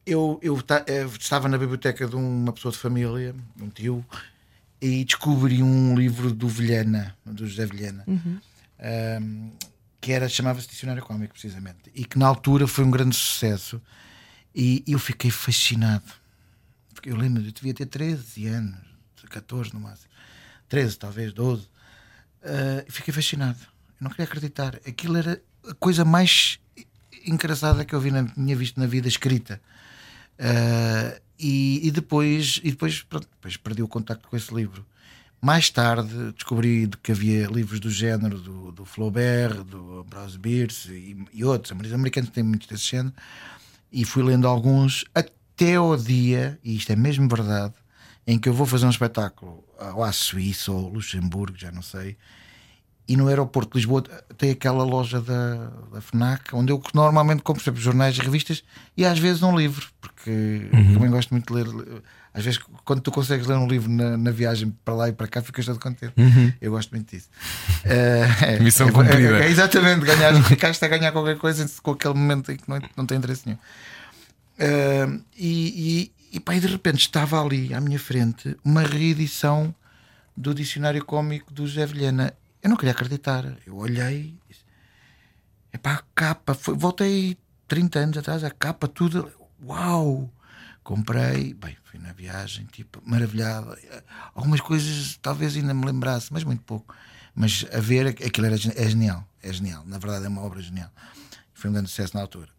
Eu, 0.05 0.39
eu 0.41 0.61
ta- 0.61 0.83
eh, 0.87 1.05
estava 1.19 1.47
na 1.47 1.57
biblioteca 1.57 2.07
de 2.07 2.15
uma 2.15 2.53
pessoa 2.53 2.71
de 2.71 2.77
família, 2.77 3.35
um 3.59 3.69
tio, 3.69 4.05
e 4.81 5.03
descobri 5.05 5.63
um 5.63 5.95
livro 5.95 6.31
do 6.33 6.47
Vilhena, 6.47 7.15
do 7.25 7.47
José 7.47 7.65
Vilhena, 7.65 8.03
um, 8.07 9.51
que 10.01 10.11
era 10.11 10.27
chamava-se 10.29 10.67
Dicionário 10.67 11.03
Cómico, 11.03 11.33
precisamente, 11.33 11.91
e 11.95 12.05
que 12.05 12.19
na 12.19 12.27
altura 12.27 12.67
foi 12.67 12.83
um 12.83 12.91
grande 12.91 13.15
sucesso. 13.15 13.81
E 14.53 14.83
eu 14.87 14.99
fiquei 14.99 15.31
fascinado. 15.31 16.05
Porque 16.93 17.09
eu 17.09 17.15
lembro, 17.17 17.43
eu 17.43 17.51
devia 17.51 17.73
ter 17.73 17.85
13 17.87 18.47
anos, 18.47 18.79
14 19.29 19.73
no 19.73 19.79
máximo, 19.81 20.09
13, 20.69 20.97
talvez 20.97 21.33
12. 21.33 21.63
Uh, 21.63 21.67
e 22.87 22.91
fiquei 22.91 23.13
fascinado. 23.13 23.57
Eu 23.99 24.03
não 24.05 24.11
queria 24.11 24.25
acreditar. 24.25 24.75
Aquilo 24.87 25.17
era 25.17 25.41
a 25.67 25.73
coisa 25.73 26.05
mais 26.05 26.59
engraçada 27.25 27.83
que 27.83 27.93
eu 27.95 27.99
vi 27.99 28.11
na, 28.11 28.23
tinha 28.27 28.55
visto 28.55 28.79
na 28.79 28.85
vida 28.85 29.07
escrita. 29.07 29.59
Uh, 30.39 31.19
e, 31.39 31.87
e 31.87 31.91
depois, 31.91 32.59
e 32.63 32.71
depois, 32.71 33.01
pronto, 33.03 33.27
depois 33.29 33.57
perdi 33.57 33.81
o 33.81 33.87
contacto 33.87 34.27
com 34.27 34.35
esse 34.37 34.53
livro. 34.53 34.85
Mais 35.41 35.69
tarde 35.69 36.31
descobri 36.33 36.87
de 36.87 36.97
que 36.97 37.11
havia 37.11 37.45
livros 37.47 37.79
do 37.79 37.89
género 37.89 38.39
do, 38.39 38.71
do 38.71 38.85
Flaubert, 38.85 39.63
do 39.63 39.99
Ambrose 39.99 40.39
Bierce 40.39 40.91
e, 40.91 41.25
e 41.33 41.43
outros. 41.43 41.77
Os 41.79 41.93
americanos 41.93 42.29
têm 42.31 42.43
muitos 42.43 42.67
desse 42.67 42.89
género. 42.89 43.13
E 43.91 44.03
fui 44.03 44.23
lendo 44.23 44.47
alguns 44.47 45.05
até 45.13 45.75
ao 45.75 45.95
dia, 45.95 46.59
e 46.63 46.75
isto 46.75 46.91
é 46.91 46.95
mesmo 46.95 47.29
verdade, 47.29 47.73
em 48.25 48.39
que 48.39 48.49
eu 48.49 48.53
vou 48.53 48.65
fazer 48.65 48.85
um 48.85 48.89
espetáculo 48.89 49.63
ou 49.93 50.03
à 50.03 50.11
Suíça 50.11 50.71
ou 50.71 50.89
Luxemburgo, 50.89 51.57
já 51.57 51.71
não 51.71 51.81
sei. 51.81 52.17
E 53.07 53.15
no 53.15 53.27
aeroporto 53.27 53.73
de 53.73 53.77
Lisboa 53.77 54.03
tem 54.37 54.51
aquela 54.51 54.83
loja 54.83 55.21
da, 55.21 55.71
da 55.93 56.01
FNAC, 56.01 56.55
onde 56.55 56.71
eu 56.71 56.81
normalmente 56.93 57.43
compro 57.43 57.63
sempre 57.63 57.79
jornais 57.79 58.17
e 58.17 58.21
revistas 58.21 58.63
e 58.97 59.05
às 59.05 59.19
vezes 59.19 59.43
um 59.43 59.55
livro, 59.55 59.85
porque 60.01 60.67
também 60.93 61.09
gosto 61.11 61.29
muito 61.31 61.53
de 61.53 61.63
ler. 61.63 62.01
Às 62.33 62.43
vezes, 62.43 62.59
quando 62.83 63.01
tu 63.01 63.11
consegues 63.11 63.47
ler 63.47 63.55
um 63.55 63.67
livro 63.67 63.89
na, 63.89 64.17
na 64.17 64.31
viagem 64.31 64.75
para 64.83 64.93
lá 64.93 65.09
e 65.09 65.13
para 65.13 65.27
cá, 65.27 65.41
ficas 65.41 65.65
todo 65.65 65.79
contente. 65.79 66.13
Eu 66.59 66.71
gosto 66.71 66.91
muito 66.91 67.09
disso. 67.15 67.29
Eh, 67.87 68.27
é, 68.41 68.59
Missão 68.59 68.87
é, 68.87 68.91
cumprida. 68.91 69.37
é, 69.37 69.45
é 69.45 69.49
exatamente, 69.51 70.03
ganhar, 70.03 70.33
ficaste 70.43 70.83
a 70.83 70.87
ganhar 70.87 71.11
qualquer 71.11 71.37
coisa 71.37 71.69
com 71.83 71.91
aquele 71.91 72.15
momento 72.15 72.51
em 72.51 72.57
que 72.57 72.67
não, 72.67 72.81
não 72.97 73.05
tem 73.05 73.19
interesse 73.19 73.43
nenhum. 73.45 73.59
Eh, 74.57 75.19
e, 75.37 76.11
e, 76.31 76.37
e, 76.37 76.39
pá, 76.39 76.55
e 76.55 76.59
de 76.59 76.65
repente 76.65 77.01
estava 77.01 77.39
ali 77.39 77.73
à 77.75 77.79
minha 77.79 77.99
frente 77.99 78.57
uma 78.63 78.81
reedição 78.81 79.73
do 80.35 80.53
dicionário 80.53 81.05
cómico 81.05 81.53
do 81.53 81.67
José 81.67 81.85
Vilhena. 81.85 82.33
Eu 82.65 82.69
não 82.69 82.77
queria 82.77 82.93
acreditar. 82.93 83.45
Eu 83.63 83.75
olhei, 83.75 84.35
disse, 84.49 84.63
epá, 85.71 85.93
a 85.93 86.03
capa, 86.15 86.55
foi, 86.55 86.75
voltei 86.75 87.37
30 87.67 87.99
anos 87.99 88.17
atrás, 88.17 88.43
a 88.43 88.49
capa, 88.49 88.87
tudo. 88.87 89.31
Uau! 89.63 90.33
Comprei, 90.83 91.53
bem, 91.53 91.77
fui 91.83 91.99
na 91.99 92.11
viagem, 92.11 92.65
tipo, 92.65 93.03
maravilhado. 93.05 93.77
Algumas 94.33 94.61
coisas 94.61 95.15
talvez 95.21 95.55
ainda 95.55 95.75
me 95.75 95.85
lembrasse, 95.85 96.33
mas 96.33 96.43
muito 96.43 96.63
pouco. 96.63 96.95
Mas 97.35 97.67
a 97.71 97.79
ver, 97.79 98.07
aquilo 98.07 98.47
era, 98.47 98.55
é 98.55 98.89
genial, 98.89 99.23
é 99.43 99.53
genial. 99.53 99.83
Na 99.85 99.99
verdade, 99.99 100.25
é 100.25 100.27
uma 100.27 100.41
obra 100.41 100.59
genial. 100.59 100.89
Foi 101.53 101.69
um 101.69 101.73
grande 101.73 101.91
sucesso 101.91 102.15
na 102.15 102.23
altura. 102.23 102.49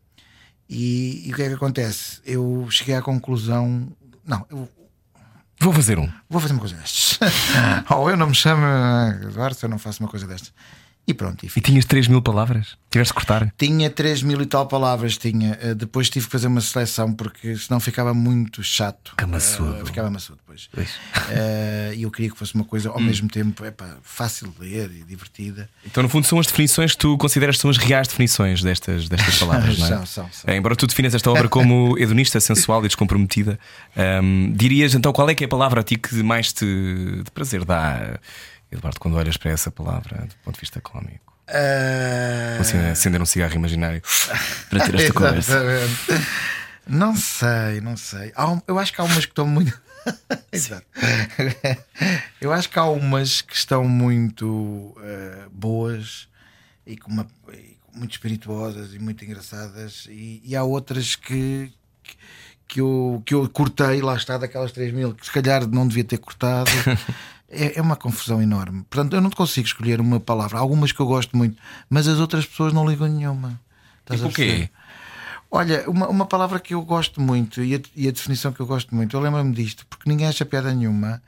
E, 0.68 1.24
e 1.26 1.32
o 1.32 1.34
que 1.34 1.42
é 1.42 1.48
que 1.48 1.54
acontece? 1.54 2.20
Eu 2.24 2.68
cheguei 2.70 2.94
à 2.94 3.02
conclusão. 3.02 3.92
Não, 4.24 4.46
eu 4.50 4.70
Vou 5.60 5.72
fazer 5.72 5.98
um. 5.98 6.10
vou 6.28 6.40
fazer 6.40 6.52
uma 6.52 6.60
coisa 6.60 6.76
destas. 6.76 7.18
Ou 7.90 8.10
eu 8.10 8.16
não 8.16 8.26
me 8.28 8.34
chamo 8.34 8.62
Eduardo 9.22 9.56
se 9.56 9.64
eu 9.64 9.70
não 9.70 9.78
faço 9.78 10.02
uma 10.02 10.08
coisa 10.08 10.26
destas. 10.26 10.52
E 11.08 11.14
pronto, 11.14 11.44
e 11.46 11.50
E 11.54 11.60
tinhas 11.60 11.84
3 11.84 12.08
mil 12.08 12.20
palavras? 12.20 12.76
Tiveste 12.90 13.10
de 13.12 13.14
cortar? 13.14 13.52
Tinha 13.56 13.88
3 13.90 14.22
mil 14.22 14.40
e 14.42 14.46
tal 14.46 14.66
palavras, 14.66 15.16
tinha. 15.16 15.56
Eh, 15.60 15.74
Depois 15.74 16.10
tive 16.10 16.26
que 16.26 16.32
fazer 16.32 16.48
uma 16.48 16.60
seleção 16.60 17.12
porque 17.12 17.54
senão 17.56 17.78
ficava 17.78 18.12
muito 18.12 18.62
chato. 18.62 19.10
Fica 19.10 19.26
maçudo. 19.26 19.76
Eh, 19.82 19.84
ficava 19.84 20.10
maçudo 20.10 20.38
depois. 20.38 20.68
Pois. 20.72 20.88
Eh, 21.30 21.92
E 21.96 22.02
eu 22.02 22.10
queria 22.10 22.30
que 22.30 22.36
fosse 22.36 22.54
uma 22.54 22.64
coisa 22.64 22.88
ao 22.90 23.00
mesmo 23.00 23.28
tempo 23.28 23.64
epá, 23.64 23.96
fácil 24.02 24.48
de 24.58 24.66
ler 24.66 24.90
e 24.90 25.04
divertida. 25.04 25.68
Então, 25.84 26.02
no 26.02 26.08
fundo, 26.08 26.26
são 26.26 26.40
as 26.40 26.46
definições 26.46 26.92
que 26.92 26.98
tu 26.98 27.16
consideras 27.18 27.56
que 27.56 27.62
são 27.62 27.70
as 27.70 27.76
reais 27.76 28.08
definições 28.08 28.62
destas, 28.62 29.08
destas 29.08 29.38
palavras, 29.38 29.78
não 29.78 29.86
é? 29.86 29.88
São, 29.90 30.06
são, 30.06 30.28
são. 30.32 30.52
É, 30.52 30.56
Embora 30.56 30.74
tu 30.74 30.86
definas 30.88 31.14
esta 31.14 31.30
obra 31.30 31.48
como 31.48 31.96
hedonista, 32.00 32.40
sensual 32.40 32.80
e 32.84 32.88
descomprometida, 32.88 33.58
hum, 34.22 34.52
dirias 34.56 34.94
então 34.94 35.12
qual 35.12 35.28
é 35.30 35.34
que 35.34 35.44
é 35.44 35.46
a 35.46 35.48
palavra 35.48 35.80
a 35.82 35.84
ti 35.84 35.96
que 35.96 36.14
mais 36.22 36.52
te 36.52 36.64
de 36.64 37.30
prazer 37.32 37.64
dá, 37.64 38.18
Eduardo, 38.76 39.00
quando 39.00 39.14
olhas 39.16 39.36
para 39.36 39.50
essa 39.50 39.70
palavra 39.70 40.26
do 40.26 40.34
ponto 40.44 40.54
de 40.54 40.60
vista 40.60 40.80
cómico? 40.80 41.34
Assim, 42.60 42.78
acender 42.88 43.20
um 43.22 43.26
cigarro 43.26 43.54
imaginário 43.54 44.02
para 44.68 44.80
ter 44.86 44.94
esta 44.96 45.12
conversa. 45.14 45.52
Exatamente. 45.52 46.26
Não 46.88 47.16
sei, 47.16 47.80
não 47.80 47.96
sei. 47.96 48.32
Um- 48.38 48.60
eu 48.66 48.78
acho 48.78 48.92
que 48.92 49.00
há 49.00 49.04
umas 49.04 49.24
que 49.26 49.32
estão 49.32 49.46
muito. 49.46 49.80
Exato. 50.52 50.86
Eu 52.40 52.52
acho 52.52 52.68
que 52.70 52.78
há 52.78 52.84
umas 52.84 53.40
que 53.42 53.54
estão 53.56 53.84
muito 53.88 54.96
eh, 55.02 55.46
boas 55.50 56.28
e, 56.86 56.96
com 56.96 57.10
uma- 57.10 57.26
e 57.52 57.76
muito 57.94 58.12
espirituosas 58.12 58.94
e 58.94 58.98
muito 58.98 59.24
engraçadas, 59.24 60.06
e, 60.08 60.40
e 60.44 60.54
há 60.54 60.62
outras 60.62 61.16
que, 61.16 61.72
que, 62.68 62.80
eu, 62.80 63.20
que 63.26 63.34
eu 63.34 63.48
cortei, 63.48 64.00
lá 64.02 64.14
está, 64.16 64.36
daquelas 64.38 64.70
3 64.70 64.92
mil, 64.92 65.14
que 65.14 65.26
se 65.26 65.32
calhar 65.32 65.66
não 65.66 65.88
devia 65.88 66.04
ter 66.04 66.18
cortado. 66.18 66.70
É, 67.48 67.78
é 67.78 67.82
uma 67.82 67.96
confusão 67.96 68.42
enorme. 68.42 68.84
Portanto, 68.90 69.14
eu 69.14 69.20
não 69.20 69.30
consigo 69.30 69.66
escolher 69.66 70.00
uma 70.00 70.18
palavra. 70.18 70.58
Há 70.58 70.60
algumas 70.60 70.90
que 70.92 71.00
eu 71.00 71.06
gosto 71.06 71.36
muito, 71.36 71.56
mas 71.88 72.08
as 72.08 72.18
outras 72.18 72.44
pessoas 72.46 72.72
não 72.72 72.88
ligam 72.88 73.06
nenhuma. 73.08 73.60
Estás 74.00 74.20
Tipo 74.20 74.32
o 74.32 74.34
quê? 74.34 74.68
Olha, 75.50 75.88
uma, 75.88 76.08
uma 76.08 76.26
palavra 76.26 76.58
que 76.58 76.74
eu 76.74 76.82
gosto 76.82 77.20
muito 77.20 77.62
e 77.62 77.76
a, 77.76 77.80
e 77.94 78.08
a 78.08 78.10
definição 78.10 78.52
que 78.52 78.58
eu 78.60 78.66
gosto 78.66 78.94
muito, 78.94 79.16
eu 79.16 79.20
lembro-me 79.20 79.52
disto, 79.54 79.86
porque 79.88 80.08
ninguém 80.10 80.26
acha 80.26 80.44
piada 80.44 80.74
nenhuma. 80.74 81.22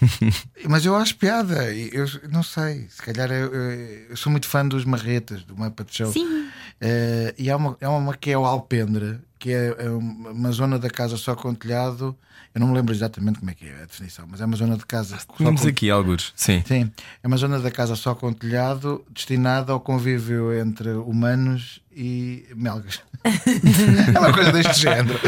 Mas 0.68 0.84
eu 0.84 0.94
acho 0.96 1.16
piada, 1.16 1.72
eu 1.74 2.06
não 2.30 2.42
sei, 2.42 2.86
se 2.88 3.00
calhar 3.02 3.30
eu, 3.30 3.52
eu- 3.52 4.06
eu 4.10 4.16
sou 4.16 4.30
muito 4.30 4.46
fã 4.48 4.66
dos 4.66 4.84
marretas, 4.84 5.42
do 5.44 5.56
mapa 5.56 5.84
de 5.84 5.94
show. 5.96 6.12
Sim. 6.12 6.48
Eh, 6.80 7.34
e 7.38 7.50
há 7.50 7.56
uma, 7.56 7.76
há 7.80 7.90
uma 7.90 8.16
que 8.16 8.30
é 8.30 8.38
o 8.38 8.44
Alpendre, 8.44 9.20
que 9.42 9.52
é 9.52 9.74
é 9.76 9.90
uma 9.90 10.52
zona 10.52 10.78
da 10.78 10.88
casa 10.88 11.16
só 11.16 11.34
com 11.34 11.52
telhado. 11.52 12.16
Eu 12.54 12.60
não 12.60 12.68
me 12.68 12.74
lembro 12.74 12.94
exatamente 12.94 13.40
como 13.40 13.50
é 13.50 13.54
que 13.54 13.66
é 13.66 13.82
a 13.82 13.86
definição, 13.86 14.24
mas 14.30 14.40
é 14.40 14.44
uma 14.44 14.56
zona 14.56 14.76
de 14.76 14.84
casa 14.84 15.18
Tínhamos 15.36 15.62
com 15.62 15.68
aqui 15.68 15.90
alguns, 15.90 16.32
sim. 16.36 16.62
Sim, 16.66 16.92
é 17.22 17.26
uma 17.26 17.36
zona 17.36 17.58
da 17.58 17.70
casa 17.70 17.96
só 17.96 18.14
com 18.14 18.32
telhado 18.32 19.02
destinada 19.10 19.72
ao 19.72 19.80
convívio 19.80 20.52
entre 20.56 20.90
humanos 20.90 21.80
e 21.96 22.44
melgas. 22.54 23.00
é 24.14 24.18
uma 24.18 24.32
coisa 24.32 24.52
deste 24.52 24.80
género. 24.80 25.18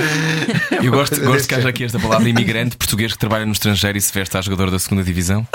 É 0.70 0.86
Eu 0.86 0.90
gosto, 0.90 1.16
gosto 1.16 1.32
deste 1.32 1.48
que 1.48 1.54
haja 1.54 1.68
aqui 1.68 1.84
esta 1.84 1.98
palavra 1.98 2.28
imigrante 2.28 2.76
português 2.76 3.12
que 3.12 3.18
trabalha 3.18 3.46
no 3.46 3.52
estrangeiro 3.52 3.96
e 3.96 4.00
se 4.00 4.12
veste 4.12 4.36
a 4.36 4.40
jogador 4.40 4.70
da 4.70 4.78
segunda 4.78 5.02
divisão. 5.04 5.46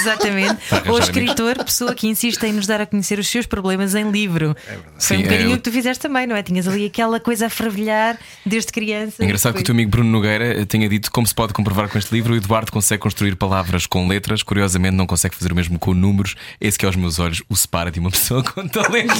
Exatamente. 0.00 0.58
Ou 0.72 0.78
amigos. 0.78 1.00
escritor, 1.00 1.64
pessoa 1.64 1.94
que 1.94 2.06
insiste 2.06 2.42
em 2.44 2.52
nos 2.52 2.66
dar 2.66 2.80
a 2.80 2.86
conhecer 2.86 3.18
os 3.18 3.28
seus 3.28 3.46
problemas 3.46 3.94
em 3.94 4.10
livro. 4.10 4.56
Foi 4.98 5.16
Sim, 5.16 5.16
um 5.16 5.22
bocadinho 5.22 5.50
é, 5.50 5.54
o 5.54 5.56
que 5.56 5.62
tu 5.62 5.72
fizeste 5.72 6.00
também, 6.00 6.26
não 6.26 6.36
é? 6.36 6.42
Tinhas 6.42 6.66
ali 6.66 6.86
aquela 6.86 7.20
coisa 7.20 7.46
a 7.46 7.50
fervilhar 7.50 7.85
desde 8.44 8.72
criança. 8.72 9.22
É 9.22 9.24
engraçado 9.24 9.54
que 9.54 9.60
o 9.60 9.64
teu 9.64 9.72
amigo 9.72 9.90
Bruno 9.90 10.10
Nogueira 10.10 10.64
tenha 10.66 10.88
dito 10.88 11.10
como 11.10 11.26
se 11.26 11.34
pode 11.34 11.52
comprovar 11.52 11.88
com 11.88 11.98
este 11.98 12.12
livro. 12.12 12.34
O 12.34 12.36
Eduardo 12.36 12.70
consegue 12.72 13.00
construir 13.00 13.36
palavras 13.36 13.86
com 13.86 14.06
letras, 14.06 14.42
curiosamente 14.42 14.94
não 14.94 15.06
consegue 15.06 15.34
fazer 15.34 15.52
o 15.52 15.54
mesmo 15.54 15.78
com 15.78 15.94
números. 15.94 16.34
Esse 16.60 16.78
que 16.78 16.86
aos 16.86 16.96
meus 16.96 17.18
olhos 17.18 17.42
o 17.48 17.56
separa 17.56 17.90
de 17.90 18.00
uma 18.00 18.10
pessoa 18.12 18.42
com 18.42 18.66
talento. 18.66 19.14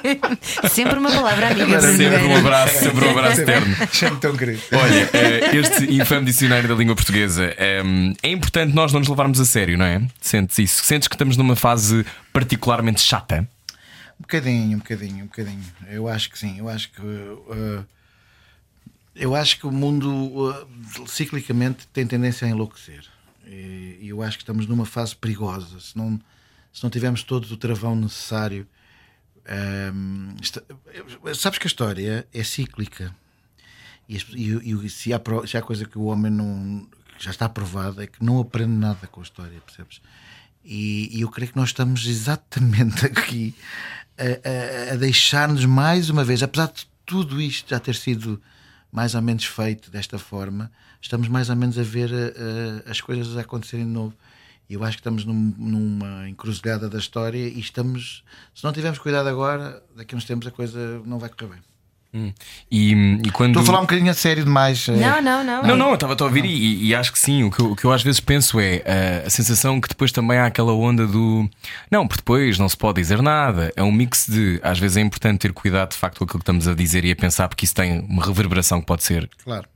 Sempre 0.70 0.98
uma 0.98 1.10
palavra 1.10 1.48
amiga. 1.48 1.78
Bruno 1.78 1.96
sempre 1.96 2.24
um 2.24 2.36
abraço, 2.36 2.78
sempre 2.78 3.04
um 3.04 3.10
abraço 3.10 3.40
eterno. 3.42 3.76
Chame 3.92 4.16
tão 4.18 4.36
querido. 4.36 4.60
Olha, 4.72 5.10
eh, 5.12 5.56
este 5.56 5.94
infame 5.94 6.26
dicionário 6.26 6.68
da 6.68 6.74
língua 6.74 6.94
portuguesa 6.94 7.54
eh, 7.56 7.82
é 8.22 8.28
importante 8.30 8.74
nós 8.74 8.92
não 8.92 9.00
nos 9.00 9.08
levarmos 9.08 9.40
a 9.40 9.44
sério, 9.44 9.76
não 9.78 9.84
é? 9.84 10.02
Sentes 10.20 10.58
isso? 10.58 10.84
Sentes 10.84 11.08
que 11.08 11.14
estamos 11.14 11.36
numa 11.36 11.56
fase 11.56 12.04
particularmente 12.32 13.00
chata? 13.00 13.46
Um 14.22 14.28
bocadinho, 14.32 14.76
um 14.76 14.78
bocadinho, 14.78 15.24
um 15.24 15.26
bocadinho. 15.26 15.64
Eu 15.88 16.06
acho 16.08 16.30
que 16.30 16.38
sim, 16.38 16.56
eu 16.58 16.68
acho 16.68 16.90
que 16.92 17.00
uh, 17.02 17.84
Eu 19.14 19.34
acho 19.34 19.58
que 19.58 19.66
o 19.66 19.72
mundo 19.72 20.08
uh, 20.10 21.08
ciclicamente 21.08 21.86
tem 21.88 22.06
tendência 22.06 22.46
a 22.46 22.50
enlouquecer. 22.50 23.04
E 23.44 23.98
eu 24.08 24.22
acho 24.22 24.38
que 24.38 24.42
estamos 24.44 24.66
numa 24.66 24.86
fase 24.86 25.14
perigosa. 25.16 25.78
Se 25.80 25.96
não, 25.98 26.18
se 26.72 26.82
não 26.82 26.88
tivermos 26.88 27.22
todos 27.24 27.50
o 27.52 27.56
travão 27.56 27.94
necessário. 27.96 28.66
ehm, 29.44 30.36
esta- 30.40 30.64
sabes 31.34 31.58
que 31.58 31.66
a 31.66 31.70
história 31.72 32.26
é 32.32 32.44
cíclica. 32.44 33.14
E, 34.08 34.16
e- 34.34 34.86
e 34.86 34.88
se, 34.88 35.12
há, 35.12 35.20
se 35.46 35.56
há 35.56 35.62
coisa 35.62 35.84
que 35.84 35.98
o 35.98 36.04
homem 36.04 36.30
não 36.30 36.88
já 37.18 37.30
está 37.30 37.48
provado 37.48 38.00
é 38.02 38.06
que 38.06 38.24
não 38.24 38.40
aprende 38.40 38.72
nada 38.72 39.06
com 39.08 39.20
a 39.20 39.22
história, 39.24 39.60
percebes? 39.60 40.00
E, 40.64 41.08
e 41.18 41.20
eu 41.22 41.28
creio 41.30 41.50
que 41.50 41.56
nós 41.56 41.70
estamos 41.70 42.06
exatamente 42.06 43.04
aqui 43.06 43.52
a, 44.18 44.90
a- 44.90 44.92
a 44.94 44.96
deixar-nos 44.96 45.64
mais 45.64 46.10
uma 46.10 46.24
vez, 46.24 46.42
apesar 46.42 46.66
de 46.68 46.86
tudo 47.06 47.40
isto 47.40 47.68
já 47.70 47.78
ter 47.80 47.94
sido 47.94 48.40
mais 48.90 49.14
ou 49.14 49.22
menos 49.22 49.44
feito 49.44 49.90
desta 49.90 50.18
forma, 50.18 50.70
estamos 51.00 51.28
mais 51.28 51.48
ou 51.50 51.56
menos 51.56 51.78
a 51.78 51.82
ver 51.82 52.12
eh, 52.12 52.34
eh, 52.36 52.90
as 52.90 53.00
coisas 53.00 53.36
a 53.36 53.40
acontecerem 53.40 53.86
de 53.86 53.92
novo. 53.92 54.14
E 54.68 54.74
eu 54.74 54.84
acho 54.84 54.96
que 54.96 55.00
estamos 55.00 55.24
num- 55.24 55.54
numa 55.58 56.28
encruzilhada 56.28 56.88
da 56.88 56.98
história 56.98 57.38
e 57.48 57.58
estamos, 57.58 58.22
se 58.54 58.62
não 58.64 58.72
tivermos 58.72 58.98
cuidado 58.98 59.28
agora, 59.28 59.82
daqui 59.96 60.14
a 60.14 60.18
uns 60.18 60.24
tempos 60.24 60.46
a 60.46 60.50
coisa 60.50 61.00
não 61.04 61.18
vai 61.18 61.28
correr 61.28 61.52
bem. 61.54 61.60
E, 62.70 62.92
e 63.24 63.30
quando. 63.32 63.50
Estou 63.52 63.62
a 63.62 63.66
falar 63.66 63.78
um 63.78 63.82
bocadinho 63.82 64.10
a 64.10 64.14
sério 64.14 64.44
demais. 64.44 64.86
eh, 64.88 64.92
Não, 64.92 65.22
não, 65.22 65.42
não. 65.42 65.62
Não, 65.62 65.76
não, 65.76 65.88
eu 65.88 65.94
estava 65.94 66.14
a 66.18 66.24
ouvir 66.24 66.44
e, 66.44 66.86
e 66.86 66.94
acho 66.94 67.10
que 67.12 67.18
sim. 67.18 67.44
O 67.44 67.50
que, 67.50 67.60
eu, 67.60 67.72
o 67.72 67.76
que 67.76 67.84
eu 67.84 67.92
às 67.92 68.02
vezes 68.02 68.20
penso 68.20 68.60
é 68.60 68.82
eh, 68.84 69.24
a 69.26 69.30
sensação 69.30 69.80
que 69.80 69.88
depois 69.88 70.12
também 70.12 70.38
há 70.38 70.46
aquela 70.46 70.72
onda 70.74 71.06
do 71.06 71.48
não, 71.90 72.06
porque 72.06 72.20
depois 72.20 72.58
não 72.58 72.68
se 72.68 72.76
pode 72.76 73.00
dizer 73.00 73.22
nada. 73.22 73.72
É 73.76 73.82
um 73.82 73.92
mix 73.92 74.26
de 74.28 74.60
às 74.62 74.78
vezes 74.78 74.96
é 74.98 75.00
importante 75.00 75.38
ter 75.40 75.52
cuidado 75.52 75.90
de 75.92 75.96
facto 75.96 76.18
com 76.18 76.24
aquilo 76.24 76.38
que 76.38 76.42
estamos 76.42 76.68
a 76.68 76.74
dizer 76.74 77.04
e 77.04 77.10
a 77.10 77.16
pensar, 77.16 77.48
porque 77.48 77.64
isso 77.64 77.74
tem 77.74 78.00
uma 78.00 78.24
reverberação 78.24 78.80
que 78.80 78.86
pode 78.86 79.02
ser 79.04 79.28
Claro. 79.42 79.66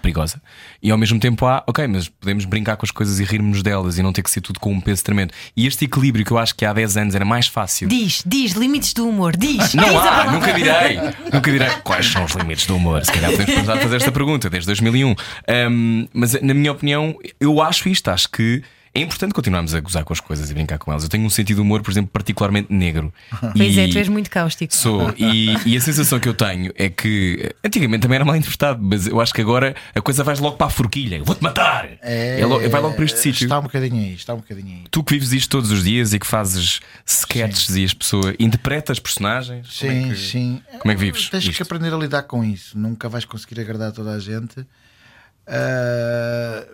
Perigosa. 0.00 0.40
E 0.82 0.90
ao 0.90 0.98
mesmo 0.98 1.18
tempo 1.18 1.46
há, 1.46 1.62
ok, 1.66 1.86
mas 1.86 2.08
podemos 2.08 2.44
brincar 2.44 2.76
com 2.76 2.84
as 2.84 2.90
coisas 2.90 3.20
e 3.20 3.24
rirmos 3.24 3.62
delas 3.62 3.98
e 3.98 4.02
não 4.02 4.12
ter 4.12 4.22
que 4.22 4.30
ser 4.30 4.40
tudo 4.40 4.60
com 4.60 4.72
um 4.72 4.80
peso 4.80 5.04
tremendo. 5.04 5.32
E 5.56 5.66
este 5.66 5.84
equilíbrio 5.84 6.24
que 6.24 6.32
eu 6.32 6.38
acho 6.38 6.54
que 6.54 6.64
há 6.64 6.72
10 6.72 6.96
anos 6.96 7.14
era 7.14 7.24
mais 7.24 7.46
fácil. 7.46 7.88
Diz, 7.88 8.22
diz, 8.26 8.52
limites 8.52 8.92
do 8.92 9.08
humor, 9.08 9.36
diz. 9.36 9.74
Não 9.74 9.84
diz 9.84 9.94
há, 9.96 10.32
nunca 10.32 10.52
direi. 10.52 10.98
Nunca 11.32 11.50
direi 11.50 11.70
quais 11.84 12.06
são 12.06 12.24
os 12.24 12.32
limites 12.32 12.66
do 12.66 12.76
humor. 12.76 13.04
Se 13.04 13.12
calhar 13.12 13.30
podemos 13.30 13.54
começar 13.54 13.74
a 13.74 13.80
fazer 13.80 13.96
esta 13.96 14.12
pergunta 14.12 14.50
desde 14.50 14.66
2001. 14.66 15.14
Um, 15.70 16.08
mas 16.12 16.40
na 16.40 16.54
minha 16.54 16.72
opinião, 16.72 17.16
eu 17.38 17.60
acho 17.60 17.88
isto. 17.88 18.10
Acho 18.10 18.28
que 18.30 18.62
é 18.92 19.00
importante 19.00 19.32
continuarmos 19.32 19.72
a 19.74 19.80
gozar 19.80 20.04
com 20.04 20.12
as 20.12 20.18
coisas 20.20 20.50
e 20.50 20.54
brincar 20.54 20.76
com 20.78 20.90
elas. 20.90 21.04
Eu 21.04 21.08
tenho 21.08 21.24
um 21.24 21.30
sentido 21.30 21.56
de 21.56 21.62
humor, 21.62 21.80
por 21.82 21.90
exemplo, 21.92 22.10
particularmente 22.12 22.72
negro. 22.72 23.12
Pois 23.56 23.76
E- 23.76 23.80
é, 23.80 23.88
tu 23.88 23.98
és 23.98 24.08
muito 24.08 24.28
cáustico. 24.30 24.74
Sou, 24.74 25.14
e, 25.16 25.54
e 25.64 25.76
a 25.76 25.80
sensação 25.80 26.18
que 26.18 26.28
eu 26.28 26.34
tenho 26.34 26.72
é 26.74 26.88
que 26.88 27.54
antigamente 27.64 28.02
também 28.02 28.16
era 28.16 28.24
mal 28.24 28.34
interpretado, 28.36 28.82
mas 28.82 29.06
eu 29.06 29.20
acho 29.20 29.32
que 29.32 29.40
agora 29.40 29.74
a 29.94 30.00
coisa 30.00 30.24
vai 30.24 30.34
logo 30.36 30.56
para 30.56 30.66
a 30.66 30.70
forquilha. 30.70 31.16
Eu 31.18 31.24
Vou-te 31.24 31.42
matar! 31.42 31.88
É 32.02 32.44
lo- 32.44 32.58
vai 32.68 32.80
logo 32.80 32.94
para 32.96 33.04
este 33.04 33.18
sítio. 33.20 33.44
Está 33.44 33.58
um 33.58 33.62
bocadinho 33.62 33.96
aí, 34.02 34.14
está 34.14 34.34
um 34.34 34.38
bocadinho 34.38 34.78
aí. 34.78 34.84
Tu 34.90 35.04
que 35.04 35.14
vives 35.14 35.32
isto 35.32 35.48
todos 35.50 35.70
os 35.70 35.84
dias 35.84 36.12
e 36.12 36.18
que 36.18 36.26
fazes 36.26 36.80
sketches 37.06 37.76
e 37.76 37.84
as 37.84 37.94
pessoas 37.94 38.34
interpretas 38.40 38.98
personagens. 38.98 39.78
como 39.78 39.92
é 39.92 39.94
Sim, 40.02 40.08
que- 40.10 40.16
sim. 40.16 40.62
como 40.80 40.90
é 40.90 40.94
que 40.96 41.00
vives 41.00 41.28
Tens 41.30 41.44
isto? 41.44 41.56
que 41.56 41.62
aprender 41.62 41.94
a 41.94 41.96
lidar 41.96 42.22
com 42.24 42.42
isso. 42.44 42.76
Nunca 42.78 43.08
vais 43.08 43.24
conseguir 43.24 43.60
agradar 43.60 43.92
toda 43.92 44.10
a 44.12 44.18
gente. 44.18 44.66
Ah, 45.46 46.64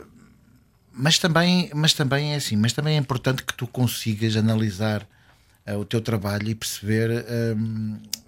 mas 0.97 1.19
também, 1.19 1.71
mas 1.75 1.93
também 1.93 2.33
é 2.33 2.37
assim. 2.37 2.57
Mas 2.57 2.73
também 2.73 2.97
é 2.97 2.99
importante 2.99 3.45
que 3.45 3.55
tu 3.55 3.67
consigas 3.67 4.37
analisar 4.37 5.07
ah, 5.67 5.77
o 5.77 5.85
teu 5.85 6.01
trabalho 6.01 6.49
e 6.49 6.55
perceber 6.55 7.11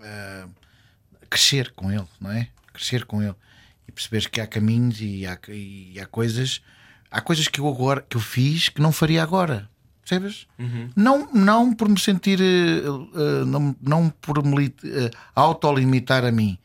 ah, 0.02 0.46
crescer 1.30 1.72
com 1.72 1.90
ele, 1.90 2.06
não 2.20 2.30
é? 2.30 2.48
Crescer 2.72 3.04
com 3.04 3.22
ele 3.22 3.34
e 3.88 3.92
perceberes 3.92 4.26
que 4.26 4.40
há 4.40 4.46
caminhos 4.46 5.00
e 5.00 5.26
há, 5.26 5.38
e 5.48 5.98
há 5.98 6.06
coisas, 6.06 6.60
há 7.10 7.20
coisas 7.20 7.48
que 7.48 7.58
eu 7.58 7.66
agora 7.66 8.04
que 8.08 8.16
eu 8.16 8.20
fiz 8.20 8.68
que 8.68 8.82
não 8.82 8.92
faria 8.92 9.22
agora. 9.22 9.68
Percebes? 10.02 10.46
Não, 10.96 11.30
não 11.34 11.74
por 11.74 11.88
me 11.88 11.98
sentir, 12.00 12.40
eh, 12.40 13.44
não, 13.46 13.76
não 13.80 14.08
por 14.08 14.42
me 14.42 14.74
eh, 14.84 15.10
autolimitar 15.34 16.24
a 16.24 16.32
mim, 16.32 16.58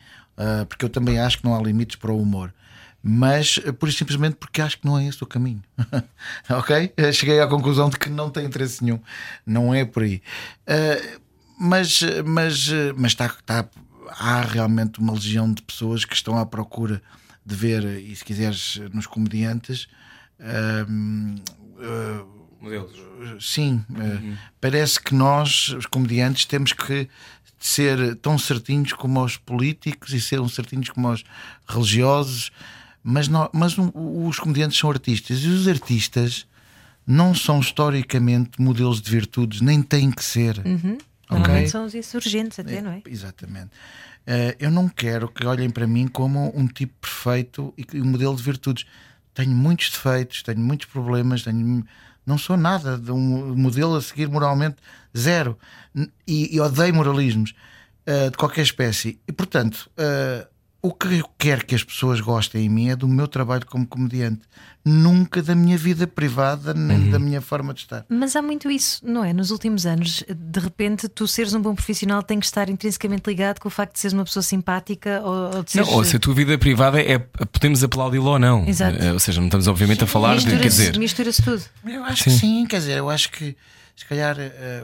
porque 0.69 0.85
eu 0.85 0.89
também 0.89 1.19
acho 1.19 1.39
que 1.39 1.43
não 1.43 1.53
há 1.53 1.61
limites 1.61 1.97
para 1.97 2.13
o 2.13 2.21
humor, 2.21 2.53
mas 3.03 3.59
eh, 3.65 3.71
por 3.71 3.91
simplesmente 3.91 4.35
porque 4.35 4.61
acho 4.61 4.79
que 4.79 4.85
não 4.85 4.97
é 4.97 5.05
esse 5.05 5.21
o 5.21 5.27
caminho. 5.27 5.61
ok? 6.49 6.93
Eh, 6.95 7.11
Cheguei 7.11 7.39
à 7.39 7.47
conclusão 7.47 7.89
de 7.89 7.97
que 7.97 8.09
não 8.09 8.29
tem 8.29 8.45
interesse 8.45 8.83
nenhum, 8.83 8.99
não 9.45 9.73
é 9.73 9.83
por 9.83 10.03
aí. 10.03 10.21
Ah, 10.65 11.19
mas 11.59 12.01
mas, 12.25 12.69
mas 12.95 13.11
está, 13.11 13.25
está, 13.25 13.69
há 14.09 14.41
realmente 14.41 14.99
uma 14.99 15.13
legião 15.13 15.51
de 15.51 15.61
pessoas 15.61 16.05
que 16.05 16.15
estão 16.15 16.37
à 16.37 16.45
procura 16.45 17.01
de 17.45 17.55
ver, 17.55 17.83
e 17.83 18.15
se 18.15 18.23
quiseres, 18.23 18.81
nos 18.93 19.05
comediantes. 19.05 19.87
hum, 20.89 21.35
ah, 21.79 22.25
Sim, 23.41 23.83
eh, 23.97 24.37
parece 24.61 24.99
que 24.99 25.13
nós, 25.13 25.69
os 25.69 25.85
comediantes, 25.85 26.45
temos 26.45 26.71
que 26.71 27.09
ser 27.59 28.15
tão 28.17 28.37
certinhos 28.37 28.93
como 28.93 29.21
os 29.23 29.35
políticos 29.35 30.13
e 30.13 30.21
ser 30.21 30.39
certinhos 30.49 30.89
como 30.89 31.11
os 31.11 31.23
religiosos, 31.67 32.51
mas, 33.03 33.27
não, 33.27 33.49
mas 33.53 33.77
um- 33.77 33.91
os 34.27 34.39
comediantes 34.39 34.77
são 34.77 34.89
artistas 34.89 35.39
e 35.39 35.47
os 35.47 35.67
artistas 35.67 36.45
não 37.05 37.35
são 37.35 37.59
historicamente 37.59 38.61
modelos 38.61 39.01
de 39.01 39.11
virtudes, 39.11 39.59
nem 39.61 39.81
têm 39.81 40.09
que 40.11 40.23
ser. 40.23 40.57
Normalmente 41.29 41.69
são 41.71 41.85
os 41.85 41.95
insurgentes, 41.95 42.59
até, 42.59 42.81
não 42.81 42.91
é? 42.91 43.01
Exatamente. 43.05 43.71
Eh, 44.25 44.55
eu 44.59 44.71
não 44.71 44.87
quero 44.87 45.27
que 45.27 45.45
olhem 45.45 45.69
para 45.69 45.85
mim 45.87 46.07
como 46.07 46.51
um 46.57 46.65
tipo 46.67 46.93
perfeito 47.01 47.73
e 47.77 47.99
um 47.99 48.05
modelo 48.05 48.35
de 48.35 48.43
virtudes. 48.43 48.85
Tenho 49.33 49.51
muitos 49.51 49.89
defeitos, 49.89 50.43
tenho 50.43 50.59
muitos 50.59 50.87
problemas, 50.87 51.41
tenho, 51.43 51.83
não 52.25 52.37
sou 52.37 52.55
nada 52.55 52.97
de 52.97 53.11
um 53.11 53.55
modelo 53.55 53.95
a 53.95 54.01
seguir 54.01 54.29
moralmente 54.29 54.77
zero. 55.17 55.57
E, 56.27 56.55
e 56.55 56.59
odeio 56.61 56.93
moralismos 56.93 57.53
eh, 58.05 58.29
de 58.29 58.37
qualquer 58.37 58.61
espécie. 58.61 59.19
E 59.27 59.31
portanto, 59.31 59.89
eh, 59.97 60.47
o 60.85 60.91
que 60.93 61.19
eu 61.19 61.29
quero 61.37 61.65
que 61.65 61.73
as 61.73 61.81
pessoas 61.83 62.19
gostem 62.19 62.65
em 62.65 62.69
mim 62.69 62.89
é 62.89 62.95
do 62.95 63.07
meu 63.07 63.25
trabalho 63.25 63.65
como 63.65 63.87
comediante, 63.87 64.41
nunca 64.83 65.41
da 65.41 65.55
minha 65.55 65.77
vida 65.77 66.05
privada, 66.05 66.73
nem 66.73 67.09
da 67.09 67.17
minha 67.17 67.39
forma 67.39 67.73
de 67.73 67.79
estar. 67.79 68.05
Mas 68.09 68.35
há 68.35 68.41
muito 68.41 68.69
isso, 68.69 68.99
não 69.01 69.23
é? 69.23 69.31
Nos 69.31 69.49
últimos 69.49 69.85
anos, 69.85 70.25
de 70.27 70.59
repente, 70.59 71.07
tu 71.07 71.25
seres 71.25 71.53
um 71.53 71.61
bom 71.61 71.73
profissional 71.73 72.21
tem 72.21 72.37
que 72.37 72.45
estar 72.45 72.67
intrinsecamente 72.69 73.23
ligado 73.29 73.59
com 73.61 73.69
o 73.69 73.71
facto 73.71 73.93
de 73.93 73.99
seres 73.99 74.13
uma 74.13 74.25
pessoa 74.25 74.43
simpática 74.43 75.21
ou, 75.23 75.31
ou 75.31 75.49
de 75.63 75.77
Não, 75.77 75.85
seres. 75.85 75.89
ou 75.89 76.03
se 76.03 76.15
a 76.17 76.19
tua 76.19 76.33
vida 76.33 76.57
privada 76.57 77.01
é 77.01 77.17
podemos 77.17 77.81
aplaudi-lo 77.81 78.31
ou 78.31 78.37
não. 78.39 78.67
Exato. 78.67 79.01
Eh, 79.01 79.13
Ou 79.13 79.19
seja, 79.19 79.39
não 79.39 79.47
estamos 79.47 79.67
obviamente 79.69 80.03
a 80.03 80.07
falar 80.07 80.35
de 80.35 80.43
quer 80.43 80.51
Mistura-se 80.55 80.77
dizer. 80.77 80.99
mistura-se 80.99 81.41
tudo. 81.41 81.63
Eu 81.85 82.03
acho 82.03 82.25
que 82.25 82.29
sim, 82.29 82.65
quer 82.67 82.79
dizer, 82.79 82.97
eu 82.97 83.09
acho 83.09 83.31
que 83.31 83.55
se 83.95 84.03
calhar 84.05 84.35
eh, 84.37 84.83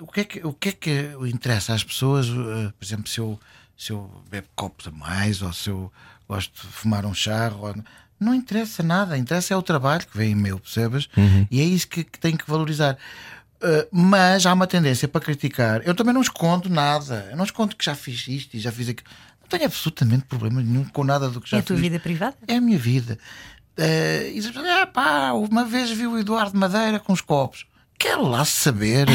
o, 0.00 0.06
que 0.06 0.20
é 0.20 0.24
que, 0.24 0.46
o 0.46 0.52
que 0.54 0.68
é 0.70 0.72
que 0.72 1.10
interessa 1.26 1.74
às 1.74 1.84
pessoas, 1.84 2.26
eh, 2.26 2.72
por 2.78 2.82
exemplo, 2.84 3.06
se 3.06 3.18
eu, 3.18 3.38
se 3.76 3.92
eu 3.92 4.10
bebo 4.30 4.48
copos 4.54 4.86
a 4.88 4.90
mais 4.90 5.42
ou 5.42 5.52
se 5.52 5.68
eu 5.70 5.92
gosto 6.28 6.52
de 6.66 6.72
fumar 6.72 7.04
um 7.04 7.14
charro, 7.14 7.66
ou- 7.66 7.74
não 8.18 8.34
interessa 8.34 8.82
nada, 8.82 9.16
interessa 9.18 9.52
é 9.52 9.56
o 9.56 9.62
trabalho 9.62 10.06
que 10.06 10.16
vem 10.16 10.34
meu, 10.34 10.58
percebes? 10.58 11.08
E 11.50 11.60
é 11.60 11.64
isso 11.64 11.86
que, 11.86 12.02
que 12.02 12.18
tem 12.18 12.34
que 12.36 12.48
valorizar. 12.48 12.96
Uh, 13.62 13.86
mas 13.90 14.44
há 14.46 14.52
uma 14.54 14.66
tendência 14.66 15.06
para 15.06 15.20
criticar. 15.20 15.82
Eu 15.86 15.94
também 15.94 16.12
não 16.14 16.20
escondo 16.22 16.68
nada. 16.70 17.28
Eu 17.30 17.36
não 17.36 17.44
escondo 17.44 17.74
que 17.76 17.84
já 17.84 17.94
fiz 17.94 18.26
isto 18.28 18.54
e 18.54 18.60
já 18.60 18.70
fiz 18.72 18.88
aquilo. 18.88 19.08
Não 19.42 19.48
tenho 19.48 19.64
absolutamente 19.66 20.24
problema 20.24 20.62
nenhum 20.62 20.84
com 20.84 21.04
nada 21.04 21.28
do 21.28 21.40
que 21.40 21.50
já 21.50 21.58
É 21.58 21.60
a 21.60 21.62
tua 21.62 21.76
fiz. 21.76 21.82
vida 21.84 21.98
privada? 22.00 22.36
É 22.48 22.56
a 22.56 22.60
minha 22.60 22.78
vida. 22.78 23.18
Eh, 23.76 24.30
e 24.34 24.40
diz, 24.40 24.50
ah, 24.56 24.86
pá, 24.86 25.32
uma 25.32 25.64
vez 25.64 25.90
vi 25.90 26.06
o 26.06 26.18
Eduardo 26.18 26.58
Madeira 26.58 26.98
com 26.98 27.12
os 27.12 27.20
copos. 27.20 27.66
Quero 27.98 28.28
lá 28.28 28.44
saber. 28.44 29.06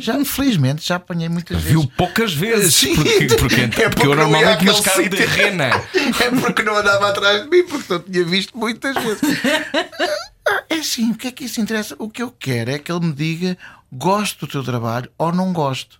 já, 0.00 0.22
felizmente, 0.24 0.86
já 0.86 0.96
apanhei 0.96 1.28
muitas 1.28 1.60
Viu 1.62 1.80
vezes. 1.80 1.94
poucas 1.96 2.32
vezes. 2.32 2.74
Sim. 2.74 2.94
Porque, 2.96 3.26
porque, 3.36 3.54
É 3.60 3.68
porque 3.68 3.88
porque 3.90 4.06
eu 4.06 4.14
normalmente 4.16 4.64
nos 4.64 4.80
caio 4.80 5.08
de 5.10 5.24
rena. 5.24 5.64
É 5.94 6.30
porque 6.40 6.62
não 6.62 6.76
andava 6.76 7.10
atrás 7.10 7.42
de 7.44 7.50
mim, 7.50 7.64
porque 7.64 7.92
eu 7.92 8.00
tinha 8.00 8.24
visto 8.24 8.56
muitas 8.56 8.94
vezes. 8.96 9.20
É 10.68 10.74
assim, 10.74 11.10
o 11.12 11.14
que 11.14 11.28
é 11.28 11.32
que 11.32 11.44
isso 11.44 11.58
interessa? 11.58 11.96
O 11.98 12.10
que 12.10 12.22
eu 12.22 12.30
quero 12.30 12.70
é 12.70 12.78
que 12.78 12.92
ele 12.92 13.06
me 13.06 13.12
diga: 13.14 13.56
gosto 13.90 14.40
do 14.44 14.52
teu 14.52 14.62
trabalho 14.62 15.10
ou 15.16 15.32
não 15.32 15.54
gosto. 15.54 15.98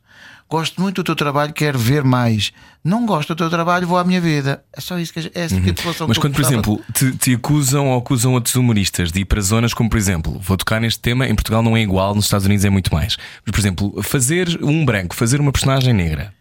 Gosto 0.55 0.81
muito 0.81 0.97
do 1.03 1.05
teu 1.05 1.17
trabalho, 1.17 1.53
quero 1.53 1.77
ver 1.77 2.05
mais. 2.05 2.53
Não 2.85 3.05
gosto 3.07 3.35
do 3.35 3.37
teu 3.38 3.51
trabalho, 3.51 3.88
vou 3.88 3.99
à 3.99 4.05
minha 4.05 4.21
vida. 4.21 4.62
É 4.73 4.81
só 4.81 4.97
isso 4.99 5.12
que 5.12 5.19
é 5.19 5.31
essa 5.35 5.61
que 5.61 5.71
a 5.71 5.75
população 5.75 6.05
Uhum. 6.07 6.09
Mas 6.09 6.17
que 6.17 6.19
eu 6.27 6.31
quando, 6.31 6.35
por 6.35 6.43
exemplo, 6.43 6.85
te, 6.95 7.11
te 7.17 7.35
acusam 7.35 7.88
ou 7.88 7.99
acusam 7.99 8.33
outros 8.35 8.55
humoristas 8.55 9.11
de 9.11 9.21
ir 9.21 9.25
para 9.25 9.40
zonas 9.40 9.75
como, 9.75 9.90
por 9.90 9.99
exemplo, 9.99 10.38
vou 10.40 10.57
tocar 10.57 10.81
neste 10.81 11.01
tema, 11.01 11.27
em 11.27 11.35
Portugal 11.35 11.61
não 11.61 11.77
é 11.77 11.81
igual, 11.83 12.15
nos 12.15 12.27
Estados 12.27 12.46
Unidos 12.46 12.65
é 12.65 12.71
muito 12.71 12.94
mais. 12.94 13.17
Mas, 13.44 13.50
por 13.52 13.59
exemplo, 13.59 14.02
fazer 14.02 14.61
um 14.63 14.85
branco, 14.85 15.17
fazer 15.17 15.40
uma 15.40 15.50
personagem 15.50 15.92
negra. 15.92 16.33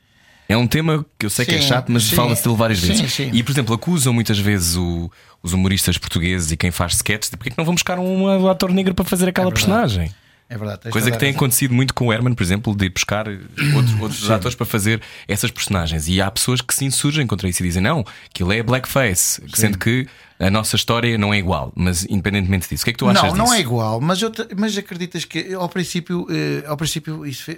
É 0.47 0.55
um 0.55 0.67
tema 0.67 1.03
que 1.17 1.25
eu 1.25 1.29
sei 1.31 1.45
que 1.45 1.55
é 1.55 1.61
Sim, 1.61 1.67
chato, 1.69 1.91
mas 1.91 2.03
sim. 2.03 2.15
fala-se 2.15 2.43
dele 2.43 2.55
várias 2.55 2.79
Sim, 2.81 2.87
vezes. 2.89 3.13
sim. 3.13 3.29
E, 3.33 3.41
por 3.41 3.51
exemplo, 3.51 3.73
acusam 3.73 4.13
muitas 4.13 4.37
vezes 4.37 4.75
o- 4.75 5.09
os 5.41 5.53
humoristas 5.53 5.97
portugueses 5.97 6.51
e 6.51 6.57
quem 6.57 6.69
faz 6.69 6.93
sketches 6.95 7.31
de 7.31 7.37
porque 7.37 7.49
é 7.49 7.51
que 7.53 7.57
não 7.57 7.65
vamos 7.65 7.79
buscar 7.81 7.97
um 7.97 8.47
ator 8.47 8.71
negro 8.71 8.93
para 8.93 9.05
fazer 9.05 9.29
aquela 9.29 9.51
personagem? 9.51 10.13
É 10.53 10.57
verdade. 10.57 10.89
Coisa 10.91 11.09
que 11.09 11.17
tem 11.17 11.29
razão. 11.29 11.39
acontecido 11.39 11.73
muito 11.73 11.93
com 11.93 12.07
o 12.07 12.13
Herman, 12.13 12.33
por 12.35 12.43
exemplo, 12.43 12.75
de 12.75 12.89
buscar 12.89 13.25
outros, 13.27 13.99
outros 13.99 14.29
atores 14.31 14.55
para 14.55 14.65
fazer 14.65 15.01
essas 15.27 15.49
personagens. 15.49 16.07
E 16.07 16.21
há 16.21 16.29
pessoas 16.29 16.61
que 16.61 16.73
se 16.75 16.85
insurgem 16.85 17.25
contra 17.25 17.47
isso 17.49 17.63
e 17.63 17.67
dizem: 17.67 17.81
não, 17.81 18.05
aquilo 18.29 18.53
é 18.53 18.61
blackface, 18.61 19.41
sendo 19.55 19.77
que 19.79 20.07
a 20.39 20.49
nossa 20.51 20.75
história 20.75 21.17
não 21.17 21.33
é 21.33 21.37
igual. 21.39 21.71
Mas 21.75 22.05
independentemente 22.05 22.69
disso, 22.69 22.83
o 22.83 22.85
que 22.85 22.89
é 22.91 22.93
que 22.93 22.99
tu 22.99 23.07
achas 23.09 23.23
Não, 23.23 23.29
disso? 23.33 23.43
não 23.45 23.53
é 23.53 23.59
igual, 23.59 23.99
mas, 23.99 24.21
eu 24.21 24.29
te- 24.29 24.47
mas 24.55 24.77
acreditas 24.77 25.25
que 25.25 25.53
ao 25.53 25.67
princípio, 25.69 26.27
eh, 26.29 26.63
ao 26.67 26.77
princípio 26.77 27.25
isso 27.25 27.49
eh, 27.49 27.57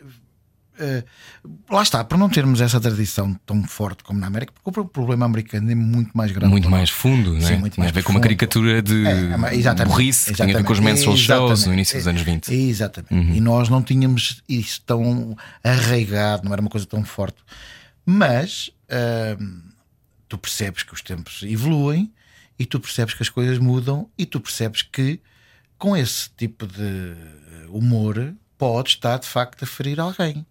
lá 1.69 1.81
está, 1.81 2.03
por 2.03 2.17
não 2.17 2.29
termos 2.29 2.61
essa 2.61 2.79
tradição 2.79 3.33
tão 3.45 3.63
forte 3.63 4.03
como 4.03 4.19
na 4.19 4.27
América, 4.27 4.53
porque 4.63 4.79
o 4.79 4.85
problema 4.85 5.25
americano 5.25 5.71
é 5.71 5.75
muito 5.75 6.15
mais 6.15 6.31
grande. 6.31 6.51
Muito 6.51 6.69
mais 6.69 6.89
fundo, 6.89 7.33
não 7.33 7.37
é? 7.37 7.41
Sim, 7.41 7.57
muito 7.57 7.73
Tinha 7.73 7.83
a 7.83 7.85
mais 7.85 7.95
ver 7.95 8.03
com 8.03 8.11
uma 8.11 8.19
caricatura 8.19 8.81
de 8.81 9.05
É, 9.05 9.55
exatamente, 9.55 9.93
burrice, 9.93 10.31
que 10.31 10.35
tinha 10.35 10.53
a 10.53 10.57
ver 10.57 10.63
com 10.63 10.73
os 10.73 10.79
exatamente, 10.79 11.07
menstrual 11.07 11.17
shows 11.17 11.49
no 11.49 11.53
exatamente. 11.53 11.73
início 11.73 11.97
dos 11.97 12.07
anos 12.07 12.21
20. 12.21 12.53
Exatamente. 12.53 13.13
Uhum. 13.13 13.35
E 13.35 13.41
nós 13.41 13.69
não 13.69 13.81
tínhamos 13.81 14.43
isso 14.47 14.81
tão 14.85 15.37
arraigado, 15.63 16.43
não 16.45 16.53
era 16.53 16.61
uma 16.61 16.69
coisa 16.69 16.85
tão 16.85 17.03
forte. 17.03 17.37
Mas 18.05 18.69
hum, 19.39 19.61
tu 20.27 20.37
percebes 20.37 20.83
que 20.83 20.93
os 20.93 21.01
tempos 21.01 21.41
evoluem 21.43 22.11
e 22.59 22.65
tu 22.65 22.79
percebes 22.79 23.13
que 23.13 23.23
as 23.23 23.29
coisas 23.29 23.57
mudam 23.57 24.09
e 24.17 24.25
tu 24.25 24.39
percebes 24.39 24.81
que 24.81 25.19
com 25.77 25.95
esse 25.95 26.29
tipo 26.37 26.65
de 26.67 27.13
humor 27.69 28.33
pode 28.57 28.89
estar 28.89 29.17
de 29.17 29.27
facto 29.27 29.63
a 29.63 29.67
ferir 29.67 29.99
alguém. 29.99 30.45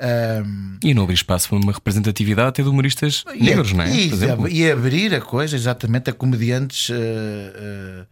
Hum, 0.00 0.78
E 0.84 0.94
não 0.94 1.02
abrir 1.02 1.14
espaço 1.14 1.48
para 1.48 1.58
uma 1.58 1.72
representatividade 1.72 2.48
até 2.50 2.62
de 2.62 2.68
humoristas 2.68 3.24
negros, 3.38 3.72
não 3.72 3.84
é? 3.84 3.90
E, 3.94 4.08
e 4.48 4.70
abrir 4.70 5.14
a 5.14 5.20
coisa 5.20 5.56
exatamente 5.56 6.08
a 6.10 6.12
comediantes. 6.12 6.90
eh, 6.90 7.52
eh, 7.56 8.04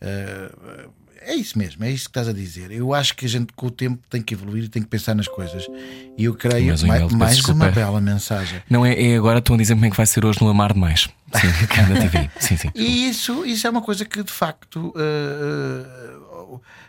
eh, 0.00 0.86
é 1.20 1.34
isso 1.34 1.58
mesmo, 1.58 1.84
é 1.84 1.90
isso 1.90 2.04
que 2.04 2.10
estás 2.10 2.28
a 2.28 2.32
dizer. 2.32 2.70
Eu 2.70 2.94
acho 2.94 3.14
que 3.14 3.26
a 3.26 3.28
gente 3.28 3.52
com 3.54 3.66
o 3.66 3.70
tempo 3.70 4.02
tem 4.08 4.22
que 4.22 4.34
evoluir 4.34 4.64
e 4.64 4.68
tem 4.68 4.82
que 4.82 4.88
pensar 4.88 5.14
nas 5.14 5.28
coisas. 5.28 5.66
E 6.16 6.24
eu 6.24 6.34
creio 6.34 6.68
Mas 6.68 6.82
o 6.82 6.86
mais, 6.86 7.12
mais 7.12 7.44
uma 7.44 7.70
bela 7.70 8.00
mensagem. 8.00 8.62
Não 8.68 8.84
é, 8.84 9.00
é 9.00 9.16
agora 9.16 9.38
estão 9.38 9.54
a 9.54 9.58
dizer 9.58 9.74
como 9.74 9.86
é 9.86 9.90
que 9.90 9.96
vai 9.96 10.06
ser 10.06 10.24
hoje 10.24 10.40
no 10.40 10.48
Amar 10.48 10.72
Demais. 10.72 11.08
Sim, 11.34 11.48
na 11.92 12.00
TV. 12.00 12.30
Sim, 12.38 12.56
sim. 12.56 12.70
E 12.74 13.08
isso, 13.08 13.44
isso 13.44 13.66
é 13.66 13.70
uma 13.70 13.82
coisa 13.82 14.04
que 14.04 14.22
de 14.22 14.32
facto 14.32 14.94
eh, 14.96 16.16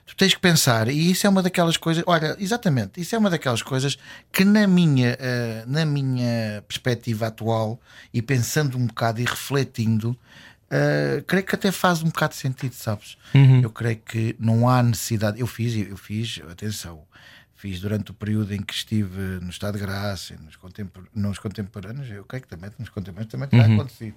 tu 0.06 0.16
tens 0.16 0.34
que 0.34 0.40
pensar, 0.40 0.88
e 0.88 1.12
isso 1.12 1.26
é 1.26 1.30
uma 1.30 1.42
daquelas 1.42 1.76
coisas, 1.76 2.04
olha, 2.08 2.36
exatamente, 2.40 3.02
isso 3.02 3.16
é 3.16 3.18
uma 3.18 3.30
daquelas 3.30 3.62
coisas 3.62 3.98
que 4.32 4.46
na 4.46 4.68
minha, 4.68 5.18
eh, 5.20 5.64
na 5.68 5.86
minha 5.86 6.64
perspectiva 6.68 7.28
atual, 7.28 7.80
e 8.14 8.22
pensando 8.22 8.78
um 8.78 8.88
bocado 8.88 9.20
e 9.20 9.26
refletindo, 9.26 10.18
eh, 10.70 11.24
creio 11.26 11.46
que 11.46 11.56
até 11.56 11.72
faz 11.72 12.02
um 12.02 12.08
bocado 12.08 12.34
de 12.34 12.40
sentido, 12.40 12.74
sabes? 12.74 13.18
Eu 13.64 13.70
creio 13.70 13.98
que 13.98 14.36
não 14.40 14.68
há 14.70 14.82
necessidade. 14.84 15.40
Eu 15.40 15.48
fiz, 15.48 15.76
eu 15.88 15.98
fiz, 15.98 16.42
atenção. 16.52 17.02
Fiz 17.56 17.80
durante 17.80 18.12
o 18.12 18.14
período 18.14 18.54
em 18.54 18.62
que 18.62 18.74
estive 18.74 19.40
no 19.42 19.50
Estado 19.50 19.80
de 19.80 19.80
Graça, 19.80 20.36
nos, 20.46 20.56
contempor 20.56 21.04
nos 21.16 21.40
contemporâneos, 21.40 22.08
eu 22.12 22.24
creio 22.24 22.44
que 22.44 22.48
também 22.48 22.70
nos 22.78 22.90
contemporâneos 22.90 23.32
também 23.32 23.48
terá 23.50 23.66
acontecido. 23.66 24.14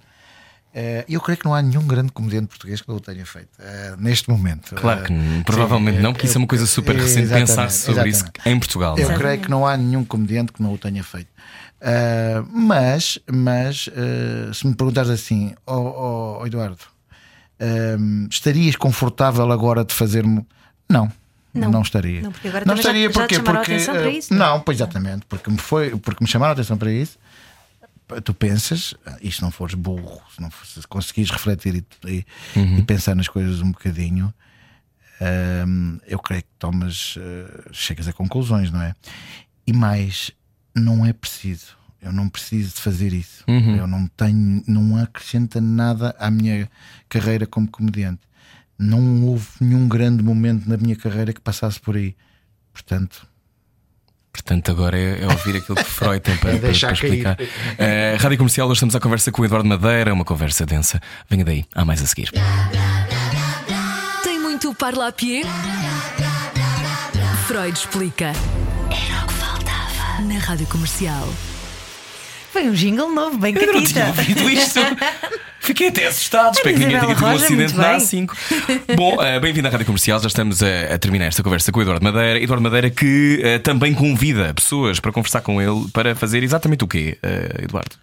Eh, 0.73 1.03
eu 1.09 1.19
creio 1.19 1.37
que 1.37 1.43
não 1.45 1.53
há 1.53 1.61
nenhum 1.61 1.85
grande 1.85 2.11
comediante 2.11 2.47
português 2.47 2.81
que 2.81 2.87
não 2.87 2.95
o 2.95 2.99
tenha 2.99 3.25
feito 3.25 3.49
eh, 3.59 3.95
neste 3.97 4.29
momento. 4.29 4.75
Claro 4.75 5.03
que 5.03 5.11
Eh, 5.11 5.43
provavelmente 5.45 5.97
sim, 5.97 6.03
não, 6.03 6.13
porque 6.13 6.27
isso 6.27 6.37
é 6.37 6.39
uma 6.39 6.47
coisa 6.47 6.65
super 6.65 6.95
recente 6.95 7.27
pensar 7.29 7.69
sobre 7.71 8.09
isso 8.09 8.23
exatamente. 8.23 8.49
em 8.49 8.59
Portugal. 8.59 8.97
Eu 8.97 9.11
é? 9.11 9.17
creio 9.17 9.41
que 9.41 9.49
não 9.49 9.67
há 9.67 9.75
nenhum 9.75 10.05
comediante 10.05 10.53
que 10.53 10.61
não 10.61 10.71
o 10.73 10.77
tenha 10.77 11.03
feito. 11.03 11.27
Ah, 11.81 12.43
mas, 12.51 13.17
mas 13.31 13.89
ah, 13.95 14.53
se 14.53 14.67
me 14.67 14.75
perguntares 14.75 15.09
assim, 15.09 15.53
ó 15.65 16.39
ó, 16.41 16.45
Eduardo, 16.45 16.77
ah, 17.59 17.97
estarias 18.29 18.75
confortável 18.75 19.51
agora 19.51 19.83
de 19.83 19.93
fazer-me? 19.93 20.45
Não. 20.89 21.11
Não, 21.53 21.69
Não. 21.69 21.81
estaria. 21.81 22.21
Não, 22.21 22.31
porque 22.31 22.47
agora 22.47 22.63
não 22.65 22.75
já- 22.75 22.79
estaria 22.81 23.07
já 23.07 23.09
te 23.09 23.13
porque, 23.13 23.35
chamaram 23.35 23.51
a 23.55 23.59
porque 23.59 23.73
atenção 23.73 23.93
para 23.95 24.05
ah, 24.05 24.09
isso, 24.11 24.33
não 24.33 24.45
é? 24.45 24.49
não, 24.49 24.59
pois 24.61 24.77
exatamente, 24.77 25.25
porque 25.27 25.49
me 25.51 25.57
foi, 25.57 25.89
porque 25.97 26.23
me 26.23 26.29
chamaram 26.29 26.51
a 26.51 26.53
atenção 26.53 26.77
para 26.77 26.91
isso. 26.91 27.17
Tu 28.23 28.33
pensas, 28.33 28.93
e 29.21 29.29
se 29.31 29.41
não 29.41 29.51
fores 29.51 29.73
burro, 29.75 30.21
se 30.35 30.41
não 30.41 30.49
fores, 30.51 30.71
se 30.73 30.87
conseguires 30.87 31.29
refletir 31.31 31.75
e, 31.75 31.85
e- 32.09 32.25
e 32.79 32.83
pensar 32.83 33.15
nas 33.15 33.27
coisas 33.27 33.61
um 33.61 33.71
bocadinho, 33.71 34.33
hum, 35.67 35.97
eu 36.07 36.19
creio 36.19 36.43
que 36.43 36.49
tomas, 36.59 37.15
eh, 37.17 37.63
chegas 37.71 38.07
a 38.07 38.13
conclusões, 38.13 38.71
não 38.71 38.81
é? 38.81 38.93
E 39.67 39.73
mais, 39.73 40.31
não 40.75 41.05
é 41.05 41.13
preciso. 41.13 41.77
Eu 42.01 42.11
não 42.11 42.27
preciso 42.29 42.75
de 42.75 42.81
fazer 42.81 43.13
isso. 43.13 43.43
Eu 43.47 43.85
não 43.85 44.07
tenho, 44.07 44.63
não 44.67 44.97
acrescenta 44.97 45.61
nada 45.61 46.15
à 46.17 46.31
minha 46.31 46.67
carreira 47.07 47.45
como 47.45 47.67
comediante. 47.67 48.21
Não 48.77 49.23
houve 49.25 49.47
nenhum 49.59 49.87
grande 49.87 50.23
momento 50.23 50.67
na 50.67 50.77
minha 50.77 50.95
carreira 50.95 51.31
que 51.31 51.39
passasse 51.41 51.79
por 51.79 51.95
aí. 51.95 52.15
Portanto, 52.73 53.27
Portanto, 54.33 54.71
agora 54.71 54.97
é, 54.97 55.23
é 55.23 55.27
ouvir 55.27 55.57
aquilo 55.57 55.75
que 55.75 55.83
Freud 55.83 56.21
tem 56.21 56.37
para, 56.37 56.51
É 56.55 56.57
para- 56.57 56.67
deixar 56.69 56.87
para 56.87 56.93
explicar. 56.95 57.37
Eh, 57.77 58.15
Rádio 58.17 58.37
Comercial, 58.37 58.65
hoje 58.67 58.77
estamos 58.77 58.95
à 58.95 58.99
conversa 59.01 59.29
com 59.29 59.41
o 59.41 59.45
Eduardo 59.45 59.67
Madeira, 59.67 60.13
uma 60.13 60.23
conversa 60.23 60.65
densa. 60.65 61.01
Venha 61.29 61.43
daí, 61.43 61.65
há 61.75 61.83
mais 61.83 62.01
a 62.01 62.05
seguir. 62.07 62.31
Tem 64.23 64.39
muito 64.39 64.73
parla 64.73 65.11
pied? 65.11 65.45
Freud 67.45 67.77
explica. 67.77 68.31
Era. 68.89 69.30
Na 70.27 70.37
rádio 70.39 70.67
comercial. 70.67 71.27
Foi 72.51 72.63
um 72.67 72.73
jingle 72.73 73.09
novo, 73.13 73.37
bem 73.37 73.55
Eu 73.55 73.73
não 73.73 73.83
tinha 73.83 74.05
catita. 74.05 74.21
ouvido 74.21 74.49
isto. 74.49 74.79
Fiquei 75.61 75.87
até 75.89 76.07
assustado. 76.07 76.53
Espero 76.55 76.73
que 76.75 76.79
ninguém 76.83 76.99
tenha 76.99 77.15
tido 77.15 77.25
um 77.25 77.29
Roja, 77.29 77.45
acidente 77.45 77.73
muito 77.73 77.77
na 77.77 77.97
bem. 77.97 77.97
A5. 77.99 78.95
Bom, 78.95 79.21
eh, 79.23 79.39
bem-vindo 79.39 79.67
à 79.67 79.71
Rádio 79.71 79.85
Comercial. 79.85 80.19
Já 80.19 80.27
estamos 80.27 80.61
a, 80.61 80.93
a 80.95 80.97
terminar 80.99 81.25
esta 81.27 81.41
conversa 81.43 81.71
com 81.71 81.79
o 81.79 81.81
Eduardo 81.81 82.03
Madeira. 82.03 82.39
Eduardo 82.41 82.63
Madeira 82.63 82.89
que 82.89 83.39
eh, 83.43 83.59
também 83.59 83.93
convida 83.93 84.53
pessoas 84.53 84.99
para 84.99 85.11
conversar 85.11 85.41
com 85.41 85.61
ele 85.61 85.87
para 85.93 86.13
fazer 86.15 86.43
exatamente 86.43 86.83
o 86.83 86.87
quê, 86.87 87.17
eh, 87.23 87.61
Eduardo? 87.63 87.95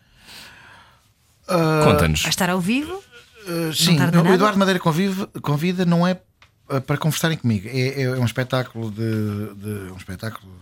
Conta-nos. 1.47 2.25
A 2.25 2.29
estar 2.29 2.49
ao 2.51 2.61
vivo? 2.61 3.03
Uh, 3.47 3.73
sim, 3.75 3.97
tarda 3.97 4.21
o 4.21 4.23
nada? 4.23 4.35
Eduardo 4.35 4.59
Madeira 4.59 4.79
convive, 4.79 5.27
convida 5.41 5.85
não 5.87 6.07
é 6.07 6.19
uh, 6.71 6.81
para 6.83 6.97
conversarem 6.99 7.37
comigo, 7.39 7.66
é, 7.73 8.03
é 8.03 8.11
um 8.11 8.25
espetáculo 8.27 8.91
de, 8.91 9.55
de- 9.55 9.93
um 9.93 9.97
espetáculo 9.97 10.53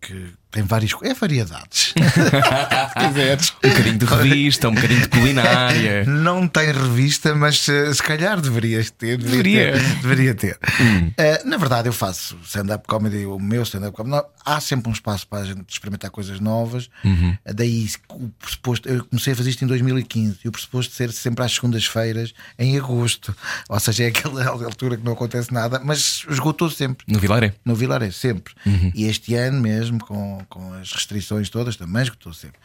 que 0.00 0.28
tem 0.54 0.62
várias 0.62 0.92
é 1.02 1.12
variedades. 1.12 1.92
Se 1.98 3.08
quiseres. 3.08 3.52
Um 3.64 3.68
bocadinho 3.70 3.98
de 3.98 4.04
revista, 4.04 4.68
um 4.68 4.74
bocadinho 4.74 5.00
de 5.00 5.08
culinária. 5.08 6.04
Não 6.04 6.46
tem 6.46 6.66
revista, 6.66 7.34
mas 7.34 7.66
uh, 7.66 7.92
se 7.92 8.00
calhar 8.00 8.40
deverias 8.40 8.88
ter. 8.88 9.18
Deveria. 9.18 9.72
ter, 9.72 9.82
deveria 9.96 10.34
ter. 10.34 10.54
Uh, 10.54 11.48
na 11.48 11.56
verdade, 11.56 11.88
eu 11.88 11.92
faço 11.92 12.38
stand-up 12.44 12.86
comedy, 12.86 13.26
o 13.26 13.36
meu 13.40 13.64
stand-up 13.64 13.96
comedy. 13.96 14.14
Não, 14.16 14.24
há 14.44 14.60
sempre 14.60 14.88
um 14.88 14.92
espaço 14.92 15.26
para 15.26 15.40
a 15.40 15.44
gente 15.44 15.64
experimentar 15.68 16.08
coisas 16.12 16.38
novas. 16.38 16.88
Uh, 17.04 17.52
Daí 17.52 17.88
o 18.10 18.28
pressuposto. 18.38 18.88
Eu 18.88 19.04
comecei 19.06 19.32
a 19.32 19.36
fazer 19.36 19.50
isto 19.50 19.64
em 19.64 19.66
2015 19.66 20.38
e 20.44 20.48
o 20.48 20.52
pressuposto 20.52 20.92
de 20.92 20.96
ser 20.96 21.10
sempre 21.10 21.44
às 21.44 21.52
segundas-feiras, 21.52 22.32
em 22.56 22.78
agosto. 22.78 23.34
Ou 23.68 23.80
seja, 23.80 24.04
é 24.04 24.06
aquela 24.06 24.46
altura 24.46 24.96
que 24.96 25.04
não 25.04 25.14
acontece 25.14 25.52
nada, 25.52 25.80
mas 25.82 26.24
esgotou 26.30 26.70
sempre. 26.70 27.04
No 27.08 27.18
Vilaré. 27.18 27.54
No 27.64 27.74
Vilaré, 27.74 28.12
sempre. 28.12 28.54
E 28.94 29.06
este 29.06 29.34
ano 29.34 29.60
mesmo, 29.60 29.98
com, 29.98 30.43
com 30.46 30.72
as 30.74 30.92
restrições 30.92 31.48
todas, 31.48 31.76
também 31.76 32.02
esgotou 32.02 32.32
sempre. 32.32 32.58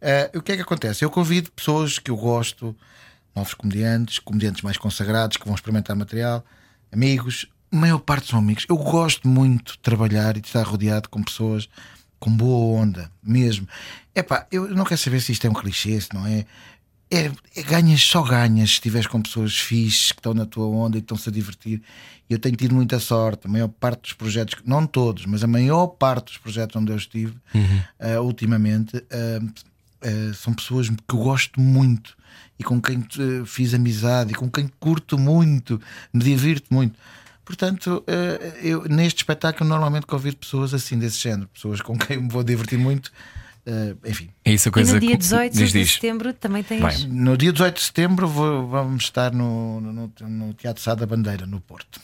Ah, 0.00 0.30
o 0.36 0.42
que 0.42 0.52
é 0.52 0.56
que 0.56 0.62
acontece? 0.62 1.04
Eu 1.04 1.10
convido 1.10 1.50
pessoas 1.52 1.98
que 1.98 2.10
eu 2.10 2.16
gosto, 2.16 2.76
novos 3.34 3.54
comediantes, 3.54 4.18
comediantes 4.18 4.62
mais 4.62 4.76
consagrados 4.76 5.36
que 5.36 5.44
vão 5.44 5.54
experimentar 5.54 5.96
material, 5.96 6.44
amigos. 6.92 7.46
A 7.72 7.76
maior 7.76 7.98
parte 7.98 8.28
são 8.28 8.38
amigos. 8.38 8.64
Eu 8.68 8.76
gosto 8.76 9.28
muito 9.28 9.72
de 9.72 9.78
trabalhar 9.78 10.36
e 10.36 10.40
de 10.40 10.46
estar 10.46 10.62
rodeado 10.62 11.08
com 11.08 11.22
pessoas 11.22 11.68
com 12.18 12.30
boa 12.30 12.80
onda, 12.80 13.10
mesmo. 13.22 13.68
Epá, 14.14 14.46
eu 14.50 14.68
não 14.68 14.84
quero 14.84 14.98
saber 14.98 15.20
se 15.20 15.32
isto 15.32 15.46
é 15.46 15.50
um 15.50 15.54
clichê, 15.54 16.00
se 16.00 16.14
não 16.14 16.26
é. 16.26 16.46
É, 17.10 17.30
é 17.54 17.62
ganhas, 17.62 18.02
só 18.02 18.22
ganhas 18.22 18.70
se 18.70 18.74
estiveres 18.74 19.06
com 19.06 19.22
pessoas 19.22 19.56
fixes 19.56 20.10
que 20.10 20.18
estão 20.18 20.34
na 20.34 20.44
tua 20.44 20.66
onda 20.66 20.98
e 20.98 21.00
que 21.00 21.04
estão-se 21.04 21.28
a 21.28 21.32
divertir. 21.32 21.80
Eu 22.28 22.38
tenho 22.38 22.56
tido 22.56 22.74
muita 22.74 22.98
sorte. 22.98 23.46
A 23.46 23.50
maior 23.50 23.68
parte 23.68 24.02
dos 24.02 24.12
projetos, 24.12 24.56
não 24.64 24.86
todos, 24.86 25.24
mas 25.26 25.44
a 25.44 25.46
maior 25.46 25.86
parte 25.86 26.26
dos 26.26 26.38
projetos 26.38 26.74
onde 26.74 26.90
eu 26.90 26.96
estive 26.96 27.34
ah, 28.00 28.20
ultimamente 28.20 28.96
ah, 29.10 29.38
ah, 30.02 30.34
são 30.34 30.52
pessoas 30.52 30.88
que 30.88 31.14
eu 31.14 31.18
gosto 31.18 31.60
muito 31.60 32.16
e 32.58 32.64
com 32.64 32.80
quem 32.80 33.06
fiz 33.44 33.72
amizade 33.72 34.32
e 34.32 34.34
com 34.34 34.50
quem 34.50 34.68
curto 34.80 35.16
muito, 35.16 35.80
me 36.12 36.24
divirto 36.24 36.74
muito. 36.74 36.98
Portanto, 37.44 38.02
eu 38.60 38.84
neste 38.88 39.18
espetáculo 39.18 39.68
normalmente 39.68 40.06
convido 40.06 40.36
pessoas 40.36 40.74
assim 40.74 40.98
desse 40.98 41.18
género, 41.18 41.48
pessoas 41.54 41.80
com 41.80 41.96
quem 41.96 42.16
me 42.16 42.28
vou 42.28 42.42
divertir 42.42 42.78
muito. 42.78 43.12
Ah, 43.68 43.96
enfim, 44.06 44.28
É 44.44 44.52
isso 44.52 44.68
a 44.68 44.70
E 44.70 44.72
coisa 44.72 44.94
no 44.94 45.00
dia 45.00 45.10
que- 45.10 45.16
18 45.16 45.52
diz, 45.52 45.72
de 45.72 45.78
diz. 45.80 45.94
setembro 45.94 46.32
também 46.32 46.62
tens. 46.62 46.80
Vai. 46.80 46.96
no 47.08 47.36
dia 47.36 47.52
18 47.52 47.74
de 47.76 47.82
setembro 47.82 48.28
vou- 48.28 48.68
vamos 48.68 49.02
estar 49.04 49.32
no, 49.32 49.80
no, 49.80 50.12
no 50.20 50.54
Teatro 50.54 50.80
Sá 50.82 50.94
da 50.94 51.04
Bandeira, 51.04 51.46
no 51.46 51.60
Porto. 51.60 52.00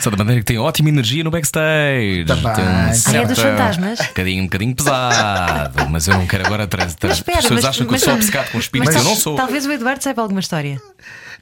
Só 0.00 0.10
da 0.10 0.16
bandeira 0.16 0.40
que 0.40 0.46
tem 0.46 0.58
ótima 0.58 0.88
energia 0.88 1.24
no 1.24 1.30
backstage. 1.30 2.24
Ah, 2.28 2.92
é 3.16 3.26
dos 3.26 3.38
fantasmas? 3.38 4.00
Um 4.00 4.04
bocadinho, 4.06 4.42
um 4.42 4.46
bocadinho 4.46 4.74
pesado, 4.76 5.88
mas 5.88 6.06
eu 6.06 6.14
não 6.14 6.26
quero 6.26 6.46
agora 6.46 6.66
trazer. 6.66 6.96
As 7.10 7.20
pessoas 7.20 7.50
mas- 7.50 7.64
acham 7.64 7.86
que 7.86 7.92
mas- 7.92 8.02
eu 8.02 8.06
sou 8.08 8.14
obcecado 8.14 8.50
com 8.52 8.58
espíritos, 8.58 8.94
mas 8.94 9.04
eu 9.04 9.08
não 9.10 9.16
sou. 9.16 9.36
Talvez 9.36 9.66
o 9.66 9.72
Eduardo 9.72 10.02
saiba 10.02 10.22
alguma 10.22 10.40
história. 10.40 10.80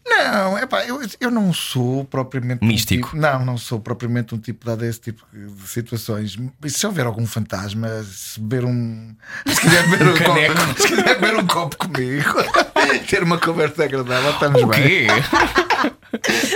Não, 0.07 0.57
é 0.59 0.67
pá, 0.67 0.85
eu, 0.85 1.01
eu 1.21 1.31
não 1.31 1.53
sou 1.53 2.05
propriamente. 2.05 2.65
um 2.65 2.69
Místico. 2.69 3.09
tipo- 3.11 3.17
não, 3.21 3.45
não 3.45 3.57
sou 3.59 3.79
propriamente 3.81 4.35
um 4.35 4.39
tipo 4.39 4.65
dado 4.65 4.83
a 4.85 4.87
esse 4.87 5.01
tipo 5.01 5.23
de 5.33 5.69
situações. 5.69 6.37
E 6.65 6.71
se 6.71 6.87
houver 6.87 7.07
algum 7.07 7.27
fantasma, 7.27 7.89
se 8.05 8.41
beber 8.41 8.65
um. 8.65 9.15
Se 9.47 9.61
quiser 9.61 9.89
beber 9.89 10.09
um, 10.09 10.15
caneco. 10.17 10.55
copo, 10.55 10.83
se 10.83 10.89
quiser 10.89 11.21
beber 11.21 11.37
um 11.37 11.47
copo 11.47 11.77
comigo, 11.77 12.35
ter 13.09 13.23
uma 13.23 13.39
conversa 13.39 13.85
agradável, 13.85 14.31
estamos 14.31 14.63
O 14.63 14.67
bem. 14.67 14.83
quê? 14.83 15.07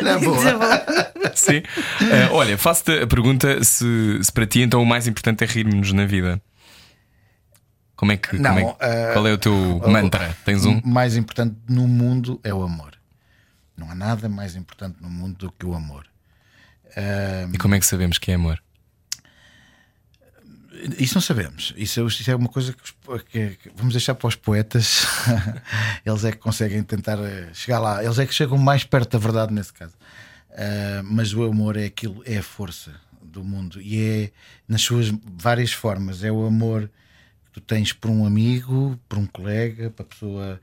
Na 0.02 0.18
boa. 0.18 0.38
Sim. 1.34 1.62
Eh, 2.10 2.28
olha, 2.30 2.56
faço-te 2.58 2.92
a 3.02 3.06
pergunta 3.06 3.62
se, 3.62 4.18
se 4.22 4.32
para 4.32 4.46
ti 4.46 4.60
então 4.60 4.82
o 4.82 4.86
mais 4.86 5.06
importante 5.06 5.44
é 5.44 5.46
rirmos 5.46 5.92
na 5.92 6.04
vida. 6.06 6.40
Como 7.96 8.10
é 8.12 8.16
que. 8.16 8.36
Não, 8.38 8.54
como 8.54 8.76
é 8.80 9.10
eh, 9.10 9.12
qual 9.12 9.26
é 9.28 9.32
o 9.32 9.38
teu 9.38 9.80
mantra? 9.86 10.36
Tens 10.44 10.64
um? 10.64 10.78
O 10.78 10.88
mais 10.88 11.16
importante 11.16 11.54
no 11.68 11.86
mundo 11.86 12.40
é 12.42 12.52
o 12.52 12.62
amor. 12.62 12.90
Não 13.76 13.90
há 13.90 13.94
nada 13.94 14.28
mais 14.28 14.54
importante 14.56 14.98
no 15.00 15.08
mundo 15.10 15.36
do 15.36 15.52
que 15.52 15.64
o 15.66 15.74
amor. 15.74 16.06
E 17.52 17.58
como 17.58 17.74
é 17.74 17.80
que 17.80 17.86
sabemos 17.86 18.18
que 18.18 18.30
é 18.30 18.34
amor? 18.34 18.62
Isso 20.98 21.14
não 21.14 21.20
sabemos. 21.22 21.72
Isso, 21.76 22.00
é- 22.00 22.04
isso 22.06 22.30
é 22.30 22.34
uma 22.34 22.48
coisa 22.48 22.72
que, 22.72 23.24
que- 23.30 23.56
que 23.56 23.70
vamos 23.76 23.92
deixar 23.92 24.14
para 24.14 24.28
os 24.28 24.34
poetas. 24.34 25.04
eles 26.04 26.24
é 26.24 26.32
que 26.32 26.38
conseguem 26.38 26.82
tentar 26.82 27.18
eh, 27.18 27.50
chegar 27.52 27.78
lá. 27.78 28.02
Eles 28.02 28.18
é 28.18 28.26
que 28.26 28.34
chegam 28.34 28.56
mais 28.58 28.82
perto 28.82 29.12
da 29.12 29.18
verdade 29.18 29.52
nesse 29.52 29.72
caso. 29.72 29.94
Ah, 30.50 31.02
mas 31.04 31.32
o 31.34 31.44
amor 31.44 31.76
é 31.76 31.84
aquilo, 31.84 32.22
é 32.26 32.38
a 32.38 32.42
força 32.42 32.92
do 33.22 33.44
mundo 33.44 33.80
e 33.80 34.00
é 34.02 34.32
nas 34.66 34.82
suas 34.82 35.12
várias 35.36 35.72
formas. 35.72 36.24
É 36.24 36.32
o 36.32 36.44
amor 36.46 36.90
que 37.46 37.52
tu 37.52 37.60
tens 37.60 37.92
por 37.92 38.10
um 38.10 38.24
amigo, 38.26 38.98
por 39.08 39.18
um 39.18 39.26
colega, 39.26 39.90
para 39.90 40.04
a 40.04 40.08
pessoa 40.08 40.60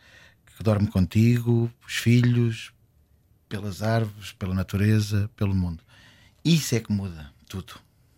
que 0.57 0.63
dorme 0.63 0.87
contigo, 0.87 1.71
os 1.87 1.95
filhos, 1.95 2.71
pelas 3.49 3.81
árvores, 3.81 4.31
pela 4.31 4.53
natureza, 4.53 5.29
pelo 5.35 5.53
mundo. 5.53 5.83
Isso 6.45 6.75
é 6.75 6.79
que 6.79 6.91
muda 6.91 7.31
tudo. 7.49 7.73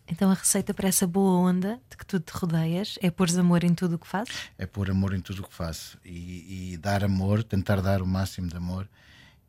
Então 0.08 0.30
a 0.30 0.34
receita 0.34 0.74
para 0.74 0.90
essa 0.90 1.08
boa 1.08 1.40
onda 1.40 1.80
de 1.90 1.96
que 1.96 2.06
tu 2.06 2.20
te 2.20 2.32
rodeias 2.34 3.00
é 3.02 3.10
pôres 3.10 3.38
amor 3.38 3.64
em 3.64 3.74
tudo 3.74 3.96
o 3.96 4.00
que 4.00 4.08
fazes? 4.08 4.36
é 4.58 4.66
pôr 4.66 4.92
amor 4.92 5.14
em 5.14 5.22
tudo 5.22 5.42
o 5.42 5.48
que 5.48 5.54
faço 5.54 5.98
e, 6.04 6.74
e 6.74 6.78
dar 6.78 7.02
amor, 7.02 7.44
tentar 7.44 7.82
dar 7.82 8.02
o 8.02 8.06
máximo 8.06 8.50
de 8.50 8.58
amor 8.58 8.90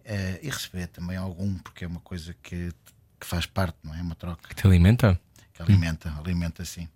eh, 0.04 0.38
e 0.40 0.48
receber 0.48 0.86
também 0.86 1.16
algum, 1.16 1.58
porque 1.58 1.84
é 1.84 1.88
uma 1.88 1.98
coisa 2.00 2.32
que, 2.40 2.72
que 3.18 3.26
faz 3.26 3.44
parte, 3.44 3.76
não 3.82 3.92
é? 3.92 4.00
Uma 4.00 4.14
troca 4.14 4.48
Que 4.48 4.54
te 4.54 4.66
alimenta? 4.66 5.20
que 5.52 5.60
alimenta, 5.62 6.10
alimenta 6.18 6.64
sim. 6.64 6.88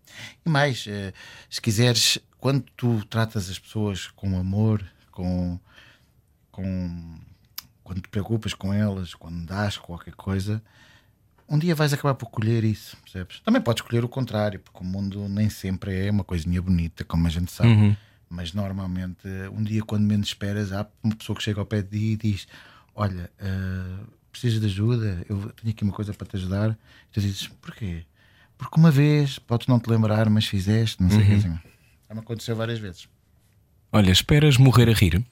E 0.45 0.49
mais, 0.49 0.87
eh, 0.89 1.13
se 1.51 1.61
quiseres, 1.61 2.19
quando 2.39 2.65
tu 2.77 3.05
tratas 3.07 3.51
as 3.51 3.59
pessoas 3.59 4.07
com 4.09 4.39
amor, 4.39 4.83
com, 5.11 5.59
com 6.51 7.19
quando 7.87 8.01
te 8.01 8.09
preocupas 8.09 8.53
com 8.53 8.75
elas, 8.75 9.15
quando 9.15 9.47
dás 9.47 9.77
qualquer 9.77 10.13
coisa, 10.15 10.61
um 11.49 11.57
dia 11.57 11.73
vais 11.73 11.93
acabar 11.93 12.15
por 12.15 12.29
colher 12.29 12.65
isso, 12.65 12.97
percebes? 12.97 13.39
Também 13.45 13.63
podes 13.63 13.83
colher 13.83 14.05
o 14.05 14.09
contrário, 14.09 14.59
porque 14.59 14.81
o 14.81 14.85
mundo 14.85 15.29
nem 15.29 15.49
sempre 15.49 16.07
é 16.07 16.11
uma 16.11 16.25
coisinha 16.25 16.61
bonita, 16.61 17.05
como 17.05 17.29
a 17.29 17.31
gente 17.31 17.53
sabe. 17.53 17.69
Uhum. 17.69 17.97
Mas 18.29 18.53
normalmente, 18.53 19.29
um 19.53 19.63
dia, 19.63 19.83
quando 19.85 20.03
menos 20.03 20.27
esperas, 20.27 20.73
há 20.73 20.85
uma 21.01 21.15
pessoa 21.15 21.37
que 21.37 21.45
chega 21.45 21.61
ao 21.61 21.67
pé 21.67 21.81
de 21.81 21.91
ti 21.91 22.05
e 22.07 22.17
diz: 22.17 22.49
Olha, 22.93 23.31
eh, 23.39 24.05
precisas 24.33 24.59
de 24.61 24.67
ajuda? 24.67 25.25
Eu 25.29 25.53
tenho 25.53 25.73
aqui 25.73 25.85
uma 25.85 25.93
coisa 25.93 26.13
para 26.13 26.27
te 26.27 26.35
ajudar. 26.35 26.71
E 26.71 27.13
tu 27.13 27.21
dizes: 27.21 27.47
Porquê? 27.47 28.05
Porque 28.59 28.81
uma 28.81 28.91
vez, 28.91 29.39
podes 29.39 29.69
não 29.69 29.79
te 29.79 29.89
lembrar, 29.89 30.29
mas 30.29 30.47
fizeste, 30.47 31.01
não 31.01 31.09
sei 31.09 31.21
o 31.21 31.25
que 31.25 31.33
assim. 31.35 31.59
Já 32.09 32.15
me 32.15 32.21
aconteceu 32.21 32.57
várias 32.57 32.81
vezes. 32.81 33.09
Olha, 33.93 34.11
esperas 34.11 34.57
morrer 34.57 34.89
a 34.89 34.93
rir? 34.93 35.25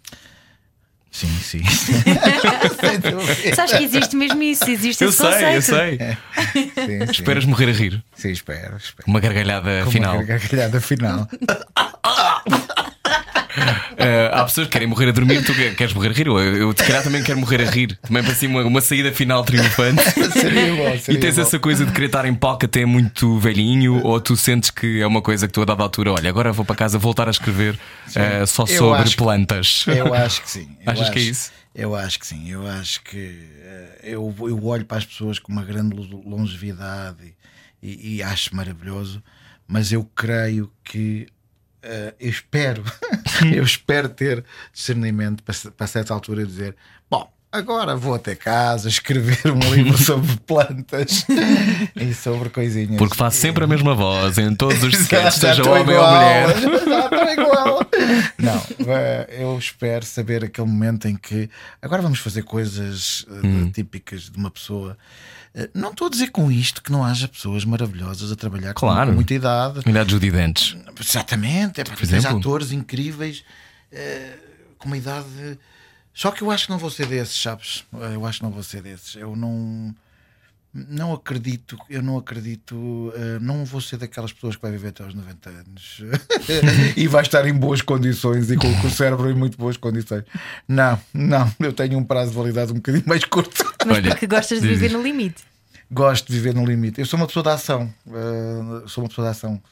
Sim, 1.14 1.28
sim. 1.40 1.62
Sabes 3.54 3.72
que 3.74 3.84
existe 3.84 4.16
mesmo 4.16 4.42
isso, 4.42 4.68
existe 4.68 5.04
esse 5.04 5.16
conceito. 5.16 5.62
sei. 5.62 5.96
sim, 6.52 6.72
sim. 6.74 7.04
Esperas 7.08 7.44
morrer 7.44 7.68
a 7.68 7.72
rir? 7.72 8.02
Sim, 8.16 8.30
espero. 8.30 8.76
espero. 8.76 9.06
Uma 9.06 9.20
gargalhada 9.20 9.82
Com 9.84 9.92
final. 9.92 10.16
Uma 10.16 10.24
gargalhada 10.24 10.80
final. 10.80 11.28
Eh, 13.96 14.30
há 14.32 14.44
pessoas 14.44 14.66
que 14.66 14.72
querem 14.72 14.88
morrer 14.88 15.08
a 15.08 15.12
dormir, 15.12 15.44
tu 15.44 15.54
que- 15.54 15.70
queres 15.74 15.92
morrer 15.94 16.10
a 16.10 16.12
rir? 16.12 16.26
Eu, 16.26 16.38
eu 16.38 16.68
se 16.76 16.84
calhar 16.84 17.02
também 17.02 17.22
quero 17.22 17.38
morrer 17.38 17.62
a 17.66 17.70
rir. 17.70 17.96
Também 18.02 18.22
para 18.22 18.34
si 18.34 18.46
uma, 18.46 18.62
uma 18.62 18.80
saída 18.80 19.12
final 19.12 19.44
triunfante. 19.44 20.02
seria 20.32 20.74
bom, 20.74 20.94
E 20.94 20.98
seria 20.98 21.20
tens 21.20 21.36
bom. 21.36 21.42
essa 21.42 21.58
coisa 21.58 21.84
de 21.86 21.92
querer 21.92 22.06
estar 22.06 22.24
em 22.26 22.34
palco 22.34 22.64
até 22.64 22.84
muito 22.84 23.38
velhinho, 23.38 24.00
ou 24.04 24.20
tu 24.20 24.36
sentes 24.36 24.70
que 24.70 25.00
é 25.00 25.06
uma 25.06 25.22
coisa 25.22 25.46
que 25.46 25.52
tu 25.52 25.62
a 25.62 25.64
dada 25.64 25.82
altura, 25.82 26.12
olha, 26.12 26.28
agora 26.28 26.52
vou 26.52 26.64
para 26.64 26.76
casa 26.76 26.98
voltar 26.98 27.28
a 27.28 27.30
escrever 27.30 27.78
eh, 28.16 28.44
só 28.46 28.62
Eu 28.64 28.78
sobre 28.78 29.02
acho 29.02 29.16
plantas. 29.16 29.84
Eu 29.86 30.12
acho 30.14 30.42
que 30.42 30.50
sim. 30.50 30.68
Eu 30.84 30.92
Achas 30.92 31.10
que 31.10 31.18
é 31.18 31.22
acho- 31.22 31.30
isso? 31.30 31.52
Eu 31.74 31.94
acho 31.96 32.18
que 32.20 32.26
sim. 32.26 32.48
Eu 32.50 32.66
acho 32.68 33.02
que 33.02 33.16
eh, 33.62 33.98
eu, 34.04 34.34
eu 34.40 34.64
olho 34.64 34.84
para 34.84 34.98
as 34.98 35.04
pessoas 35.04 35.38
com 35.38 35.50
uma 35.52 35.64
grande 35.64 35.96
lo- 35.96 36.22
longevidade 36.28 37.34
e, 37.82 37.88
e- 37.88 38.16
e 38.16 38.22
acho 38.22 38.54
maravilhoso, 38.54 39.22
mas 39.66 39.90
eu 39.92 40.04
creio 40.14 40.70
que 40.84 41.26
eh, 41.84 42.14
eu 42.18 42.30
espero, 42.30 42.82
eu 43.54 43.62
espero 43.62 44.08
ter 44.08 44.44
discernimento 44.72 45.42
para, 45.42 45.54
para 45.76 45.86
certa 45.86 46.12
altura 46.14 46.44
dizer: 46.44 46.74
bom. 47.10 47.32
Agora 47.52 47.94
vou 47.94 48.14
até 48.14 48.34
casa 48.34 48.88
escrever 48.88 49.38
um 49.46 49.60
livro 49.72 49.94
sobre 50.02 50.36
plantas 50.44 51.24
e 51.94 52.12
sobre 52.12 52.48
coisinhas. 52.50 52.96
Porque 52.96 53.14
faz 53.16 53.34
sempre 53.36 53.62
a 53.62 53.66
mesma 53.68 53.94
voz 53.94 54.38
em 54.38 54.52
todos 54.56 54.82
os 54.82 54.92
sketches, 54.92 55.34
seja 55.34 55.62
homem 55.62 55.94
ou 55.94 56.02
igual, 56.02 56.10
mulher. 56.16 56.48
já 56.84 57.04
estou 57.04 57.32
igual. 57.44 57.80
Não, 58.40 58.60
eu 59.28 59.56
espero 59.56 60.04
saber 60.04 60.42
aquele 60.42 60.66
momento 60.66 61.06
em 61.06 61.14
que 61.14 61.48
agora 61.80 62.02
vamos 62.02 62.18
fazer 62.18 62.42
coisas 62.42 63.24
eh, 63.30 63.46
Hum. 63.46 63.70
típicas 63.70 64.22
de 64.22 64.36
uma 64.36 64.50
pessoa. 64.50 64.98
Eh, 65.54 65.70
Não 65.74 65.90
estou 65.90 66.08
a 66.08 66.10
dizer 66.10 66.30
com 66.30 66.50
isto 66.50 66.82
que 66.82 66.90
não 66.90 67.04
haja 67.04 67.28
pessoas 67.28 67.64
maravilhosas 67.64 68.32
a 68.32 68.36
trabalhar 68.36 68.74
com- 68.74 68.80
Claro. 68.80 69.10
com 69.10 69.14
muita 69.14 69.34
idade. 69.34 69.80
Unidades 69.84 70.10
Judidentes. 70.12 70.76
Exatamente, 71.00 71.80
é 71.80 71.84
para 71.84 71.96
tens 71.96 72.24
atores 72.24 72.72
incríveis 72.72 73.44
eh, 73.92 74.36
com 74.78 74.86
uma 74.86 74.96
idade. 74.96 75.58
Só 76.12 76.30
que 76.30 76.42
eu 76.42 76.50
acho 76.50 76.66
que 76.66 76.70
não 76.72 76.78
vou 76.78 76.90
ser 76.90 77.06
desses, 77.06 77.40
sabes? 77.40 77.84
Eh, 77.94 78.14
Eu 78.14 78.26
acho 78.26 78.38
que 78.38 78.44
não 78.44 78.50
vou 78.50 78.62
ser 78.62 78.82
desses. 78.82 79.14
Eu 79.16 79.34
não. 79.36 79.94
Não 80.74 81.12
acredito, 81.12 81.78
eu 81.88 82.02
não 82.02 82.18
acredito, 82.18 83.12
eh, 83.14 83.38
não 83.40 83.64
vou 83.64 83.80
ser 83.80 83.96
daquelas 83.96 84.32
pessoas 84.32 84.56
que 84.56 84.62
vai 84.62 84.72
viver 84.72 84.88
até 84.88 85.04
aos 85.04 85.14
90 85.14 85.48
anos 85.48 86.02
e 86.96 87.06
vai 87.06 87.22
estar 87.22 87.46
em 87.46 87.54
boas 87.54 87.80
condições 87.80 88.50
e 88.50 88.56
com, 88.56 88.68
o 88.84 88.90
cérebro 88.90 89.30
em 89.30 89.34
muito 89.34 89.56
boas 89.56 89.76
condições. 89.76 90.24
Não, 90.66 91.00
não, 91.12 91.48
eu 91.60 91.72
tenho 91.72 91.96
um 91.96 92.02
prazo 92.02 92.32
de 92.32 92.36
validade 92.36 92.72
um 92.72 92.76
bocadinho 92.76 93.04
mais 93.06 93.24
curto. 93.24 93.64
Mas 93.86 93.98
Olha, 93.98 94.10
porque 94.10 94.26
gostas 94.26 94.60
de 94.60 94.66
viver 94.66 94.90
no 94.90 95.00
limite. 95.00 95.44
Gosto 95.88 96.26
de 96.26 96.32
viver 96.32 96.54
no 96.54 96.66
limite. 96.66 97.00
Eu 97.00 97.06
sou 97.06 97.20
uma 97.20 97.28
pessoa 97.28 97.44
da 97.44 97.52
ação. 97.52 97.94
eh, 98.08 98.88
sou 98.88 99.04
uma 99.04 99.08
pessoa 99.08 99.26
da 99.26 99.30
ação. 99.30 99.62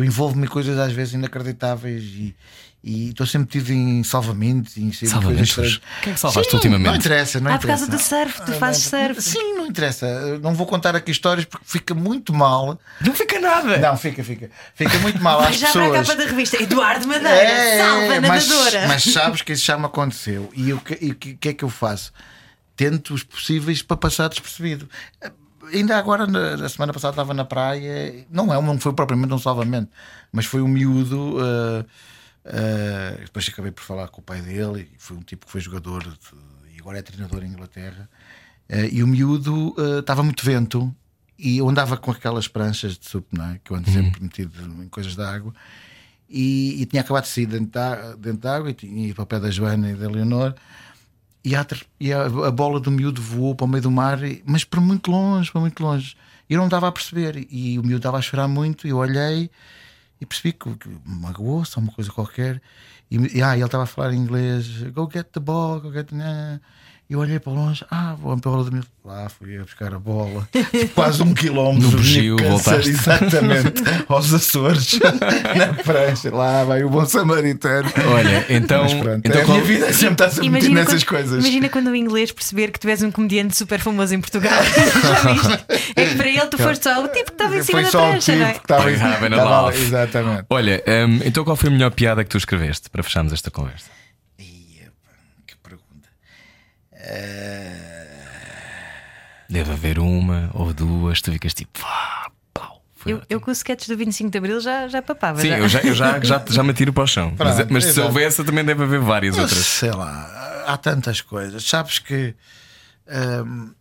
Eu 0.00 0.04
envolvo-me 0.04 0.44
em 0.44 0.48
coisas 0.48 0.78
às 0.78 0.92
vezes 0.92 1.14
inacreditáveis 1.14 2.02
e 2.02 2.34
e 2.82 3.10
estou 3.10 3.26
sempre 3.26 3.58
metido 3.58 3.74
em 3.74 4.02
salvamentos 4.02 4.74
e 4.78 4.80
em 4.80 4.84
coisas 4.88 5.10
Salvamentos? 5.10 5.48
estranhas. 5.50 5.80
Quem 6.00 6.12
é 6.12 6.14
que 6.14 6.20
salvaste 6.20 6.50
Sim, 6.50 6.56
ultimamente? 6.56 6.86
Não 6.88 6.96
interessa, 6.96 7.38
não 7.38 7.50
Ah, 7.50 7.58
por 7.58 7.64
interessa. 7.66 7.86
causa 7.86 8.02
do 8.02 8.08
surf, 8.08 8.42
tu 8.46 8.52
Ah, 8.52 8.54
fazes 8.54 8.82
surf. 8.84 9.20
Sim, 9.20 9.52
não 9.54 9.66
interessa. 9.66 10.06
Eu 10.06 10.40
Não 10.40 10.54
vou 10.54 10.66
contar 10.66 10.96
aqui 10.96 11.10
histórias 11.10 11.44
porque 11.44 11.66
fica 11.68 11.92
muito 11.94 12.32
mal. 12.32 12.80
Não 13.02 13.14
fica 13.14 13.38
nada. 13.38 13.76
Não, 13.76 13.98
fica, 13.98 14.24
fica. 14.24 14.50
Fica 14.74 14.98
muito 15.00 15.20
mal 15.22 15.40
às 15.40 15.48
Mas 15.50 15.58
já 15.60 15.72
para 15.72 15.82
a 15.82 15.88
pessoas. 15.90 16.08
capa 16.08 16.18
da 16.22 16.30
revista 16.30 16.62
Eduardo 16.62 17.06
Madeira, 17.06 17.28
É, 17.36 17.78
salva 17.84 18.20
mas, 18.22 18.48
nadadora. 18.48 18.88
mas 18.88 19.02
sabes 19.02 19.42
que 19.42 19.52
isso 19.52 19.66
já 19.66 19.76
me 19.76 19.84
aconteceu. 19.84 20.50
E 20.56 20.72
o 20.72 20.80
que, 20.80 20.94
e 20.94 21.14
que, 21.14 21.34
que 21.34 21.48
é 21.50 21.52
que 21.52 21.64
eu 21.64 21.68
faço? 21.68 22.14
Tento 22.74 23.12
os 23.12 23.22
possíveis 23.22 23.82
para 23.82 23.98
passar 23.98 24.28
despercebido. 24.28 24.88
Ainda 25.72 25.96
agora, 25.98 26.26
na, 26.26 26.56
na 26.56 26.68
semana 26.68 26.92
passada, 26.92 27.12
estava 27.12 27.34
na 27.34 27.44
praia. 27.44 28.26
Não, 28.30 28.52
é, 28.52 28.60
não 28.60 28.78
foi 28.78 28.92
propriamente 28.92 29.32
um 29.34 29.38
salvamento, 29.38 29.90
mas 30.32 30.46
foi 30.46 30.62
um 30.62 30.68
miúdo. 30.68 31.36
ah, 31.40 31.84
ah, 32.44 33.16
depois 33.24 33.48
acabei 33.48 33.70
por 33.70 33.82
falar 33.82 34.08
com 34.08 34.20
o 34.20 34.24
pai 34.24 34.40
dele. 34.40 34.90
Foi 34.98 35.16
um 35.16 35.20
tipo 35.22 35.46
que 35.46 35.52
foi 35.52 35.60
jogador 35.60 36.02
de- 36.02 36.18
e 36.76 36.80
agora 36.80 36.98
é 36.98 37.02
treinador 37.02 37.42
em 37.44 37.48
Inglaterra. 37.48 38.08
Ah, 38.68 38.86
e 38.90 39.02
o 39.02 39.06
miúdo 39.06 39.74
estava 39.98 40.22
muito 40.22 40.44
vento. 40.44 40.94
E 41.38 41.56
eu 41.58 41.68
andava 41.68 41.96
com 41.96 42.10
aquelas 42.10 42.46
pranchas 42.48 42.98
de 42.98 43.08
sup, 43.08 43.26
é? 43.38 43.58
que 43.64 43.70
eu 43.70 43.76
ando 43.76 43.90
sempre 43.90 44.22
metido 44.22 44.52
em 44.82 44.88
coisas 44.88 45.16
de 45.16 45.22
água 45.22 45.54
e, 46.28 46.82
e 46.82 46.84
tinha 46.84 47.00
acabado 47.00 47.22
de 47.22 47.30
sair 47.30 47.46
dentro 47.46 47.70
da, 47.70 48.14
dentro 48.14 48.40
da 48.40 48.56
água 48.56 48.70
e 48.70 48.74
tinha 48.74 49.06
ido 49.06 49.14
para 49.14 49.22
o 49.22 49.26
pé 49.26 49.40
da 49.40 49.50
Joana 49.50 49.90
e 49.90 49.94
da 49.94 50.06
Leonor 50.06 50.54
e, 51.44 51.56
a, 51.56 51.66
e 51.98 52.12
a, 52.12 52.50
bola 52.50 52.78
do 52.78 52.90
miúdo 52.90 53.20
voou 53.20 53.54
para 53.54 53.64
o 53.64 53.68
meio 53.68 53.82
do 53.82 53.90
mar, 53.90 54.18
mas 54.44 54.64
para 54.64 54.80
muito 54.80 55.10
longe, 55.10 55.50
para 55.50 55.60
muito 55.60 55.82
longe. 55.82 56.16
E 56.48 56.54
eu 56.54 56.58
não 56.58 56.66
estava 56.66 56.88
a 56.88 56.92
perceber. 56.92 57.46
E 57.50 57.78
o 57.78 57.82
miúdo 57.82 57.98
estava 57.98 58.18
a 58.18 58.22
chorar 58.22 58.48
muito. 58.48 58.86
E 58.86 58.90
eu 58.90 58.98
olhei 58.98 59.50
e 60.20 60.26
percebi 60.26 60.52
que, 60.52 60.74
que 60.76 60.88
magoou-se, 61.04 61.78
ou 61.78 61.82
uma 61.82 61.92
coisa 61.92 62.10
qualquer. 62.10 62.60
E, 63.10 63.38
e, 63.38 63.42
ah, 63.42 63.56
ele 63.56 63.64
estava 63.64 63.84
a 63.84 63.86
falar 63.86 64.12
em 64.12 64.18
inglês: 64.18 64.82
Go 64.92 65.08
get 65.10 65.28
the 65.32 65.40
ball, 65.40 65.80
go 65.80 65.90
get 65.90 66.08
the. 66.08 66.60
E 67.10 67.12
eu 67.12 67.18
olhei 67.18 67.40
para 67.40 67.52
longe, 67.52 67.84
ah, 67.90 68.14
vou 68.16 68.38
para 68.38 68.50
o 68.52 68.70
Mil. 68.72 68.84
Lá 69.04 69.28
fui 69.28 69.58
a 69.58 69.62
buscar 69.62 69.92
a 69.92 69.98
bola, 69.98 70.48
quase 70.94 71.20
um 71.24 71.34
quilómetro. 71.34 71.90
No 71.90 72.36
cansar, 72.36 72.74
voltaste. 72.76 72.90
Exatamente, 72.90 73.82
aos 74.08 74.32
Açores, 74.32 74.92
na 75.58 75.74
prancha. 75.82 76.32
Lá 76.32 76.62
vai 76.62 76.84
o 76.84 76.88
bom 76.88 77.04
samaritano. 77.04 77.90
Olha, 78.14 78.46
então, 78.48 78.84
Mas 78.84 78.94
pronto, 78.94 79.22
então 79.26 79.42
a 79.42 79.44
qual- 79.44 79.56
minha 79.58 79.66
vida 79.66 79.92
sempre 79.92 80.12
está 80.12 80.30
sempre 80.30 80.50
metida 80.50 80.72
nessas 80.74 81.02
quando, 81.02 81.22
coisas. 81.22 81.44
imagina 81.44 81.68
quando 81.68 81.88
o 81.88 81.96
inglês 81.96 82.30
perceber 82.30 82.70
que 82.70 82.78
tu 82.78 82.88
és 82.88 83.02
um 83.02 83.10
comediante 83.10 83.56
super 83.56 83.80
famoso 83.80 84.14
em 84.14 84.20
Portugal. 84.20 84.62
Já 84.62 85.32
viste? 85.32 85.64
É 85.96 86.06
que 86.06 86.14
para 86.14 86.28
ele 86.28 86.46
tu 86.46 86.58
foste 86.58 86.84
só 86.84 87.02
o 87.04 87.08
tipo 87.08 87.24
que 87.24 87.32
estava 87.32 87.56
em 87.56 87.62
cima 87.64 87.82
Foi 87.82 87.90
da 87.90 87.98
prancha, 88.08 88.32
tipo 88.32 88.38
não 88.38 88.46
é? 88.46 88.52
que 88.52 88.60
estava 88.60 88.90
estava- 88.90 89.60
love? 89.62 89.82
Exatamente. 89.82 90.44
Olha, 90.48 90.84
hum, 90.86 91.20
então 91.24 91.42
qual 91.42 91.56
foi 91.56 91.70
a 91.70 91.72
melhor 91.72 91.90
piada 91.90 92.22
que 92.22 92.30
tu 92.30 92.36
escreveste 92.38 92.88
para 92.88 93.02
fecharmos 93.02 93.32
esta 93.32 93.50
conversa? 93.50 93.90
Ia, 94.38 94.92
pá, 95.04 95.10
Que 95.46 95.56
pergunta. 95.56 96.08
Eh, 96.89 96.89
Deve 99.48 99.72
haver 99.72 99.98
uma 99.98 100.50
ou 100.54 100.72
duas, 100.72 101.20
tu 101.20 101.32
ficas 101.32 101.52
tipo, 101.54 101.80
"Vá, 101.80 102.30
pau. 102.54 102.82
Eu, 103.04 103.16
ótimo." 103.16 103.26
eu 103.28 103.40
com 103.40 103.50
o 103.50 103.52
sketch 103.52 103.88
do 103.88 103.96
25 103.96 104.30
de 104.30 104.38
Abril 104.38 104.60
já, 104.60 104.86
já 104.86 105.02
papava. 105.02 105.40
Sim, 105.40 105.48
já. 105.48 105.58
eu 105.58 105.68
já, 105.68 105.80
eu 105.80 105.94
já, 105.94 106.20
já, 106.20 106.44
já 106.48 106.62
me 106.62 106.70
atiro 106.70 106.92
para 106.92 107.02
o 107.02 107.06
chão. 107.06 107.34
Mas, 107.36 107.56
Pronto, 107.56 107.72
mas 107.72 107.84
se 107.84 108.00
essa, 108.22 108.44
também 108.44 108.64
deve 108.64 108.84
haver 108.84 109.00
várias 109.00 109.36
Mas, 109.36 109.44
outras. 109.44 109.66
Sei 109.66 109.90
lá, 109.90 110.64
há 110.66 110.76
tantas 110.76 111.20
coisas. 111.20 111.64
Sabes 111.64 111.98
que 111.98 112.34
hum, 113.44 113.72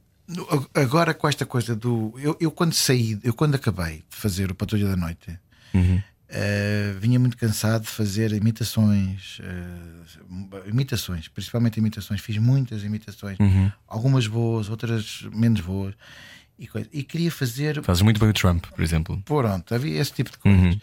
agora 0.74 1.14
com 1.14 1.28
esta 1.28 1.46
coisa 1.46 1.76
do. 1.76 2.14
Eu, 2.18 2.36
eu 2.40 2.52
quando 2.52 2.74
saí, 2.74 3.20
eu 3.24 3.34
quando 3.34 3.56
acabei 3.56 4.04
de 4.10 4.16
fazer 4.16 4.52
o 4.52 4.56
Patrulha 4.56 4.88
da 4.88 4.96
Noite, 4.96 5.40
Uhum. 5.74 6.02
Eh, 6.30 6.94
vinha 7.00 7.20
muito 7.20 7.36
cansado 7.38 7.82
de 7.84 7.90
fazer 7.90 8.32
imitações, 8.34 9.40
eh, 9.42 10.60
imitações, 10.70 11.28
principalmente 11.28 11.78
imitações. 11.78 12.22
Fiz 12.22 12.38
muitas 12.38 12.84
imitações, 12.84 13.38
Uhum. 13.40 13.72
algumas 13.88 14.28
boas, 14.28 14.70
outras 14.70 15.24
menos 15.34 15.62
boas. 15.62 15.96
E, 16.58 16.68
coisa. 16.68 16.90
e 16.92 17.04
queria 17.04 17.32
fazer 17.32 17.82
Fazes 17.84 18.02
muito 18.04 18.20
bem 18.20 18.30
o 18.30 18.34
Trump, 18.34 18.66
por 18.66 18.84
exemplo. 18.84 19.22
Pronto, 19.24 19.74
havia 19.74 20.00
esse 20.00 20.12
tipo 20.12 20.30
de 20.32 20.38
coisas. 20.38 20.62
Uhum. 20.76 20.82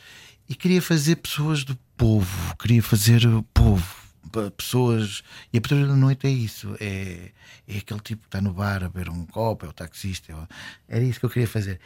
E 0.48 0.54
queria 0.54 0.80
fazer 0.80 1.16
pessoas 1.16 1.64
do 1.64 1.76
povo, 1.96 2.56
queria 2.56 2.82
fazer 2.82 3.26
o 3.26 3.42
povo, 3.42 3.84
pessoas. 4.56 5.22
E 5.52 5.58
a 5.58 5.60
patrulha 5.60 5.86
da 5.86 5.94
noite 5.96 6.26
é 6.26 6.30
isso: 6.30 6.74
é, 6.80 7.30
é 7.68 7.78
aquele 7.78 8.00
tipo 8.00 8.22
que 8.22 8.28
está 8.28 8.40
no 8.40 8.52
bar 8.54 8.82
a 8.84 8.88
beber 8.88 9.10
um 9.10 9.26
copo, 9.26 9.66
é 9.66 9.68
o 9.68 9.72
taxista. 9.72 10.32
é 10.32 10.34
o- 10.34 10.48
Era 10.88 11.04
isso 11.04 11.18
que 11.20 11.26
eu 11.26 11.30
queria 11.30 11.48
fazer. 11.48 11.78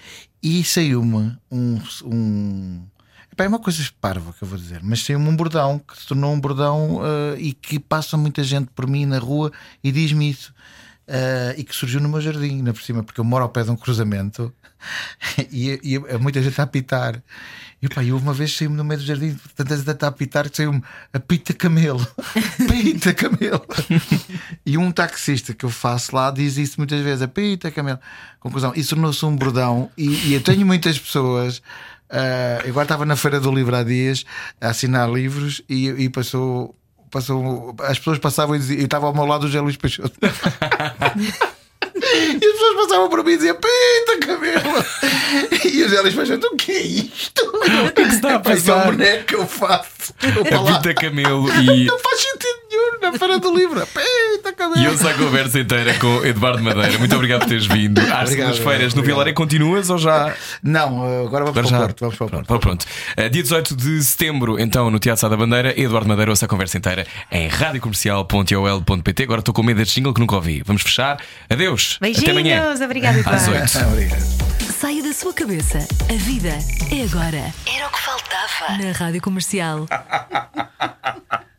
E 0.42 0.62
saiu-me 0.62 1.36
um. 1.50 1.80
um 2.04 2.86
epá, 3.32 3.44
é 3.44 3.48
uma 3.48 3.58
coisa 3.58 3.82
parva 4.00 4.32
que 4.32 4.42
eu 4.42 4.48
vou 4.48 4.58
dizer, 4.58 4.80
mas 4.82 5.04
saiu-me 5.04 5.28
um 5.28 5.36
bordão 5.36 5.78
que 5.78 5.96
se 5.96 6.06
tornou 6.06 6.32
um 6.32 6.40
bordão 6.40 7.00
ah, 7.02 7.36
e 7.38 7.52
que 7.52 7.78
passa 7.78 8.16
muita 8.16 8.42
gente 8.42 8.70
por 8.74 8.86
mim 8.86 9.06
na 9.06 9.18
rua 9.18 9.52
e 9.82 9.90
diz-me 9.92 10.30
isso. 10.30 10.54
Ah, 11.08 11.54
e 11.56 11.64
que 11.64 11.74
surgiu 11.74 12.00
no 12.00 12.08
meu 12.08 12.20
jardim, 12.20 12.58
ainda 12.58 12.72
por 12.72 12.82
cima, 12.82 13.02
porque 13.02 13.20
eu 13.20 13.24
moro 13.24 13.42
ao 13.42 13.50
pé 13.50 13.64
de 13.64 13.70
um 13.70 13.76
cruzamento 13.76 14.54
e, 15.50 15.80
e 15.82 15.98
muita 16.18 16.40
gente 16.40 16.60
a 16.60 16.64
apitar. 16.64 17.20
E 17.82 17.88
pá, 17.88 18.04
eu 18.04 18.16
uma 18.16 18.32
vez 18.32 18.56
saí-me 18.56 18.76
no 18.76 18.84
meio 18.84 19.00
do 19.00 19.06
jardim, 19.06 19.36
tanta 19.56 19.76
gente 19.76 20.04
a 20.04 20.08
apitar 20.08 20.48
que 20.48 20.56
saiu-me 20.56 20.82
apita 21.12 21.52
camelo, 21.54 22.06
apita 22.60 23.14
camelo. 23.14 23.66
e 24.64 24.76
um 24.78 24.92
taxista 24.92 25.54
que 25.54 25.64
eu 25.64 25.70
faço 25.70 26.14
lá 26.14 26.30
diz 26.30 26.56
isso 26.58 26.74
muitas 26.78 27.00
vezes: 27.00 27.22
apita 27.22 27.70
camelo. 27.70 27.98
Conclusão, 28.38 28.72
isso 28.76 28.90
tornou-se 28.90 29.24
um 29.24 29.34
bordão. 29.34 29.90
E, 29.96 30.28
e 30.28 30.34
eu 30.34 30.42
tenho 30.42 30.66
muitas 30.66 30.98
pessoas. 30.98 31.60
Ah, 32.10 32.60
eu 32.64 32.70
agora 32.70 32.84
estava 32.84 33.06
na 33.06 33.16
Feira 33.16 33.40
do 33.40 33.52
Livro 33.52 33.74
há 33.74 33.82
dias 33.82 34.24
a 34.60 34.68
assinar 34.68 35.10
livros 35.10 35.62
e, 35.68 35.88
e 35.88 36.08
passou. 36.08 36.76
Passou, 37.10 37.74
as 37.80 37.98
pessoas 37.98 38.20
passavam 38.20 38.54
e 38.54 38.58
diziam, 38.60 38.78
eu 38.78 38.84
estava 38.84 39.06
ao 39.06 39.12
meu 39.12 39.26
lado 39.26 39.42
o 39.42 39.46
José 39.48 39.60
Luís 39.60 39.76
Peixoto. 39.76 40.16
E 42.14 42.34
as 42.44 42.52
pessoas 42.52 42.76
passavam 42.86 43.08
por 43.08 43.24
mim 43.24 43.32
e 43.32 43.36
diziam 43.36 43.56
Pita 43.56 44.26
cabelo 44.26 44.84
E 45.64 45.82
os 45.84 45.92
Elis 45.92 46.14
Peixoto, 46.14 46.46
o 46.52 46.56
que 46.56 46.72
é 46.72 46.80
isto? 46.82 47.42
O 47.46 47.92
que 47.92 48.02
é 48.02 48.04
que 48.08 48.14
está 48.14 48.28
a 48.36 48.52
Isso 48.54 48.70
é 48.70 48.74
passar? 48.74 48.88
um 48.88 48.90
boneco 48.92 49.24
que 49.24 49.34
eu 49.34 49.46
faço 49.46 50.14
Desculpa 50.18 50.54
A 50.56 50.60
lá. 50.60 50.72
Vita 50.72 50.94
Camelo 50.94 51.48
e. 51.60 51.84
Não 51.86 51.98
faz 51.98 52.20
sentido 52.20 52.58
nenhum 52.70 53.00
na 53.12 53.18
feira 53.18 53.38
do 53.38 53.54
livro 53.56 53.86
Pita 53.86 54.52
cabelo 54.52 54.82
E 54.84 54.88
ouça 54.88 55.10
a 55.10 55.14
conversa 55.14 55.60
inteira 55.60 55.94
com 55.94 56.24
Eduardo 56.24 56.62
Madeira. 56.62 56.98
Muito 56.98 57.14
obrigado 57.14 57.40
por 57.40 57.48
teres 57.48 57.66
vindo. 57.66 58.00
Às 58.00 58.30
segundas-feiras 58.30 58.94
no. 58.94 59.02
Vilaré 59.02 59.32
continuas 59.32 59.90
ou 59.90 59.98
já. 59.98 60.34
Não, 60.62 61.24
agora 61.26 61.44
vamos 61.44 61.52
para 61.52 61.68
já. 61.68 61.76
o 61.78 61.80
Porto 61.80 62.00
Vamos 62.00 62.16
para 62.16 62.26
o 62.26 62.44
Porto 62.44 62.60
pronto. 62.60 62.86
Eh, 63.16 63.28
dia 63.28 63.42
18 63.42 63.76
de 63.76 64.02
setembro, 64.02 64.58
então, 64.58 64.90
no 64.90 64.98
Teatro 64.98 65.20
Sá 65.20 65.28
da 65.28 65.36
Bandeira, 65.36 65.78
Eduardo 65.80 66.08
Madeira 66.08 66.30
ouça 66.30 66.44
a 66.46 66.48
conversa 66.48 66.76
inteira 66.78 67.06
em 67.30 67.48
radiocomercial.ol.pt. 67.48 69.22
Agora 69.22 69.40
estou 69.40 69.54
com 69.54 69.62
medo 69.62 69.76
deste 69.78 69.94
jingle 69.96 70.12
que 70.14 70.20
nunca 70.20 70.36
ouvi. 70.36 70.62
Vamos 70.64 70.82
fechar. 70.82 71.18
Adeus. 71.48 71.98
Beijinhos, 72.00 72.80
obrigada, 72.80 73.20
Às 73.20 73.46
Eduardo. 73.46 73.78
8. 73.78 73.92
Obrigado 73.92 74.40
Saia 74.80 75.02
da 75.02 75.12
sua 75.12 75.34
cabeça. 75.34 75.86
A 76.08 76.16
vida 76.16 76.48
é 76.90 77.04
agora. 77.04 77.52
Era 77.66 77.86
o 77.86 77.90
que 77.90 78.00
faltava. 78.00 78.78
Na 78.82 78.92
Rádio 78.92 79.20
Comercial. 79.20 79.86